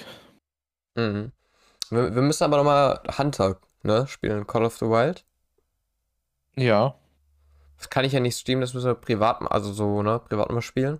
Mhm. 0.95 1.31
Wir, 1.89 2.15
wir 2.15 2.21
müssen 2.21 2.43
aber 2.43 2.57
nochmal 2.57 3.01
Hunter, 3.17 3.59
ne, 3.83 4.07
spielen, 4.07 4.47
Call 4.47 4.65
of 4.65 4.77
the 4.77 4.85
Wild. 4.87 5.25
Ja, 6.55 6.95
Das 7.77 7.89
kann 7.89 8.05
ich 8.05 8.13
ja 8.13 8.19
nicht 8.19 8.37
streamen, 8.37 8.61
das 8.61 8.73
müssen 8.73 8.87
wir 8.87 8.95
privat, 8.95 9.41
also 9.51 9.71
so, 9.73 10.01
ne, 10.03 10.19
privat 10.19 10.49
mal 10.51 10.61
spielen. 10.63 10.99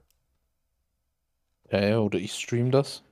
ja, 1.71 1.79
ja, 1.81 1.99
oder 1.99 2.19
ich 2.19 2.33
stream 2.33 2.71
das. 2.71 3.03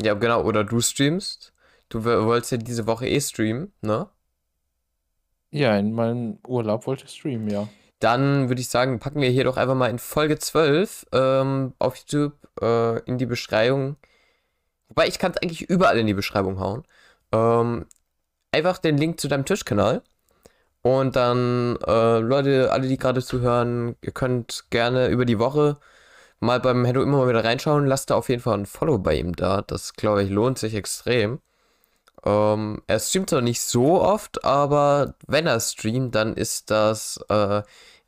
Ja, 0.00 0.14
genau, 0.14 0.42
oder 0.44 0.64
du 0.64 0.80
streamst. 0.80 1.52
Du 1.90 2.04
wolltest 2.04 2.52
ja 2.52 2.58
diese 2.58 2.86
Woche 2.86 3.06
eh 3.08 3.20
streamen, 3.20 3.72
ne? 3.82 4.08
Ja, 5.50 5.76
in 5.76 5.92
meinem 5.92 6.38
Urlaub 6.46 6.86
wollte 6.86 7.04
ich 7.06 7.10
streamen, 7.10 7.50
ja. 7.50 7.68
Dann 8.00 8.48
würde 8.48 8.60
ich 8.60 8.68
sagen, 8.68 8.98
packen 8.98 9.20
wir 9.20 9.30
hier 9.30 9.44
doch 9.44 9.56
einfach 9.56 9.74
mal 9.74 9.90
in 9.90 9.98
Folge 9.98 10.38
12 10.38 11.06
ähm, 11.12 11.72
auf 11.78 11.96
YouTube 11.96 12.34
äh, 12.60 13.00
in 13.04 13.18
die 13.18 13.26
Beschreibung. 13.26 13.96
Wobei 14.88 15.08
ich 15.08 15.18
kann 15.18 15.32
es 15.32 15.38
eigentlich 15.38 15.62
überall 15.62 15.98
in 15.98 16.06
die 16.06 16.14
Beschreibung 16.14 16.60
hauen. 16.60 16.84
Ähm, 17.32 17.86
einfach 18.52 18.78
den 18.78 18.98
Link 18.98 19.20
zu 19.20 19.28
deinem 19.28 19.44
Tischkanal. 19.44 20.02
Und 20.82 21.16
dann, 21.16 21.76
äh, 21.86 22.18
Leute, 22.20 22.72
alle, 22.72 22.88
die 22.88 22.96
gerade 22.98 23.22
zuhören, 23.22 23.96
ihr 24.02 24.12
könnt 24.12 24.66
gerne 24.70 25.08
über 25.08 25.24
die 25.24 25.38
Woche 25.38 25.78
mal 26.40 26.60
beim 26.60 26.84
Hello 26.84 27.02
immer 27.02 27.18
mal 27.18 27.28
wieder 27.28 27.44
reinschauen. 27.44 27.86
Lasst 27.86 28.10
da 28.10 28.14
auf 28.16 28.28
jeden 28.28 28.42
Fall 28.42 28.58
ein 28.58 28.66
Follow 28.66 28.98
bei 28.98 29.16
ihm 29.16 29.34
da. 29.34 29.62
Das, 29.62 29.94
glaube 29.94 30.22
ich, 30.22 30.30
lohnt 30.30 30.58
sich 30.58 30.74
extrem. 30.74 31.40
Ähm, 32.26 32.82
er 32.88 32.98
streamt 32.98 33.30
zwar 33.30 33.40
nicht 33.40 33.60
so 33.60 34.02
oft, 34.02 34.44
aber 34.44 35.14
wenn 35.28 35.46
er 35.46 35.60
streamt, 35.60 36.16
dann 36.16 36.34
ist 36.34 36.72
das 36.72 37.24
äh, 37.28 37.62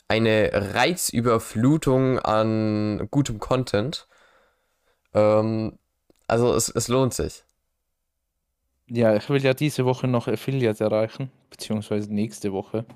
eine 0.08 0.50
Reizüberflutung 0.52 2.18
an 2.18 3.06
gutem 3.12 3.38
Content. 3.38 4.08
Ähm, 5.14 5.78
also 6.26 6.52
es, 6.52 6.68
es 6.68 6.88
lohnt 6.88 7.14
sich. 7.14 7.44
Ja, 8.88 9.14
ich 9.14 9.28
will 9.30 9.40
ja 9.40 9.54
diese 9.54 9.84
Woche 9.84 10.08
noch 10.08 10.26
Affiliate 10.26 10.82
erreichen, 10.82 11.30
beziehungsweise 11.50 12.12
nächste 12.12 12.52
Woche. 12.52 12.86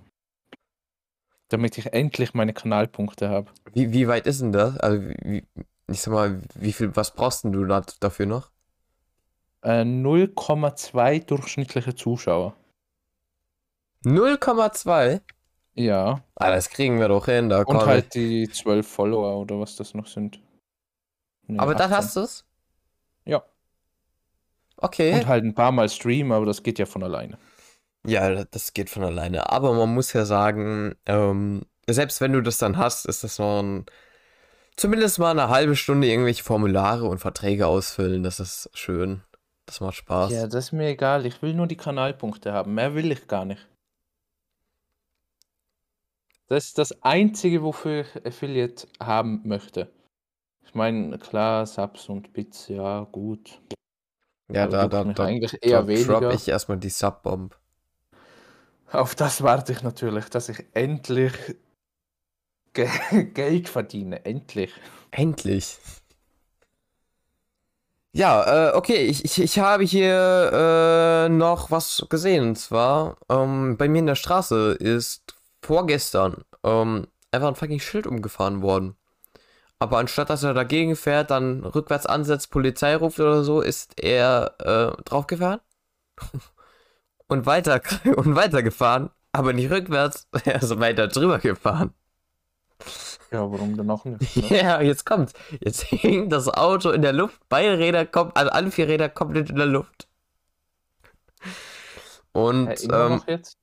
Damit 1.50 1.78
ich 1.78 1.92
endlich 1.92 2.34
meine 2.34 2.52
Kanalpunkte 2.52 3.28
habe. 3.28 3.48
Wie, 3.74 3.92
wie 3.92 4.08
weit 4.08 4.26
ist 4.26 4.40
denn 4.40 4.52
das? 4.52 4.76
Also, 4.78 5.00
wie, 5.22 5.46
ich 5.86 6.00
sag 6.00 6.14
mal, 6.14 6.42
wie 6.56 6.72
viel, 6.72 6.96
was 6.96 7.14
brauchst 7.14 7.44
denn 7.44 7.52
du 7.52 7.64
da, 7.64 7.82
dafür 8.00 8.26
noch? 8.26 8.50
Äh, 9.62 9.82
0,2 9.82 11.24
durchschnittliche 11.24 11.94
Zuschauer. 11.94 12.54
0,2? 14.04 15.20
Ja. 15.74 16.22
Ah, 16.34 16.50
das 16.50 16.68
kriegen 16.68 16.98
wir 16.98 17.08
doch 17.08 17.26
hin, 17.26 17.48
da 17.48 17.60
Und 17.60 17.78
komm. 17.78 17.86
halt 17.86 18.14
die 18.14 18.48
12 18.48 18.86
Follower 18.86 19.38
oder 19.38 19.58
was 19.60 19.76
das 19.76 19.94
noch 19.94 20.06
sind. 20.06 20.40
Nee, 21.46 21.58
Aber 21.58 21.74
dann 21.74 21.92
18. 21.92 21.96
hast 21.96 22.16
du 22.16 22.20
es? 22.20 22.44
Ja. 23.24 23.42
Okay. 24.76 25.14
Und 25.14 25.26
halt 25.26 25.44
ein 25.44 25.54
paar 25.54 25.72
Mal 25.72 25.88
streamen, 25.88 26.32
aber 26.32 26.46
das 26.46 26.62
geht 26.62 26.78
ja 26.78 26.86
von 26.86 27.02
alleine. 27.02 27.38
Ja, 28.04 28.44
das 28.44 28.72
geht 28.74 28.90
von 28.90 29.04
alleine. 29.04 29.48
Aber 29.50 29.72
man 29.74 29.94
muss 29.94 30.12
ja 30.12 30.24
sagen, 30.24 30.96
ähm, 31.06 31.62
selbst 31.88 32.20
wenn 32.20 32.32
du 32.32 32.40
das 32.42 32.58
dann 32.58 32.76
hast, 32.76 33.06
ist 33.06 33.22
das 33.22 33.38
noch 33.38 33.62
ein, 33.62 33.86
zumindest 34.76 35.20
mal 35.20 35.30
eine 35.30 35.48
halbe 35.48 35.76
Stunde 35.76 36.08
irgendwelche 36.08 36.42
Formulare 36.42 37.04
und 37.06 37.18
Verträge 37.18 37.66
ausfüllen. 37.68 38.24
Das 38.24 38.40
ist 38.40 38.68
schön. 38.74 39.22
Das 39.66 39.80
macht 39.80 39.96
Spaß. 39.96 40.32
Ja, 40.32 40.46
das 40.46 40.66
ist 40.66 40.72
mir 40.72 40.88
egal. 40.88 41.26
Ich 41.26 41.40
will 41.42 41.54
nur 41.54 41.66
die 41.66 41.76
Kanalpunkte 41.76 42.52
haben. 42.52 42.74
Mehr 42.74 42.94
will 42.94 43.12
ich 43.12 43.28
gar 43.28 43.44
nicht. 43.44 43.68
Das 46.48 46.66
ist 46.66 46.78
das 46.78 47.02
Einzige, 47.02 47.62
wofür 47.62 48.02
ich 48.02 48.26
Affiliate 48.26 48.86
haben 49.00 49.40
möchte. 49.44 49.90
Ich 50.64 50.74
meine, 50.74 51.18
klar, 51.18 51.66
Subs 51.66 52.08
und 52.08 52.32
Bits, 52.32 52.68
ja, 52.68 53.04
gut. 53.04 53.60
Ja, 54.50 54.66
da, 54.66 54.86
da, 54.86 55.04
da, 55.04 55.24
eigentlich 55.24 55.58
eher 55.62 55.82
da 55.82 55.88
weniger. 55.88 56.20
drop 56.20 56.34
ich 56.34 56.48
erstmal 56.48 56.78
die 56.78 56.90
Subbomb. 56.90 57.56
Auf 58.90 59.14
das 59.14 59.42
warte 59.42 59.72
ich 59.72 59.82
natürlich, 59.82 60.26
dass 60.26 60.50
ich 60.50 60.66
endlich 60.74 61.32
Ge 62.74 62.88
Geld 63.32 63.68
verdiene. 63.68 64.24
Endlich. 64.24 64.72
Endlich. 65.10 65.78
Ja, 68.14 68.70
äh, 68.70 68.76
okay, 68.76 69.06
ich, 69.06 69.24
ich, 69.24 69.40
ich 69.40 69.58
habe 69.58 69.84
hier 69.84 71.26
äh, 71.26 71.28
noch 71.30 71.70
was 71.70 72.04
gesehen. 72.10 72.48
Und 72.48 72.56
zwar, 72.56 73.16
ähm, 73.30 73.76
bei 73.78 73.88
mir 73.88 74.00
in 74.00 74.06
der 74.06 74.16
Straße 74.16 74.72
ist 74.72 75.34
vorgestern 75.62 76.44
ähm, 76.62 77.06
einfach 77.30 77.48
ein 77.48 77.54
fucking 77.54 77.80
Schild 77.80 78.06
umgefahren 78.06 78.60
worden. 78.60 78.96
Aber 79.78 79.98
anstatt 79.98 80.30
dass 80.30 80.44
er 80.44 80.54
dagegen 80.54 80.96
fährt, 80.96 81.30
dann 81.30 81.64
rückwärts 81.64 82.06
ansetzt, 82.06 82.50
Polizei 82.50 82.96
ruft 82.96 83.18
oder 83.20 83.44
so, 83.44 83.62
ist 83.62 84.00
er 84.00 84.54
äh, 84.60 85.02
draufgefahren 85.04 85.60
und 87.28 87.46
weiter 87.46 87.80
und 88.16 88.36
weitergefahren, 88.36 89.10
aber 89.32 89.52
nicht 89.54 89.70
rückwärts, 89.70 90.28
er 90.44 90.62
ist 90.62 90.78
weiter 90.80 91.08
drüber 91.08 91.38
gefahren. 91.38 91.94
Ja, 93.32 93.50
warum 93.50 93.76
denn 93.76 93.90
auch 93.90 94.04
nicht? 94.04 94.20
Ne? 94.36 94.48
Ja, 94.62 94.80
jetzt 94.82 95.06
kommt's. 95.06 95.32
Jetzt 95.60 95.82
hing 95.84 96.28
das 96.28 96.48
Auto 96.48 96.90
in 96.90 97.02
der 97.02 97.12
Luft, 97.12 97.40
beide 97.48 97.78
Räder 97.78 98.06
kommen, 98.06 98.32
also 98.34 98.50
alle 98.52 98.70
vier 98.70 98.88
Räder 98.88 99.08
komplett 99.08 99.50
in 99.50 99.56
der 99.56 99.66
Luft. 99.66 100.08
Und 102.32 102.80
Ja, 102.82 103.06
ähm, 103.06 103.16
noch 103.16 103.26
jetzt? 103.28 103.58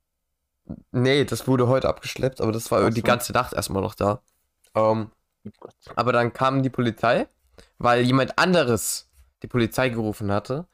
nee, 0.92 1.24
das 1.24 1.46
wurde 1.48 1.68
heute 1.68 1.88
abgeschleppt, 1.88 2.40
aber 2.40 2.52
das 2.52 2.70
war 2.70 2.84
Ach 2.86 2.90
die 2.90 3.00
so. 3.00 3.06
ganze 3.06 3.32
Nacht 3.32 3.52
erstmal 3.52 3.82
noch 3.82 3.94
da. 3.94 4.22
Ähm. 4.74 5.10
Aber 5.96 6.12
dann 6.12 6.32
kam 6.32 6.62
die 6.62 6.70
Polizei, 6.70 7.26
weil 7.78 8.02
jemand 8.02 8.38
anderes 8.38 9.08
die 9.42 9.46
Polizei 9.48 9.88
gerufen 9.88 10.30
hatte. 10.32 10.66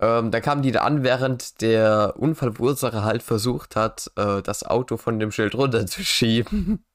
Ähm, 0.00 0.30
dann 0.32 0.42
kamen 0.42 0.62
die 0.62 0.72
da 0.72 0.82
an, 0.82 1.04
während 1.04 1.60
der 1.62 2.14
Unfallverursacher 2.18 3.04
halt 3.04 3.22
versucht 3.22 3.76
hat, 3.76 4.10
äh, 4.16 4.42
das 4.42 4.64
Auto 4.64 4.96
von 4.96 5.20
dem 5.20 5.32
Schild 5.32 5.54
runterzuschieben. 5.54 6.84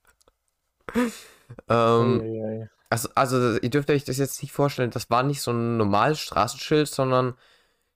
ähm, 1.70 2.70
also, 2.90 3.10
also, 3.16 3.58
ihr 3.60 3.70
dürft 3.70 3.90
euch 3.90 4.04
das 4.06 4.18
jetzt 4.18 4.42
nicht 4.42 4.52
vorstellen, 4.52 4.92
das 4.92 5.10
war 5.10 5.24
nicht 5.24 5.42
so 5.42 5.52
ein 5.52 5.78
normales 5.78 6.20
Straßenschild, 6.20 6.88
sondern 6.88 7.36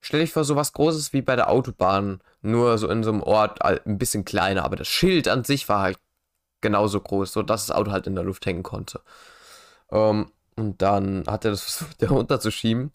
stell 0.02 0.22
euch 0.22 0.34
vor, 0.34 0.44
so 0.44 0.56
was 0.56 0.74
Großes 0.74 1.14
wie 1.14 1.22
bei 1.22 1.36
der 1.36 1.50
Autobahn, 1.50 2.22
nur 2.42 2.78
so 2.78 2.90
in 2.90 3.04
so 3.04 3.12
einem 3.12 3.24
Ort 3.24 3.62
ein 3.62 3.98
bisschen 3.98 4.26
kleiner, 4.26 4.64
aber 4.66 4.76
das 4.76 4.88
Schild 4.88 5.28
an 5.28 5.44
sich 5.44 5.70
war 5.70 5.82
halt 5.82 6.00
genauso 6.62 7.00
groß, 7.00 7.32
so 7.34 7.44
dass 7.44 7.68
das 7.68 7.76
Auto 7.76 7.92
halt 7.92 8.08
in 8.08 8.16
der 8.16 8.24
Luft 8.24 8.46
hängen 8.46 8.64
konnte. 8.64 9.02
Ähm, 9.92 10.32
und 10.56 10.82
dann 10.82 11.26
hat 11.28 11.46
er 11.46 11.52
das 11.52 11.62
versucht, 11.64 12.10
runterzuschieben. 12.10 12.92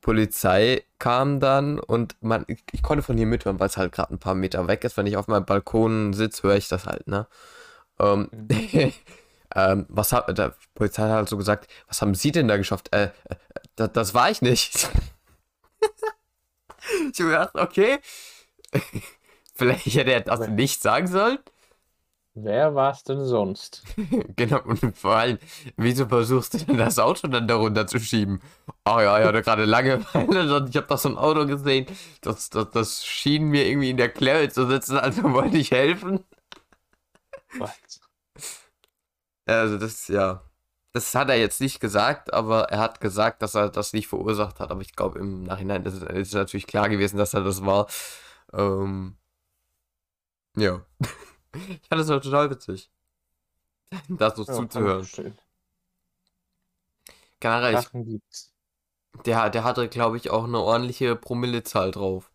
Polizei 0.00 0.84
kam 0.98 1.38
dann 1.40 1.78
und 1.78 2.16
man, 2.20 2.44
ich, 2.48 2.62
ich 2.72 2.82
konnte 2.82 3.02
von 3.02 3.16
hier 3.16 3.26
mithören, 3.26 3.60
weil 3.60 3.68
es 3.68 3.76
halt 3.76 3.92
gerade 3.92 4.12
ein 4.12 4.18
paar 4.18 4.34
Meter 4.34 4.66
weg 4.66 4.84
ist. 4.84 4.96
Wenn 4.96 5.06
ich 5.06 5.16
auf 5.16 5.28
meinem 5.28 5.44
Balkon 5.46 6.12
sitze, 6.12 6.42
höre 6.42 6.56
ich 6.56 6.68
das 6.68 6.86
halt, 6.86 7.06
ne? 7.06 7.26
Ähm, 8.00 8.28
ähm, 9.54 9.86
was 9.88 10.12
hat, 10.12 10.36
der 10.36 10.54
Polizei 10.74 11.02
hat 11.02 11.10
halt 11.10 11.28
so 11.28 11.36
gesagt, 11.36 11.68
was 11.88 12.00
haben 12.02 12.14
Sie 12.14 12.32
denn 12.32 12.48
da 12.48 12.56
geschafft? 12.56 12.92
Äh, 12.92 13.10
äh 13.28 13.36
das, 13.76 13.92
das 13.92 14.14
war 14.14 14.30
ich 14.30 14.42
nicht. 14.42 14.74
ich 17.12 17.20
habe 17.20 17.30
gedacht, 17.30 17.54
okay, 17.54 17.98
vielleicht 19.54 19.86
hätte 19.86 20.12
er 20.12 20.20
das 20.20 20.48
nicht 20.48 20.82
sagen 20.82 21.06
sollen. 21.06 21.38
Wer 22.34 22.74
war's 22.74 23.04
denn 23.04 23.24
sonst? 23.24 23.82
Genau, 24.36 24.62
und 24.62 24.96
vor 24.96 25.16
allem, 25.16 25.38
wieso 25.76 26.06
versuchst 26.06 26.54
du 26.54 26.58
denn 26.58 26.78
das 26.78 26.98
Auto 26.98 27.28
dann 27.28 27.46
darunter 27.46 27.86
zu 27.86 27.98
schieben? 28.00 28.40
Oh 28.86 29.00
ja, 29.00 29.20
ich 29.20 29.26
hatte 29.26 29.42
gerade 29.42 29.64
Langeweile 29.66 30.56
und 30.56 30.70
ich 30.70 30.76
habe 30.76 30.86
da 30.86 30.96
so 30.96 31.10
ein 31.10 31.18
Auto 31.18 31.46
gesehen, 31.46 31.86
das, 32.22 32.48
das, 32.48 32.70
das 32.70 33.04
schien 33.04 33.44
mir 33.44 33.66
irgendwie 33.66 33.90
in 33.90 33.98
der 33.98 34.08
Klemme 34.08 34.48
zu 34.48 34.66
sitzen, 34.66 34.96
also 34.96 35.22
wollte 35.34 35.58
ich 35.58 35.70
helfen. 35.72 36.24
Was? 37.58 38.01
Also 39.46 39.78
das, 39.78 40.08
ja, 40.08 40.42
das 40.92 41.14
hat 41.14 41.28
er 41.30 41.36
jetzt 41.38 41.60
nicht 41.60 41.80
gesagt, 41.80 42.32
aber 42.32 42.64
er 42.70 42.78
hat 42.78 43.00
gesagt, 43.00 43.42
dass 43.42 43.54
er 43.54 43.70
das 43.70 43.92
nicht 43.92 44.08
verursacht 44.08 44.60
hat, 44.60 44.70
aber 44.70 44.80
ich 44.82 44.94
glaube 44.94 45.18
im 45.18 45.42
Nachhinein 45.44 45.84
ist, 45.84 46.02
ist 46.02 46.34
natürlich 46.34 46.66
klar 46.66 46.88
gewesen, 46.88 47.16
dass 47.18 47.34
er 47.34 47.42
das 47.44 47.64
war. 47.64 47.88
Ähm, 48.52 49.16
ja. 50.56 50.84
Ich 51.54 51.86
fand 51.88 52.00
das 52.00 52.08
auch 52.08 52.20
total 52.20 52.48
witzig. 52.50 52.90
Das 54.08 54.36
so 54.36 54.44
Ja, 54.44 54.54
zuzuhören. 54.54 55.06
Generell, 57.40 57.74
ich. 57.78 58.52
Der, 59.26 59.50
der 59.50 59.64
hatte, 59.64 59.88
glaube 59.88 60.16
ich, 60.16 60.30
auch 60.30 60.44
eine 60.44 60.58
ordentliche 60.60 61.14
Promillezahl 61.16 61.90
drauf. 61.90 62.31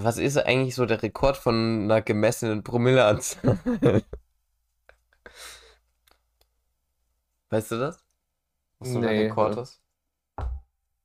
Was 0.00 0.16
ist 0.16 0.38
eigentlich 0.38 0.74
so 0.74 0.86
der 0.86 1.02
Rekord 1.02 1.36
von 1.36 1.84
einer 1.84 2.00
gemessenen 2.00 2.64
Promilleanzahl? 2.64 3.58
Weißt 7.50 7.70
du 7.72 7.78
das? 7.78 8.02
Was 8.78 8.88
so 8.88 9.00
Nee, 9.00 9.26
Rekord 9.26 9.58
äh, 9.58 9.62
ist? 9.62 9.82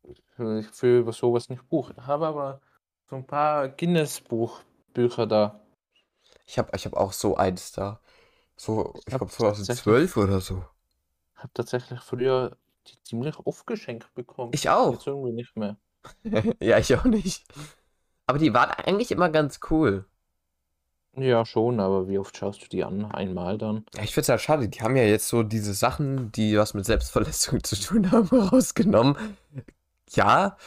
Ich 0.10 0.24
für 0.68 1.12
sowas 1.12 1.50
nicht 1.50 1.68
Buch. 1.68 1.92
Ich 1.92 1.98
habe 1.98 2.28
aber 2.28 2.62
so 3.10 3.18
ein 3.18 3.28
paar 3.28 3.68
Guinness-Buchbücher 3.68 5.28
da. 5.28 5.60
Ich 6.46 6.58
habe 6.58 6.72
ich 6.74 6.86
hab 6.86 6.94
auch 6.94 7.12
so 7.12 7.36
eins 7.36 7.74
da. 7.74 8.00
So, 8.56 8.94
ich 9.00 9.06
glaube 9.08 9.28
2012 9.28 10.16
oder 10.16 10.40
so. 10.40 10.64
Ich 11.36 11.44
habe 11.44 11.52
tatsächlich 11.54 12.00
früher 12.00 12.56
die 12.88 13.02
ziemlich 13.04 13.38
oft 13.40 13.68
geschenkt 13.68 14.14
bekommen. 14.16 14.52
Ich 14.54 14.70
auch. 14.70 14.94
Jetzt 14.94 15.08
irgendwie 15.08 15.34
nicht 15.34 15.58
mehr. 15.58 15.78
Ja, 16.62 16.78
ich 16.78 16.96
auch 16.96 17.04
nicht. 17.04 17.46
Aber 18.28 18.38
die 18.40 18.54
waren 18.54 18.70
eigentlich 18.72 19.12
immer 19.12 19.30
ganz 19.30 19.60
cool. 19.72 20.06
Ja, 21.16 21.46
schon, 21.46 21.80
aber 21.80 22.08
wie 22.08 22.20
oft 22.20 22.38
schaust 22.38 22.62
du 22.62 22.68
die 22.68 22.84
an? 22.84 23.06
Einmal 23.06 23.58
dann? 23.58 23.86
Ja, 23.96 24.04
ich 24.04 24.14
finde 24.14 24.22
es 24.22 24.28
ja 24.28 24.38
schade, 24.38 24.70
die 24.70 24.82
haben 24.82 24.96
ja 24.96 25.04
jetzt 25.04 25.30
so 25.30 25.42
diese 25.42 25.74
Sachen, 25.74 26.32
die 26.32 26.58
was 26.58 26.76
mit 26.76 26.86
Selbstverletzung 26.86 27.64
zu 27.64 27.76
tun 27.76 28.12
haben, 28.12 28.28
rausgenommen. 28.50 29.18
Ja, 30.12 30.58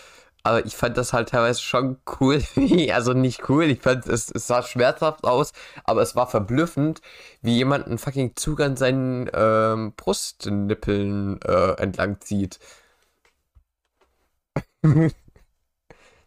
aber 0.43 0.65
ich 0.67 0.75
fand 0.77 0.97
das 0.97 1.13
halt 1.13 1.29
teilweise 1.29 1.61
schon 1.61 1.99
cool. 2.21 2.43
Also 2.93 3.13
nicht 3.13 3.49
cool, 3.49 3.65
ich 3.65 3.81
fand 3.81 4.07
es, 4.07 4.31
es 4.31 4.47
sah 4.47 4.63
schmerzhaft 4.63 5.25
aus, 5.25 5.53
aber 5.85 6.03
es 6.03 6.17
war 6.17 6.27
verblüffend, 6.29 7.01
wie 7.43 7.57
jemand 7.57 7.87
einen 7.87 7.99
fucking 7.99 8.35
Zug 8.37 8.61
an 8.61 8.77
seinen 8.77 9.31
ähm, 9.33 9.93
Brustnippeln 9.97 11.41
äh, 11.43 11.73
entlang 11.81 12.21
zieht. 12.21 12.59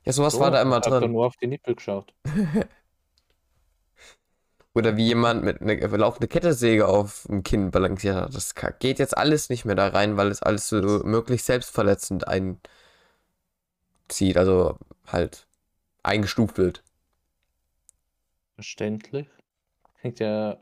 Ja, 0.06 0.12
sowas 0.12 0.39
war 0.39 0.51
da 0.51 0.62
immer 0.62 0.80
ich 0.80 0.86
hab 0.86 0.91
da 0.91 0.99
drin. 0.99 1.12
nur 1.12 1.26
auf 1.26 1.36
die 1.38 1.47
Nippel 1.47 1.76
geschaut. 1.76 2.14
Oder 4.76 4.97
wie 4.97 5.06
jemand 5.06 5.43
mit 5.43 5.62
einer 5.62 5.97
laufende 5.97 6.28
Kettensäge 6.28 6.88
auf 6.88 7.26
dem 7.30 7.43
Kinn 7.43 7.70
balanciert 7.70 8.16
hat. 8.16 8.36
Das 8.36 8.56
geht 8.80 8.97
jetzt 8.97 9.16
alles 9.16 9.49
nicht 9.49 9.66
mehr 9.66 9.76
da 9.76 9.88
rein, 9.89 10.18
weil 10.18 10.30
es 10.30 10.41
alles 10.41 10.68
so 10.68 10.78
möglichst 11.04 11.45
selbstverletzend 11.45 12.28
einzieht. 12.28 12.66
Also 14.36 14.80
halt 15.06 15.47
eingestuft 16.01 16.58
wird. 16.58 16.84
Verständlich. 18.56 19.28
Klingt 19.99 20.20
ja 20.20 20.58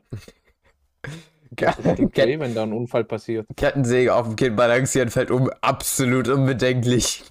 okay, 1.98 2.38
wenn 2.38 2.54
da 2.54 2.62
ein 2.62 2.72
Unfall 2.72 3.04
passiert. 3.04 3.46
Kettensäge 3.56 4.14
auf 4.14 4.26
dem 4.26 4.36
Kinn 4.36 4.56
balancieren 4.56 5.10
fällt 5.10 5.30
um. 5.30 5.50
Absolut 5.60 6.28
unbedenklich. 6.28 7.24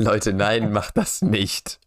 Leute, 0.00 0.32
nein, 0.32 0.72
macht 0.72 0.96
das 0.96 1.22
nicht. 1.22 1.78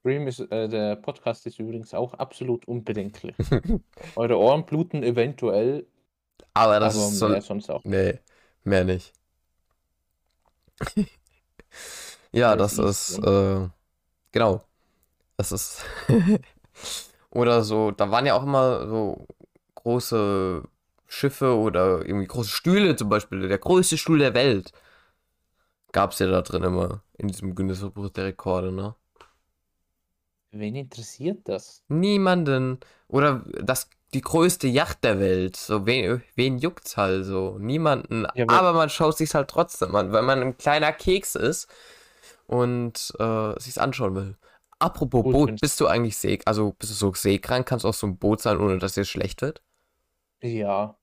Stream 0.00 0.26
ist, 0.26 0.40
äh, 0.40 0.68
der 0.68 0.96
Podcast 0.96 1.46
ist 1.46 1.58
übrigens 1.60 1.94
auch 1.94 2.14
absolut 2.14 2.66
unbedenklich. 2.66 3.36
Eure 4.16 4.38
Ohren 4.38 4.66
bluten 4.66 5.02
eventuell, 5.02 5.86
Aber 6.54 6.80
das 6.80 6.94
aber 6.94 6.98
ist 6.98 7.18
so. 7.18 7.28
mehr 7.28 7.40
sonst 7.42 7.70
auch. 7.70 7.84
Nee, 7.84 8.20
mehr 8.64 8.84
nicht. 8.84 9.14
ja, 12.32 12.56
Das 12.56 12.76
das 12.76 12.78
ist 12.78 13.18
ist, 13.18 13.18
äh, 13.18 13.68
genau. 14.32 14.62
Das 15.36 15.52
ist. 15.52 15.84
Oder 17.30 17.62
so, 17.64 17.90
da 17.90 18.10
waren 18.10 18.26
ja 18.26 18.34
auch 18.34 18.42
immer 18.42 18.86
so 18.88 19.26
große 19.74 20.62
Schiffe 21.06 21.56
oder 21.56 22.04
irgendwie 22.06 22.26
große 22.26 22.50
Stühle 22.50 22.96
zum 22.96 23.08
Beispiel. 23.08 23.48
Der 23.48 23.58
größte 23.58 23.98
Stuhl 23.98 24.18
der 24.18 24.34
Welt. 24.34 24.72
Gab's 25.92 26.18
ja 26.18 26.26
da 26.26 26.42
drin 26.42 26.62
immer 26.64 27.02
in 27.16 27.28
diesem 27.28 27.54
Guinness-Buch 27.54 28.10
der 28.10 28.26
Rekorde, 28.26 28.72
ne? 28.72 28.94
Wen 30.50 30.74
interessiert 30.76 31.48
das? 31.48 31.82
Niemanden. 31.88 32.80
Oder 33.08 33.44
das 33.62 33.88
die 34.14 34.22
größte 34.22 34.66
Yacht 34.66 35.04
der 35.04 35.20
Welt. 35.20 35.56
So, 35.56 35.84
wen, 35.86 36.22
wen 36.34 36.58
juckt's 36.58 36.96
halt 36.96 37.26
so? 37.26 37.58
Niemanden. 37.58 38.26
Ja, 38.34 38.44
aber- 38.44 38.52
aber 38.54 38.72
man 38.72 38.88
schaut 38.88 39.16
sich's 39.18 39.34
halt 39.34 39.48
trotzdem 39.50 39.94
an, 39.94 40.12
weil 40.12 40.22
man 40.22 40.40
ein 40.40 40.56
kleiner 40.56 40.92
Keks 40.92 41.34
ist 41.34 41.68
und 42.46 43.12
äh, 43.18 43.60
sich's 43.60 43.76
anschauen 43.78 44.14
will. 44.14 44.36
Apropos 44.78 45.24
Gut, 45.24 45.32
Boot, 45.32 45.60
bist 45.60 45.80
du 45.80 45.86
eigentlich 45.88 46.16
see, 46.16 46.38
also 46.44 46.72
bist 46.78 46.92
du 46.92 46.96
so 46.96 47.12
seekrank? 47.12 47.66
Kannst 47.66 47.84
du 47.84 47.88
auf 47.88 47.96
so 47.96 48.06
einem 48.06 48.16
Boot 48.16 48.40
sein, 48.40 48.58
ohne 48.58 48.78
dass 48.78 48.94
dir 48.94 49.04
schlecht 49.04 49.42
wird? 49.42 49.60
Ja. 50.40 50.96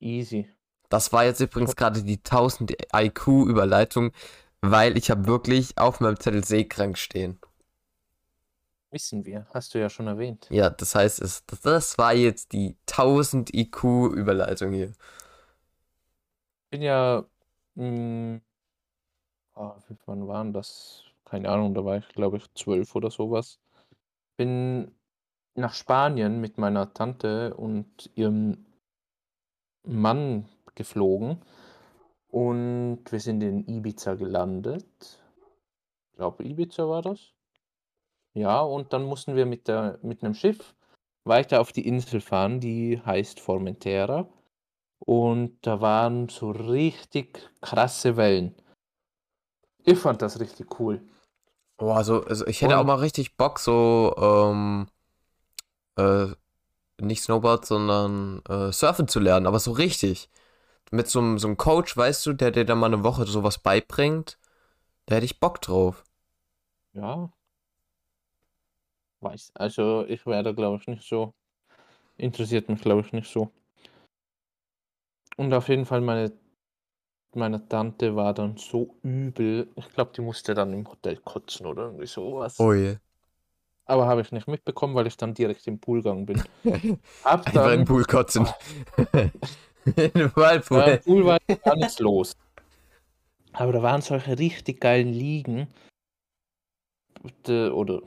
Easy. 0.00 0.48
Das 0.88 1.12
war 1.12 1.24
jetzt 1.24 1.40
übrigens 1.40 1.76
gerade 1.76 2.02
die 2.02 2.18
1000 2.18 2.74
IQ-Überleitung, 2.94 4.12
weil 4.60 4.96
ich 4.96 5.10
habe 5.10 5.26
wirklich 5.26 5.78
auf 5.78 6.00
meinem 6.00 6.18
Zettel 6.18 6.44
seekrank 6.44 6.98
stehen. 6.98 7.38
Wissen 8.90 9.26
wir. 9.26 9.46
Hast 9.52 9.74
du 9.74 9.80
ja 9.80 9.90
schon 9.90 10.06
erwähnt. 10.06 10.46
Ja, 10.50 10.70
das 10.70 10.94
heißt, 10.94 11.20
es, 11.20 11.44
das, 11.62 11.98
war 11.98 12.14
jetzt 12.14 12.52
die 12.52 12.76
1000 12.88 13.52
IQ-Überleitung 13.52 14.72
hier. 14.72 14.92
bin 16.70 16.82
ja. 16.82 17.24
Mh, 17.74 18.40
ah, 19.54 19.76
wie 19.88 19.96
wann 20.06 20.26
waren 20.28 20.52
das? 20.52 21.02
Keine 21.24 21.50
Ahnung, 21.50 21.74
da 21.74 21.84
war 21.84 21.98
ich, 21.98 22.08
glaube 22.08 22.38
ich, 22.38 22.46
zwölf 22.54 22.94
oder 22.94 23.10
sowas. 23.10 23.58
Bin 24.36 24.92
nach 25.56 25.74
Spanien 25.74 26.40
mit 26.40 26.56
meiner 26.58 26.92
Tante 26.94 27.54
und 27.54 28.10
ihrem 28.14 28.64
Mann 29.82 30.48
geflogen 30.76 31.42
und 32.28 33.00
wir 33.10 33.20
sind 33.20 33.42
in 33.42 33.66
Ibiza 33.66 34.14
gelandet. 34.14 34.86
Ich 36.12 36.16
glaube, 36.16 36.44
Ibiza 36.44 36.88
war 36.88 37.02
das. 37.02 37.32
Ja, 38.34 38.60
und 38.60 38.92
dann 38.92 39.04
mussten 39.04 39.34
wir 39.34 39.46
mit, 39.46 39.66
der, 39.66 39.98
mit 40.02 40.22
einem 40.22 40.34
Schiff 40.34 40.74
weiter 41.24 41.60
auf 41.60 41.72
die 41.72 41.86
Insel 41.88 42.20
fahren, 42.20 42.60
die 42.60 43.00
heißt 43.04 43.40
Formentera. 43.40 44.28
Und 44.98 45.58
da 45.66 45.80
waren 45.80 46.28
so 46.28 46.50
richtig 46.50 47.50
krasse 47.60 48.16
Wellen. 48.16 48.54
Ich 49.84 49.98
fand 49.98 50.22
das 50.22 50.40
richtig 50.40 50.78
cool. 50.80 51.00
Oh, 51.78 51.90
also, 51.90 52.24
also 52.24 52.46
ich 52.46 52.60
hätte 52.62 52.74
Und- 52.74 52.80
auch 52.80 52.86
mal 52.86 52.94
richtig 52.96 53.36
Bock, 53.36 53.58
so, 53.58 54.14
ähm, 54.18 54.88
äh, 55.96 56.28
nicht 57.00 57.22
Snowboard, 57.22 57.66
sondern 57.66 58.42
äh, 58.48 58.72
Surfen 58.72 59.06
zu 59.08 59.20
lernen, 59.20 59.46
aber 59.46 59.58
so 59.58 59.72
richtig. 59.72 60.30
Mit 60.90 61.08
so, 61.08 61.20
einem- 61.20 61.38
so 61.38 61.46
einem 61.48 61.56
Coach, 61.56 61.96
weißt 61.96 62.26
du, 62.26 62.32
der 62.32 62.50
dir 62.50 62.64
dann 62.64 62.78
mal 62.78 62.86
eine 62.86 63.04
Woche 63.04 63.24
sowas 63.26 63.58
beibringt. 63.58 64.38
Da 65.06 65.16
hätte 65.16 65.26
ich 65.26 65.40
Bock 65.40 65.60
drauf. 65.62 66.04
Ja. 66.94 67.30
Weiß. 69.20 69.50
Also 69.54 70.06
ich 70.08 70.24
wäre 70.24 70.42
da, 70.42 70.52
glaube 70.52 70.78
ich, 70.80 70.86
nicht 70.86 71.06
so. 71.06 71.34
Interessiert 72.18 72.68
mich, 72.68 72.80
glaube 72.82 73.02
ich, 73.02 73.12
nicht 73.12 73.30
so. 73.32 73.52
Und 75.38 75.52
auf 75.54 75.68
jeden 75.68 75.86
Fall, 75.86 76.02
meine, 76.02 76.32
meine 77.34 77.68
Tante 77.68 78.16
war 78.16 78.34
dann 78.34 78.56
so 78.56 78.96
übel. 79.02 79.72
Ich 79.76 79.90
glaube, 79.90 80.12
die 80.16 80.22
musste 80.22 80.54
dann 80.54 80.72
im 80.72 80.88
Hotel 80.88 81.18
kotzen 81.18 81.66
oder 81.66 81.84
irgendwie 81.84 82.06
sowas. 82.06 82.58
Oh 82.58 82.72
je. 82.74 82.98
Aber 83.84 84.06
habe 84.06 84.20
ich 84.20 84.32
nicht 84.32 84.48
mitbekommen, 84.48 84.94
weil 84.94 85.06
ich 85.06 85.16
dann 85.16 85.34
direkt 85.34 85.66
im 85.66 85.78
Pool 85.80 86.02
gegangen 86.02 86.26
bin. 86.26 86.42
Hab 87.24 87.44
Einfach 87.44 87.64
in 87.72 87.80
den 87.80 87.84
dann, 87.84 87.86
Pool 87.86 88.04
kotzen. 88.04 88.48
in 89.86 90.12
den 90.12 90.36
Whirlpool. 90.36 90.78
Ja, 90.78 90.84
im 90.94 91.02
Pool 91.02 91.24
war 91.26 91.38
gar 91.64 91.76
nichts 91.76 91.98
los. 92.00 92.36
Aber 93.52 93.72
da 93.72 93.82
waren 93.82 94.02
solche 94.02 94.38
richtig 94.38 94.80
geilen 94.80 95.12
Liegen. 95.12 95.68
Oder, 97.48 98.02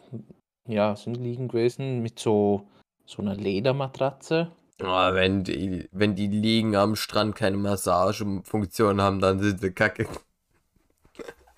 ja, 0.68 0.96
sind 0.96 1.16
Liegen 1.16 1.48
gewesen 1.48 2.02
mit 2.02 2.20
so, 2.20 2.68
so 3.06 3.22
einer 3.22 3.36
Ledermatratze. 3.36 4.52
Oh, 4.82 4.86
wenn 5.14 5.44
die, 5.44 5.90
wenn 5.92 6.16
die 6.16 6.28
liegen 6.28 6.76
am 6.76 6.96
Strand 6.96 7.36
keine 7.36 7.58
Massagefunktion 7.58 9.02
haben, 9.02 9.20
dann 9.20 9.40
sind 9.40 9.60
sie 9.60 9.72
kacke. 9.72 10.08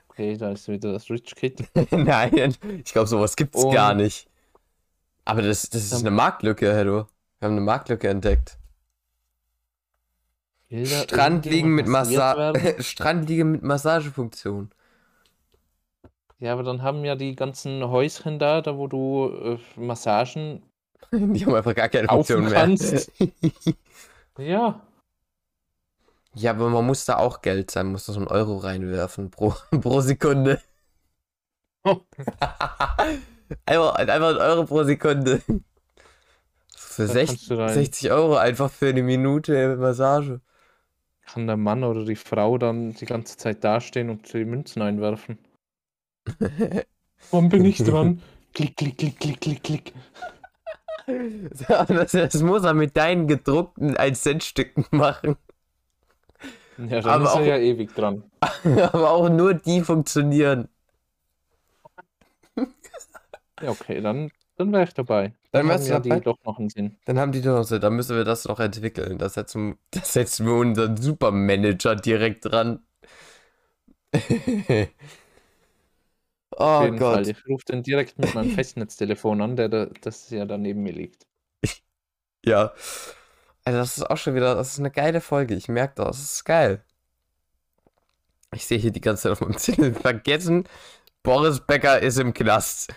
Okay, 0.08 0.38
da 0.38 0.52
ist 0.52 0.68
wieder 0.68 0.92
das 0.94 1.10
Rich 1.10 1.36
Kid. 1.36 1.64
Nein, 1.92 2.56
ich 2.84 2.92
glaube, 2.92 3.08
sowas 3.08 3.36
gibt's 3.36 3.64
Und- 3.64 3.74
gar 3.74 3.94
nicht. 3.94 4.28
Aber 5.24 5.44
das, 5.44 5.70
das 5.70 5.84
ist 5.84 6.02
eine 6.02 6.10
Marktlücke, 6.12 6.74
Herr 6.74 6.84
Du. 6.84 6.92
Wir 7.40 7.46
haben 7.48 7.52
eine 7.52 7.62
Marktlücke 7.62 8.10
entdeckt. 8.10 8.58
Will 10.72 10.88
da 10.88 11.04
Strand 11.04 11.46
liegen 11.46 11.76
mit 11.76 11.88
Massa 11.88 12.38
werden? 12.38 12.78
Strand 12.84 13.30
liegen 13.30 13.52
mit 13.52 13.62
Massagefunktion. 13.62 14.72
Ja, 16.40 16.54
aber 16.54 16.64
dann 16.64 16.82
haben 16.82 17.06
ja 17.06 17.16
die 17.16 17.36
ganzen 17.36 17.88
Häuschen 17.88 18.40
da, 18.40 18.62
da 18.62 18.76
wo 18.78 18.88
du 18.88 19.30
äh, 19.30 19.60
Massagen. 19.80 20.64
Die 21.12 21.46
haben 21.46 21.54
einfach 21.54 21.76
gar 21.76 21.90
keine 21.90 22.08
Funktion 22.08 22.50
mehr. 22.50 22.68
Ja, 24.38 24.82
ja, 26.34 26.52
aber 26.52 26.70
man 26.70 26.86
muss 26.86 27.04
da 27.06 27.18
auch 27.18 27.42
Geld 27.42 27.72
sein, 27.72 27.88
muss 27.88 28.06
da 28.06 28.14
so 28.14 28.20
einen 28.20 28.30
Euro 28.30 28.58
reinwerfen 28.58 29.32
pro, 29.32 29.54
pro 29.82 30.02
Sekunde. 30.02 30.62
einfach, 31.84 32.06
einfach 33.96 34.30
ein 34.30 34.38
Euro 34.38 34.66
pro 34.66 34.84
Sekunde. 34.84 35.42
Für 36.76 37.08
Da 37.08 37.14
60, 37.14 37.28
kannst 37.28 37.50
du 37.50 37.56
rein. 37.56 37.74
60 37.74 38.12
Euro 38.12 38.38
einfach 38.38 38.72
für 38.72 38.88
eine 38.88 39.04
Minute 39.04 39.76
Massage. 39.76 40.40
Kann 41.34 41.48
der 41.48 41.58
Mann 41.58 41.84
oder 41.84 42.04
die 42.06 42.16
Frau 42.16 42.58
dann 42.58 42.94
die 42.94 43.06
ganze 43.06 43.38
Zeit 43.38 43.64
dastehen 43.64 44.10
und 44.10 44.32
die 44.34 44.46
Münzen 44.46 44.82
einwerfen. 44.82 45.38
Wann 47.32 47.50
bin 47.50 47.66
ich 47.66 47.78
dran? 47.84 48.22
Klick, 48.54 48.76
klick, 48.78 48.98
klick, 48.98 49.20
klick, 49.20 49.40
klick, 49.42 49.64
klick. 49.64 49.94
Das, 51.08 52.12
das 52.12 52.42
muss 52.44 52.64
er 52.64 52.74
mit 52.76 52.96
deinen 52.96 53.28
gedruckten 53.28 53.98
1-Cent-Stücken 53.98 54.86
machen. 54.92 55.36
Ja, 56.78 57.02
dann 57.02 57.06
Aber 57.06 57.24
ist 57.26 57.36
er 57.36 57.42
auch- 57.42 57.46
ja 57.46 57.58
ewig 57.58 57.94
dran. 57.96 58.24
Aber 58.94 59.12
auch 59.12 59.28
nur 59.30 59.56
die 59.56 59.82
funktionieren. 59.82 60.70
Ja, 63.62 63.70
okay, 63.72 64.00
dann, 64.00 64.32
dann 64.58 64.72
wäre 64.72 64.84
ich 64.84 64.94
dabei. 64.94 65.34
Dann 65.52 65.68
Dann 65.68 65.72
haben 65.78 65.86
ja 65.86 66.00
die 66.00 66.22
doch 66.22 66.38
noch 66.46 66.60
einen 66.60 66.70
Sinn. 66.70 66.98
Dann 67.06 67.20
haben 67.20 67.32
die 67.32 67.42
doch 67.42 67.64
so, 67.64 67.78
dann 67.78 67.94
müssen 67.96 68.16
wir 68.16 68.24
das 68.24 68.46
noch 68.46 68.60
entwickeln. 68.60 69.18
Das 69.18 69.34
setzen, 69.34 69.78
das 69.92 70.14
setzen 70.14 70.46
wir 70.46 70.54
unseren 70.54 70.98
Supermanager 70.98 71.96
direkt 71.96 72.46
dran. 72.46 72.86
Oh 76.58 76.82
jeden 76.84 77.00
Fall. 77.00 77.24
Gott. 77.24 77.28
Ich 77.28 77.48
rufe 77.48 77.66
den 77.66 77.84
direkt 77.84 78.20
mit 78.20 78.34
meinem 78.36 78.52
Festnetztelefon 78.52 79.42
an, 79.42 79.56
der 79.56 79.70
da, 79.70 79.86
das 80.02 80.30
ja 80.30 80.46
da 80.46 80.58
neben 80.58 80.84
mir 80.84 80.94
liegt. 80.94 81.26
Ja. 82.44 82.74
Also 83.66 83.80
das 83.80 83.98
ist 83.98 84.10
auch 84.10 84.18
schon 84.18 84.34
wieder, 84.36 84.56
das 84.56 84.74
ist 84.74 84.80
eine 84.80 84.90
geile 84.92 85.22
Folge. 85.22 85.54
Ich 85.56 85.68
merke 85.70 85.96
das. 85.96 86.18
Das 86.18 86.34
ist 86.34 86.44
geil. 86.46 86.84
Ich 88.54 88.66
sehe 88.66 88.78
hier 88.78 88.92
die 88.92 89.02
ganze 89.02 89.24
Zeit 89.24 89.32
auf 89.34 89.42
meinem 89.42 89.58
Zettel 89.58 89.94
vergessen. 89.94 90.66
Boris 91.24 91.60
Becker 91.62 92.00
ist 92.02 92.20
im 92.20 92.34
Knast. 92.34 92.94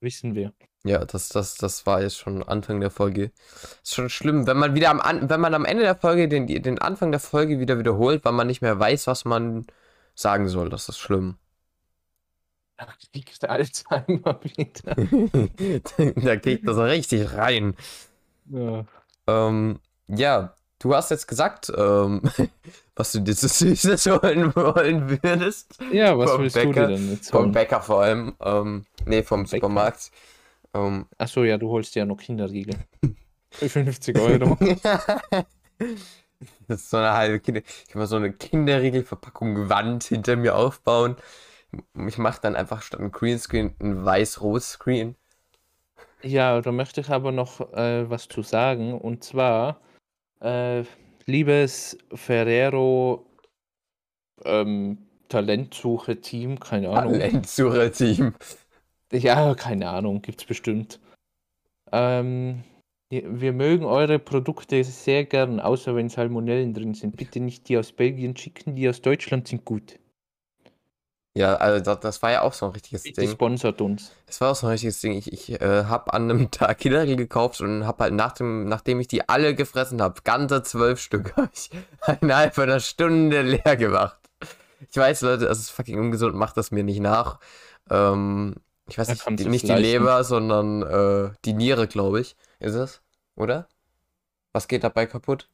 Wissen 0.00 0.34
wir. 0.34 0.52
Ja, 0.84 1.04
das, 1.04 1.28
das, 1.28 1.56
das 1.56 1.86
war 1.86 2.02
jetzt 2.02 2.16
schon 2.18 2.42
Anfang 2.42 2.80
der 2.80 2.90
Folge. 2.90 3.32
Ist 3.82 3.94
schon 3.94 4.08
schlimm, 4.08 4.46
wenn 4.46 4.56
man 4.56 4.74
wieder 4.74 4.90
am, 4.90 5.00
An 5.00 5.28
wenn 5.28 5.40
man 5.40 5.54
am 5.54 5.64
Ende 5.64 5.82
der 5.82 5.96
Folge 5.96 6.28
den, 6.28 6.46
den 6.46 6.78
Anfang 6.78 7.10
der 7.10 7.20
Folge 7.20 7.58
wieder 7.58 7.78
wiederholt, 7.78 8.24
weil 8.24 8.32
man 8.32 8.46
nicht 8.46 8.62
mehr 8.62 8.78
weiß, 8.78 9.08
was 9.08 9.24
man 9.24 9.66
sagen 10.14 10.48
soll. 10.48 10.70
Das 10.70 10.88
ist 10.88 10.98
schlimm. 10.98 11.36
Da 12.76 12.86
kriegt 13.12 13.42
der 13.42 13.50
Alzheimer 13.50 14.40
wieder. 14.42 14.94
da 16.22 16.36
geht 16.36 16.66
das 16.66 16.76
richtig 16.78 17.34
rein. 17.34 17.74
Ja. 18.46 18.84
Ähm, 19.26 19.80
ja, 20.06 20.54
du 20.78 20.94
hast 20.94 21.10
jetzt 21.10 21.26
gesagt, 21.26 21.72
ähm, 21.76 22.22
was 22.98 23.12
du 23.12 23.20
dir 23.20 23.34
so 23.34 23.46
Süßes 23.46 24.06
holen 24.22 24.54
wollen 24.56 25.22
würdest. 25.22 25.78
Ja, 25.92 26.18
was 26.18 26.32
Vom 26.32 26.42
willst 26.42 26.64
du 26.64 26.72
Bäcker, 26.72 26.86
dir 26.88 26.96
denn 26.96 27.10
jetzt 27.12 27.30
Vom 27.30 27.42
holen? 27.44 27.52
Bäcker 27.52 27.80
vor 27.80 28.02
allem. 28.02 28.34
Ähm, 28.40 28.84
nee, 29.06 29.22
vom 29.22 29.44
Bäcker. 29.44 29.56
Supermarkt. 29.56 30.10
Ähm, 30.74 31.06
Achso, 31.16 31.44
ja, 31.44 31.56
du 31.58 31.70
holst 31.70 31.94
dir 31.94 32.00
ja 32.00 32.06
noch 32.06 32.16
Kinderriegel. 32.16 32.74
Für 33.50 33.68
50 33.68 34.18
Euro. 34.18 34.58
das 36.66 36.80
ist 36.82 36.90
so 36.90 36.96
eine 36.96 37.12
halbe 37.12 37.40
Kinder. 37.40 37.62
Ich 37.64 37.88
kann 37.88 38.00
mal 38.00 38.06
so 38.06 38.16
eine 38.16 38.32
Kinderriegelverpackung 38.32 39.68
Wand 39.68 40.04
hinter 40.04 40.36
mir 40.36 40.56
aufbauen. 40.56 41.16
Ich 42.06 42.18
mache 42.18 42.40
dann 42.42 42.56
einfach 42.56 42.82
statt 42.82 43.00
einem 43.00 43.12
Greenscreen 43.12 43.74
ein 43.80 44.04
weiß-rot-Screen. 44.04 45.14
Ja, 46.22 46.60
da 46.60 46.72
möchte 46.72 47.00
ich 47.00 47.10
aber 47.10 47.30
noch 47.32 47.60
äh, 47.72 48.10
was 48.10 48.28
zu 48.28 48.42
sagen. 48.42 48.98
Und 48.98 49.22
zwar, 49.22 49.80
äh, 50.40 50.82
liebes 51.28 51.96
Ferrero 52.12 53.26
ähm, 54.44 54.98
Talentsuche-Team, 55.28 56.58
keine 56.58 56.90
Ahnung. 56.90 57.12
Talentsucher-Team. 57.14 58.34
Ja, 59.12 59.54
keine 59.54 59.88
Ahnung, 59.88 60.22
gibt's 60.22 60.44
bestimmt. 60.44 61.00
Ähm, 61.92 62.64
wir 63.10 63.52
mögen 63.52 63.84
eure 63.84 64.18
Produkte 64.18 64.82
sehr 64.84 65.24
gern, 65.24 65.60
außer 65.60 65.94
wenn 65.94 66.08
Salmonellen 66.08 66.74
drin 66.74 66.94
sind. 66.94 67.16
Bitte 67.16 67.40
nicht 67.40 67.68
die 67.68 67.78
aus 67.78 67.92
Belgien 67.92 68.36
schicken, 68.36 68.74
die 68.74 68.88
aus 68.88 69.00
Deutschland 69.00 69.48
sind 69.48 69.64
gut. 69.64 69.98
Ja, 71.38 71.54
also 71.54 71.78
das, 71.84 72.00
das 72.00 72.22
war 72.22 72.32
ja 72.32 72.42
auch 72.42 72.52
so 72.52 72.66
ein 72.66 72.72
richtiges 72.72 73.04
Bitte 73.04 73.20
Ding. 73.20 73.30
sponsert 73.30 73.80
uns. 73.80 74.10
Das 74.26 74.40
war 74.40 74.50
auch 74.50 74.56
so 74.56 74.66
ein 74.66 74.72
richtiges 74.72 75.00
Ding. 75.00 75.12
Ich, 75.12 75.32
ich 75.32 75.60
äh, 75.60 75.84
habe 75.84 76.12
an 76.12 76.28
einem 76.28 76.50
Tag 76.50 76.78
Kinderriegel 76.78 77.14
gekauft 77.14 77.60
und 77.60 77.86
habe 77.86 78.02
halt 78.02 78.14
nach 78.14 78.32
dem, 78.32 78.64
nachdem 78.64 78.98
ich 78.98 79.06
die 79.06 79.28
alle 79.28 79.54
gefressen 79.54 80.02
habe, 80.02 80.20
ganze 80.24 80.64
zwölf 80.64 81.00
Stück, 81.00 81.32
habe 81.36 81.48
ich 81.54 81.70
innerhalb 82.20 82.56
von 82.56 82.64
einer 82.64 82.80
Stunde 82.80 83.42
leer 83.42 83.76
gemacht. 83.76 84.18
Ich 84.90 84.96
weiß, 84.96 85.20
Leute, 85.20 85.44
das 85.44 85.60
ist 85.60 85.70
fucking 85.70 86.00
ungesund, 86.00 86.34
macht 86.34 86.56
das 86.56 86.72
mir 86.72 86.82
nicht 86.82 86.98
nach. 86.98 87.38
Ähm, 87.88 88.56
ich 88.88 88.98
weiß 88.98 89.06
nicht, 89.08 89.24
die, 89.38 89.48
nicht 89.48 89.68
die. 89.68 89.72
Leber, 89.72 90.24
sondern 90.24 90.82
äh, 90.82 91.30
die 91.44 91.52
Niere, 91.52 91.86
glaube 91.86 92.20
ich. 92.20 92.34
Ist 92.58 92.74
es? 92.74 93.00
Oder? 93.36 93.68
Was 94.52 94.66
geht 94.66 94.82
dabei 94.82 95.06
kaputt? 95.06 95.48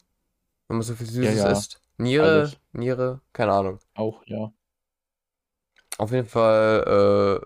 Wenn 0.66 0.78
man 0.78 0.82
so 0.82 0.94
viel 0.94 1.06
Süßes 1.06 1.36
ja. 1.36 1.50
isst? 1.50 1.82
Niere? 1.98 2.26
Alles. 2.26 2.56
Niere? 2.72 3.20
Keine 3.34 3.52
Ahnung. 3.52 3.80
Auch, 3.94 4.22
ja. 4.24 4.50
Auf 5.98 6.12
jeden 6.12 6.28
Fall, 6.28 7.40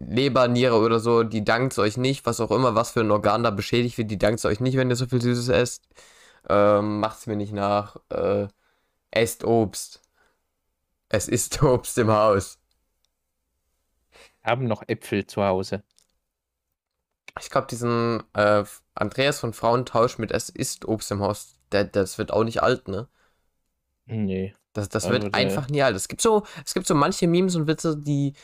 äh, 0.00 0.04
Leber, 0.04 0.48
Niere 0.48 0.76
oder 0.78 1.00
so, 1.00 1.24
die 1.24 1.44
dankt 1.44 1.78
euch 1.78 1.96
nicht, 1.96 2.26
was 2.26 2.40
auch 2.40 2.50
immer, 2.50 2.74
was 2.74 2.92
für 2.92 3.00
ein 3.00 3.10
Organ 3.10 3.42
da 3.42 3.50
beschädigt 3.50 3.98
wird, 3.98 4.10
die 4.10 4.18
dankt 4.18 4.44
euch 4.44 4.60
nicht, 4.60 4.76
wenn 4.76 4.90
ihr 4.90 4.96
so 4.96 5.06
viel 5.06 5.20
Süßes 5.22 5.48
esst. 5.48 5.84
Ähm, 6.48 7.00
macht's 7.00 7.26
mir 7.26 7.36
nicht 7.36 7.52
nach. 7.52 7.96
Äh, 8.10 8.48
esst 9.10 9.44
Obst. 9.44 10.02
Es 11.08 11.28
ist 11.28 11.62
Obst 11.64 11.98
im 11.98 12.10
Haus. 12.10 12.58
Wir 14.42 14.50
haben 14.52 14.66
noch 14.66 14.82
Äpfel 14.88 15.26
zu 15.26 15.42
Hause. 15.44 15.82
Ich 17.40 17.50
glaube, 17.50 17.66
diesen 17.68 18.22
äh, 18.34 18.64
Andreas 18.94 19.40
von 19.40 19.52
Frauentausch 19.52 20.18
mit 20.18 20.30
Es 20.32 20.48
ist 20.48 20.84
Obst 20.86 21.10
im 21.10 21.20
Haus, 21.20 21.56
der, 21.72 21.84
das 21.84 22.18
wird 22.18 22.32
auch 22.32 22.44
nicht 22.44 22.62
alt, 22.62 22.88
ne? 22.88 23.08
Nee. 24.06 24.54
Das, 24.72 24.88
das 24.88 25.04
Also 25.04 25.14
wird 25.14 25.34
der- 25.34 25.40
einfach 25.40 25.68
nie 25.68 25.82
alt. 25.82 25.96
Es 25.96 26.08
gibt 26.08 26.22
so, 26.22 26.44
es 26.64 26.74
gibt 26.74 26.86
so 26.86 26.94
manche 26.94 27.26
Memes 27.26 27.56
und 27.56 27.66
Witze, 27.66 27.96
die, 27.96 28.34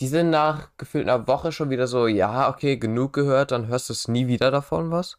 die 0.00 0.08
sind 0.08 0.30
nach 0.30 0.70
gefühlt 0.76 1.08
einer 1.08 1.26
Woche 1.26 1.52
schon 1.52 1.70
wieder 1.70 1.86
so, 1.86 2.06
ja, 2.06 2.48
okay, 2.50 2.76
genug 2.76 3.12
gehört, 3.14 3.50
dann 3.52 3.66
hörst 3.68 3.88
du 3.88 3.92
es 3.94 4.08
nie 4.08 4.26
wieder 4.26 4.50
davon 4.50 4.90
was. 4.90 5.16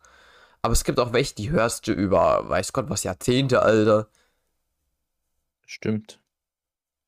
Aber 0.61 0.73
es 0.73 0.83
gibt 0.83 0.99
auch 0.99 1.13
welche, 1.13 1.35
die 1.35 1.49
hörst 1.51 1.87
du 1.87 1.93
über, 1.93 2.47
weiß 2.49 2.73
Gott, 2.73 2.89
was 2.89 3.03
Jahrzehnte, 3.03 3.63
Alter. 3.63 4.07
Stimmt. 5.65 6.20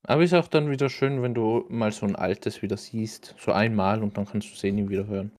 Aber 0.06 0.22
ist 0.22 0.34
auch 0.34 0.50
dann 0.50 0.70
wieder 0.70 0.90
schön, 0.90 1.22
wenn 1.22 1.34
du 1.34 1.66
mal 1.70 1.94
so 1.94 2.06
ein 2.06 2.18
altes 2.18 2.62
wieder 2.62 2.76
siehst. 2.76 3.36
So 3.40 3.54
einmal 3.54 4.04
und 4.04 4.18
dann 4.18 4.26
kannst 4.26 4.50
du 4.50 4.54
es 4.54 4.64
eh 4.64 4.90
wieder 4.90 5.08
hören. 5.08 5.32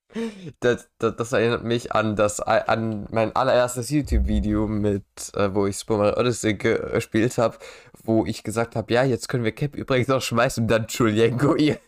Das, 0.60 0.88
das, 0.98 1.16
das 1.16 1.32
erinnert 1.32 1.64
mich 1.64 1.92
an 1.92 2.16
das, 2.16 2.40
an 2.40 3.06
mein 3.10 3.36
allererstes 3.36 3.90
YouTube-Video 3.90 4.66
mit, 4.66 5.04
äh, 5.34 5.54
wo 5.54 5.66
ich 5.66 5.76
Super 5.76 5.98
Mario 5.98 6.18
Odyssey 6.18 6.54
gespielt 6.54 7.36
habe, 7.36 7.58
wo 8.04 8.24
ich 8.24 8.42
gesagt 8.42 8.74
habe, 8.74 8.92
ja, 8.94 9.04
jetzt 9.04 9.28
können 9.28 9.44
wir 9.44 9.52
Cap 9.52 9.74
übrigens 9.74 10.08
auch 10.08 10.22
schmeißen 10.22 10.64
und 10.64 10.68
dann 10.68 10.86
Julienko 10.88 11.56
ihr, 11.56 11.78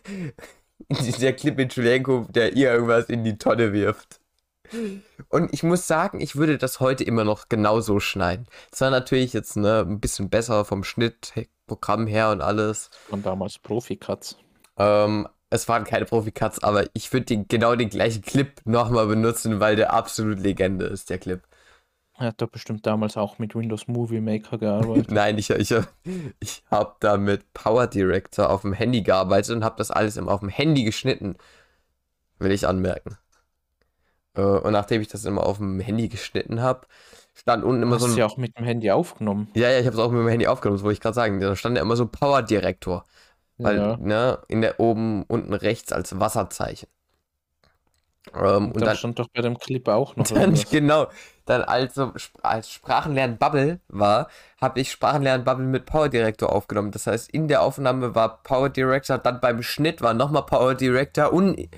der 1.19 1.33
Clip 1.33 1.57
mit 1.57 1.73
Julienko, 1.73 2.27
der 2.29 2.53
ihr 2.55 2.71
irgendwas 2.73 3.09
in 3.09 3.23
die 3.23 3.39
Tonne 3.39 3.73
wirft. 3.73 4.19
Und 5.29 5.53
ich 5.53 5.63
muss 5.63 5.87
sagen, 5.87 6.19
ich 6.19 6.35
würde 6.35 6.57
das 6.57 6.79
heute 6.79 7.03
immer 7.03 7.23
noch 7.23 7.49
genauso 7.49 7.99
schneiden. 7.99 8.47
Zwar 8.71 8.91
natürlich 8.91 9.33
jetzt 9.33 9.55
ne, 9.55 9.79
ein 9.87 9.99
bisschen 9.99 10.29
besser 10.29 10.65
vom 10.65 10.83
Schnittprogramm 11.67 12.07
her 12.07 12.31
und 12.31 12.41
alles. 12.41 12.89
Von 13.09 13.21
damals 13.21 13.59
Profi-Cuts. 13.59 14.37
Ähm, 14.77 15.27
es 15.49 15.67
waren 15.67 15.83
keine 15.83 16.05
Profi-Cuts, 16.05 16.63
aber 16.63 16.85
ich 16.93 17.11
würde 17.13 17.25
den, 17.25 17.47
genau 17.47 17.75
den 17.75 17.89
gleichen 17.89 18.21
Clip 18.21 18.59
nochmal 18.65 19.07
benutzen, 19.07 19.59
weil 19.59 19.75
der 19.75 19.93
absolut 19.93 20.39
Legende 20.39 20.85
ist, 20.85 21.09
der 21.09 21.19
Clip. 21.19 21.41
Er 22.19 22.27
hat 22.27 22.41
doch 22.41 22.49
bestimmt 22.49 22.85
damals 22.87 23.15
auch 23.15 23.37
mit 23.37 23.53
Windows 23.53 23.87
Movie 23.87 24.21
Maker 24.21 24.57
gearbeitet. 24.57 25.11
Nein, 25.11 25.37
ich, 25.37 25.49
ich, 25.51 25.73
ich 26.39 26.63
habe 26.71 26.95
da 26.99 27.17
mit 27.17 27.53
Power 27.53 27.87
Director 27.87 28.49
auf 28.49 28.61
dem 28.61 28.73
Handy 28.73 29.01
gearbeitet 29.03 29.55
und 29.55 29.63
habe 29.63 29.75
das 29.77 29.91
alles 29.91 30.17
immer 30.17 30.31
auf 30.31 30.39
dem 30.39 30.49
Handy 30.49 30.83
geschnitten. 30.83 31.37
Will 32.39 32.51
ich 32.51 32.67
anmerken. 32.67 33.17
Äh, 34.35 34.41
Und 34.41 34.73
nachdem 34.73 35.01
ich 35.01 35.07
das 35.09 35.25
immer 35.25 35.45
auf 35.45 35.57
dem 35.57 35.79
Handy 35.79 36.07
geschnitten 36.07 36.61
habe, 36.61 36.87
stand 37.37 37.63
unten 37.63 37.83
immer 37.83 37.95
Hast 37.95 38.01
so 38.01 38.07
du 38.07 38.13
ein. 38.13 38.17
ja 38.17 38.25
auch 38.25 38.37
mit 38.37 38.57
dem 38.57 38.65
Handy 38.65 38.91
aufgenommen. 38.91 39.49
Ja, 39.55 39.69
ja, 39.69 39.79
ich 39.79 39.85
habe 39.87 39.95
es 39.95 40.01
auch 40.01 40.11
mit 40.11 40.21
dem 40.21 40.27
Handy 40.27 40.47
aufgenommen, 40.47 40.77
das 40.77 40.83
wollte 40.83 40.93
ich 40.95 41.01
gerade 41.01 41.15
sagen. 41.15 41.39
Da 41.39 41.55
stand 41.55 41.75
ja 41.77 41.81
immer 41.83 41.95
so 41.95 42.07
Power 42.07 42.41
Director. 42.43 43.05
Weil, 43.61 43.77
ja. 43.77 43.97
ne, 43.97 44.39
in 44.49 44.61
der 44.61 44.79
oben 44.79 45.23
unten 45.23 45.53
rechts 45.53 45.91
als 45.93 46.19
Wasserzeichen. 46.19 46.89
Ähm, 48.35 48.71
Und 48.73 48.81
und 48.81 48.85
dann 48.85 48.97
stand 48.97 49.19
doch 49.19 49.29
bei 49.33 49.41
dem 49.41 49.57
Clip 49.57 49.87
auch 49.87 50.15
noch 50.15 50.27
dann 50.27 50.53
genau, 50.69 51.07
dann 51.45 51.61
also 51.63 52.11
als 52.43 52.69
Sprachenlernen 52.71 53.37
Bubble 53.37 53.79
war, 53.87 54.27
habe 54.61 54.79
ich 54.81 54.91
Sprachenlernen 54.91 55.45
Bubble 55.45 55.65
mit 55.65 55.85
Power 55.85 56.09
Director 56.09 56.51
aufgenommen. 56.53 56.91
Das 56.91 57.07
heißt, 57.07 57.29
in 57.31 57.47
der 57.47 57.61
Aufnahme 57.61 58.15
war 58.15 58.43
Power 58.43 58.69
Director, 58.69 59.17
dann 59.17 59.39
beim 59.39 59.63
Schnitt 59.63 60.01
war 60.01 60.13
nochmal 60.13 60.45
Power 60.45 60.75
Director 60.75 61.31
und 61.31 61.69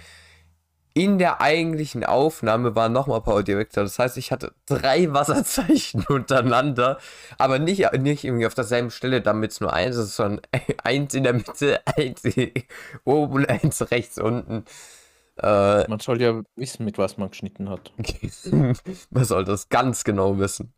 in 0.93 1.17
der 1.19 1.41
eigentlichen 1.41 2.03
Aufnahme 2.03 2.75
war 2.75 2.89
nochmal 2.89 3.21
Power 3.21 3.43
Director. 3.43 3.83
Das 3.83 3.99
heißt, 3.99 4.17
ich 4.17 4.31
hatte 4.31 4.53
drei 4.65 5.11
Wasserzeichen 5.13 6.05
untereinander, 6.09 6.99
aber 7.37 7.59
nicht, 7.59 7.91
nicht 7.99 8.23
irgendwie 8.23 8.47
auf 8.47 8.55
derselben 8.55 8.91
Stelle, 8.91 9.21
damit 9.21 9.51
es 9.51 9.61
nur 9.61 9.73
eins 9.73 9.95
ist, 9.95 10.15
sondern 10.15 10.41
eins 10.83 11.13
in 11.13 11.23
der 11.23 11.33
Mitte, 11.33 11.81
eins 11.97 12.23
oben 13.05 13.45
eins 13.45 13.91
rechts 13.91 14.17
unten. 14.17 14.65
Äh, 15.37 15.87
Man 15.87 15.99
soll 15.99 16.21
ja 16.21 16.41
wissen, 16.55 16.85
mit 16.85 16.97
was 16.97 17.17
man 17.17 17.29
geschnitten 17.29 17.69
hat. 17.69 17.93
man 19.09 19.25
soll 19.25 19.45
das 19.45 19.69
ganz 19.69 20.03
genau 20.03 20.37
wissen. 20.37 20.73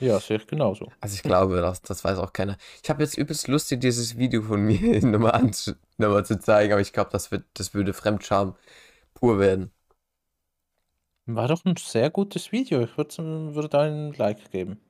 Ja, 0.00 0.20
sehe 0.20 0.36
ich 0.36 0.46
genauso. 0.46 0.92
Also 1.00 1.14
ich 1.16 1.22
glaube, 1.24 1.60
das, 1.60 1.82
das 1.82 2.04
weiß 2.04 2.18
auch 2.18 2.32
keiner. 2.32 2.56
Ich 2.82 2.88
habe 2.88 3.02
jetzt 3.02 3.18
übelst 3.18 3.48
Lust, 3.48 3.70
dir 3.70 3.78
dieses 3.78 4.16
Video 4.16 4.42
von 4.42 4.62
mir 4.62 5.04
nochmal, 5.04 5.50
nochmal 5.96 6.24
zu 6.24 6.38
zeigen, 6.38 6.72
aber 6.72 6.80
ich 6.80 6.92
glaube, 6.92 7.10
das, 7.10 7.32
wird, 7.32 7.44
das 7.54 7.74
würde 7.74 7.92
Fremdscham 7.92 8.54
pur 9.18 9.38
werden. 9.38 9.72
War 11.26 11.48
doch 11.48 11.64
ein 11.64 11.76
sehr 11.76 12.10
gutes 12.10 12.52
Video. 12.52 12.80
Ich 12.82 12.96
würde 12.96 13.54
würd 13.54 13.74
einen 13.74 14.12
Like 14.14 14.50
geben. 14.50 14.80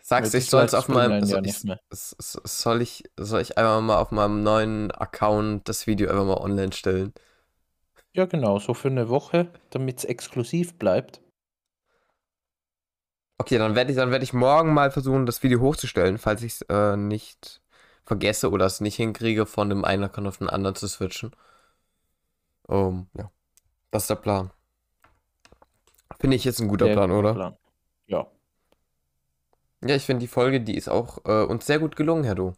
Sagst 0.00 0.34
du, 0.34 0.38
ich 0.38 0.48
soll 0.50 0.64
es 0.64 0.74
auf 0.74 0.88
meinem. 0.88 1.24
Soll 1.24 1.46
ja 1.46 1.76
ich, 1.90 2.16
soll 2.18 2.82
ich, 2.82 3.04
soll 3.16 3.40
ich 3.40 3.58
einfach 3.58 3.80
mal 3.80 3.98
auf 3.98 4.10
meinem 4.10 4.42
neuen 4.42 4.90
Account 4.90 5.68
das 5.68 5.86
Video 5.86 6.10
einfach 6.10 6.24
mal 6.24 6.38
online 6.38 6.72
stellen? 6.72 7.12
Ja, 8.12 8.26
genau, 8.26 8.58
so 8.58 8.74
für 8.74 8.88
eine 8.88 9.08
Woche, 9.08 9.48
damit 9.70 9.98
es 9.98 10.04
exklusiv 10.04 10.78
bleibt. 10.78 11.20
Okay, 13.38 13.58
dann 13.58 13.74
werde 13.74 13.92
ich, 13.92 13.96
dann 13.96 14.10
werde 14.10 14.24
ich 14.24 14.32
morgen 14.32 14.74
mal 14.74 14.90
versuchen, 14.90 15.24
das 15.24 15.42
Video 15.42 15.60
hochzustellen, 15.60 16.18
falls 16.18 16.42
ich 16.42 16.54
es 16.54 16.62
äh, 16.62 16.96
nicht 16.96 17.60
vergesse 18.04 18.50
oder 18.50 18.66
es 18.66 18.80
nicht 18.80 18.96
hinkriege, 18.96 19.46
von 19.46 19.68
dem 19.68 19.84
einen 19.84 20.04
Account 20.04 20.26
auf 20.26 20.38
den 20.38 20.50
anderen 20.50 20.74
zu 20.74 20.88
switchen. 20.88 21.32
Ähm, 22.68 23.08
ja. 23.16 23.30
Das 23.90 24.04
ist 24.04 24.10
der 24.10 24.16
Plan. 24.16 24.50
Finde 26.20 26.36
ich 26.36 26.44
jetzt 26.44 26.60
ein 26.60 26.68
guter 26.68 26.86
Sehr 26.86 26.94
Plan, 26.94 27.10
guter 27.10 27.20
oder? 27.20 27.34
Plan. 27.34 27.56
Ja. 28.06 28.26
Ja, 29.82 29.94
ich 29.94 30.04
finde 30.04 30.20
die 30.20 30.28
Folge, 30.28 30.60
die 30.60 30.76
ist 30.76 30.88
auch 30.88 31.24
äh, 31.24 31.44
uns 31.44 31.66
sehr 31.66 31.78
gut 31.78 31.94
gelungen, 31.96 32.24
Herr 32.24 32.34
Do. 32.34 32.54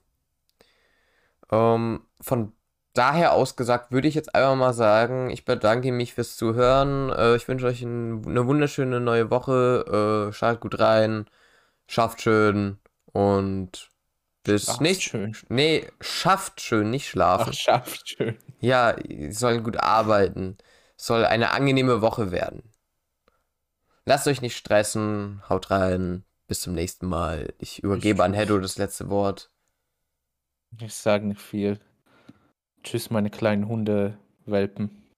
Ähm, 1.53 2.03
von 2.21 2.53
daher 2.95 3.35
aus 3.35 3.57
gesagt, 3.57 3.93
würde 3.93 4.09
ich 4.09 4.15
jetzt 4.15 4.35
einfach 4.35 4.57
mal 4.57 4.73
sagen, 4.73 5.31
ich 5.31 5.45
bedanke 5.45 5.93
mich 5.93 6.15
fürs 6.15 6.37
Zuhören. 6.37 7.11
Äh, 7.11 7.37
ich 7.37 7.47
wünsche 7.49 7.67
euch 7.67 7.83
ein, 7.83 8.25
eine 8.27 8.47
wunderschöne 8.47 9.01
neue 9.01 9.31
Woche. 9.31 10.29
Äh, 10.31 10.33
startet 10.33 10.61
gut 10.63 10.79
rein, 10.79 11.27
schafft 11.87 12.23
schön 12.23 12.79
und 13.13 13.90
bis 14.43 14.65
Schlaft 14.65 14.81
nicht. 14.81 15.03
schön. 15.03 15.37
Nee, 15.49 15.87
schafft 16.01 16.61
schön, 16.61 16.91
nicht 16.91 17.09
schlafen. 17.09 17.51
Ach, 17.51 17.55
schafft 17.55 18.09
schön. 18.09 18.39
Ja, 18.61 18.97
ihr 18.99 19.33
sollt 19.33 19.65
gut 19.65 19.79
arbeiten. 19.79 20.57
Soll 20.97 21.25
eine 21.25 21.53
angenehme 21.53 22.03
Woche 22.03 22.31
werden. 22.31 22.63
Lasst 24.05 24.27
euch 24.27 24.41
nicht 24.41 24.57
stressen, 24.57 25.43
haut 25.49 25.71
rein. 25.71 26.25
Bis 26.47 26.63
zum 26.63 26.75
nächsten 26.75 27.07
Mal. 27.07 27.55
Ich 27.59 27.83
übergebe 27.83 28.25
an 28.25 28.33
tschüss. 28.33 28.41
Heddo 28.41 28.59
das 28.59 28.77
letzte 28.77 29.09
Wort. 29.09 29.51
Ich 30.81 30.95
sage 30.95 31.27
nicht 31.27 31.41
viel. 31.41 31.79
Tschüss, 32.83 33.11
meine 33.11 33.31
kleinen 33.31 33.69
Hundewelpen. 33.69 35.11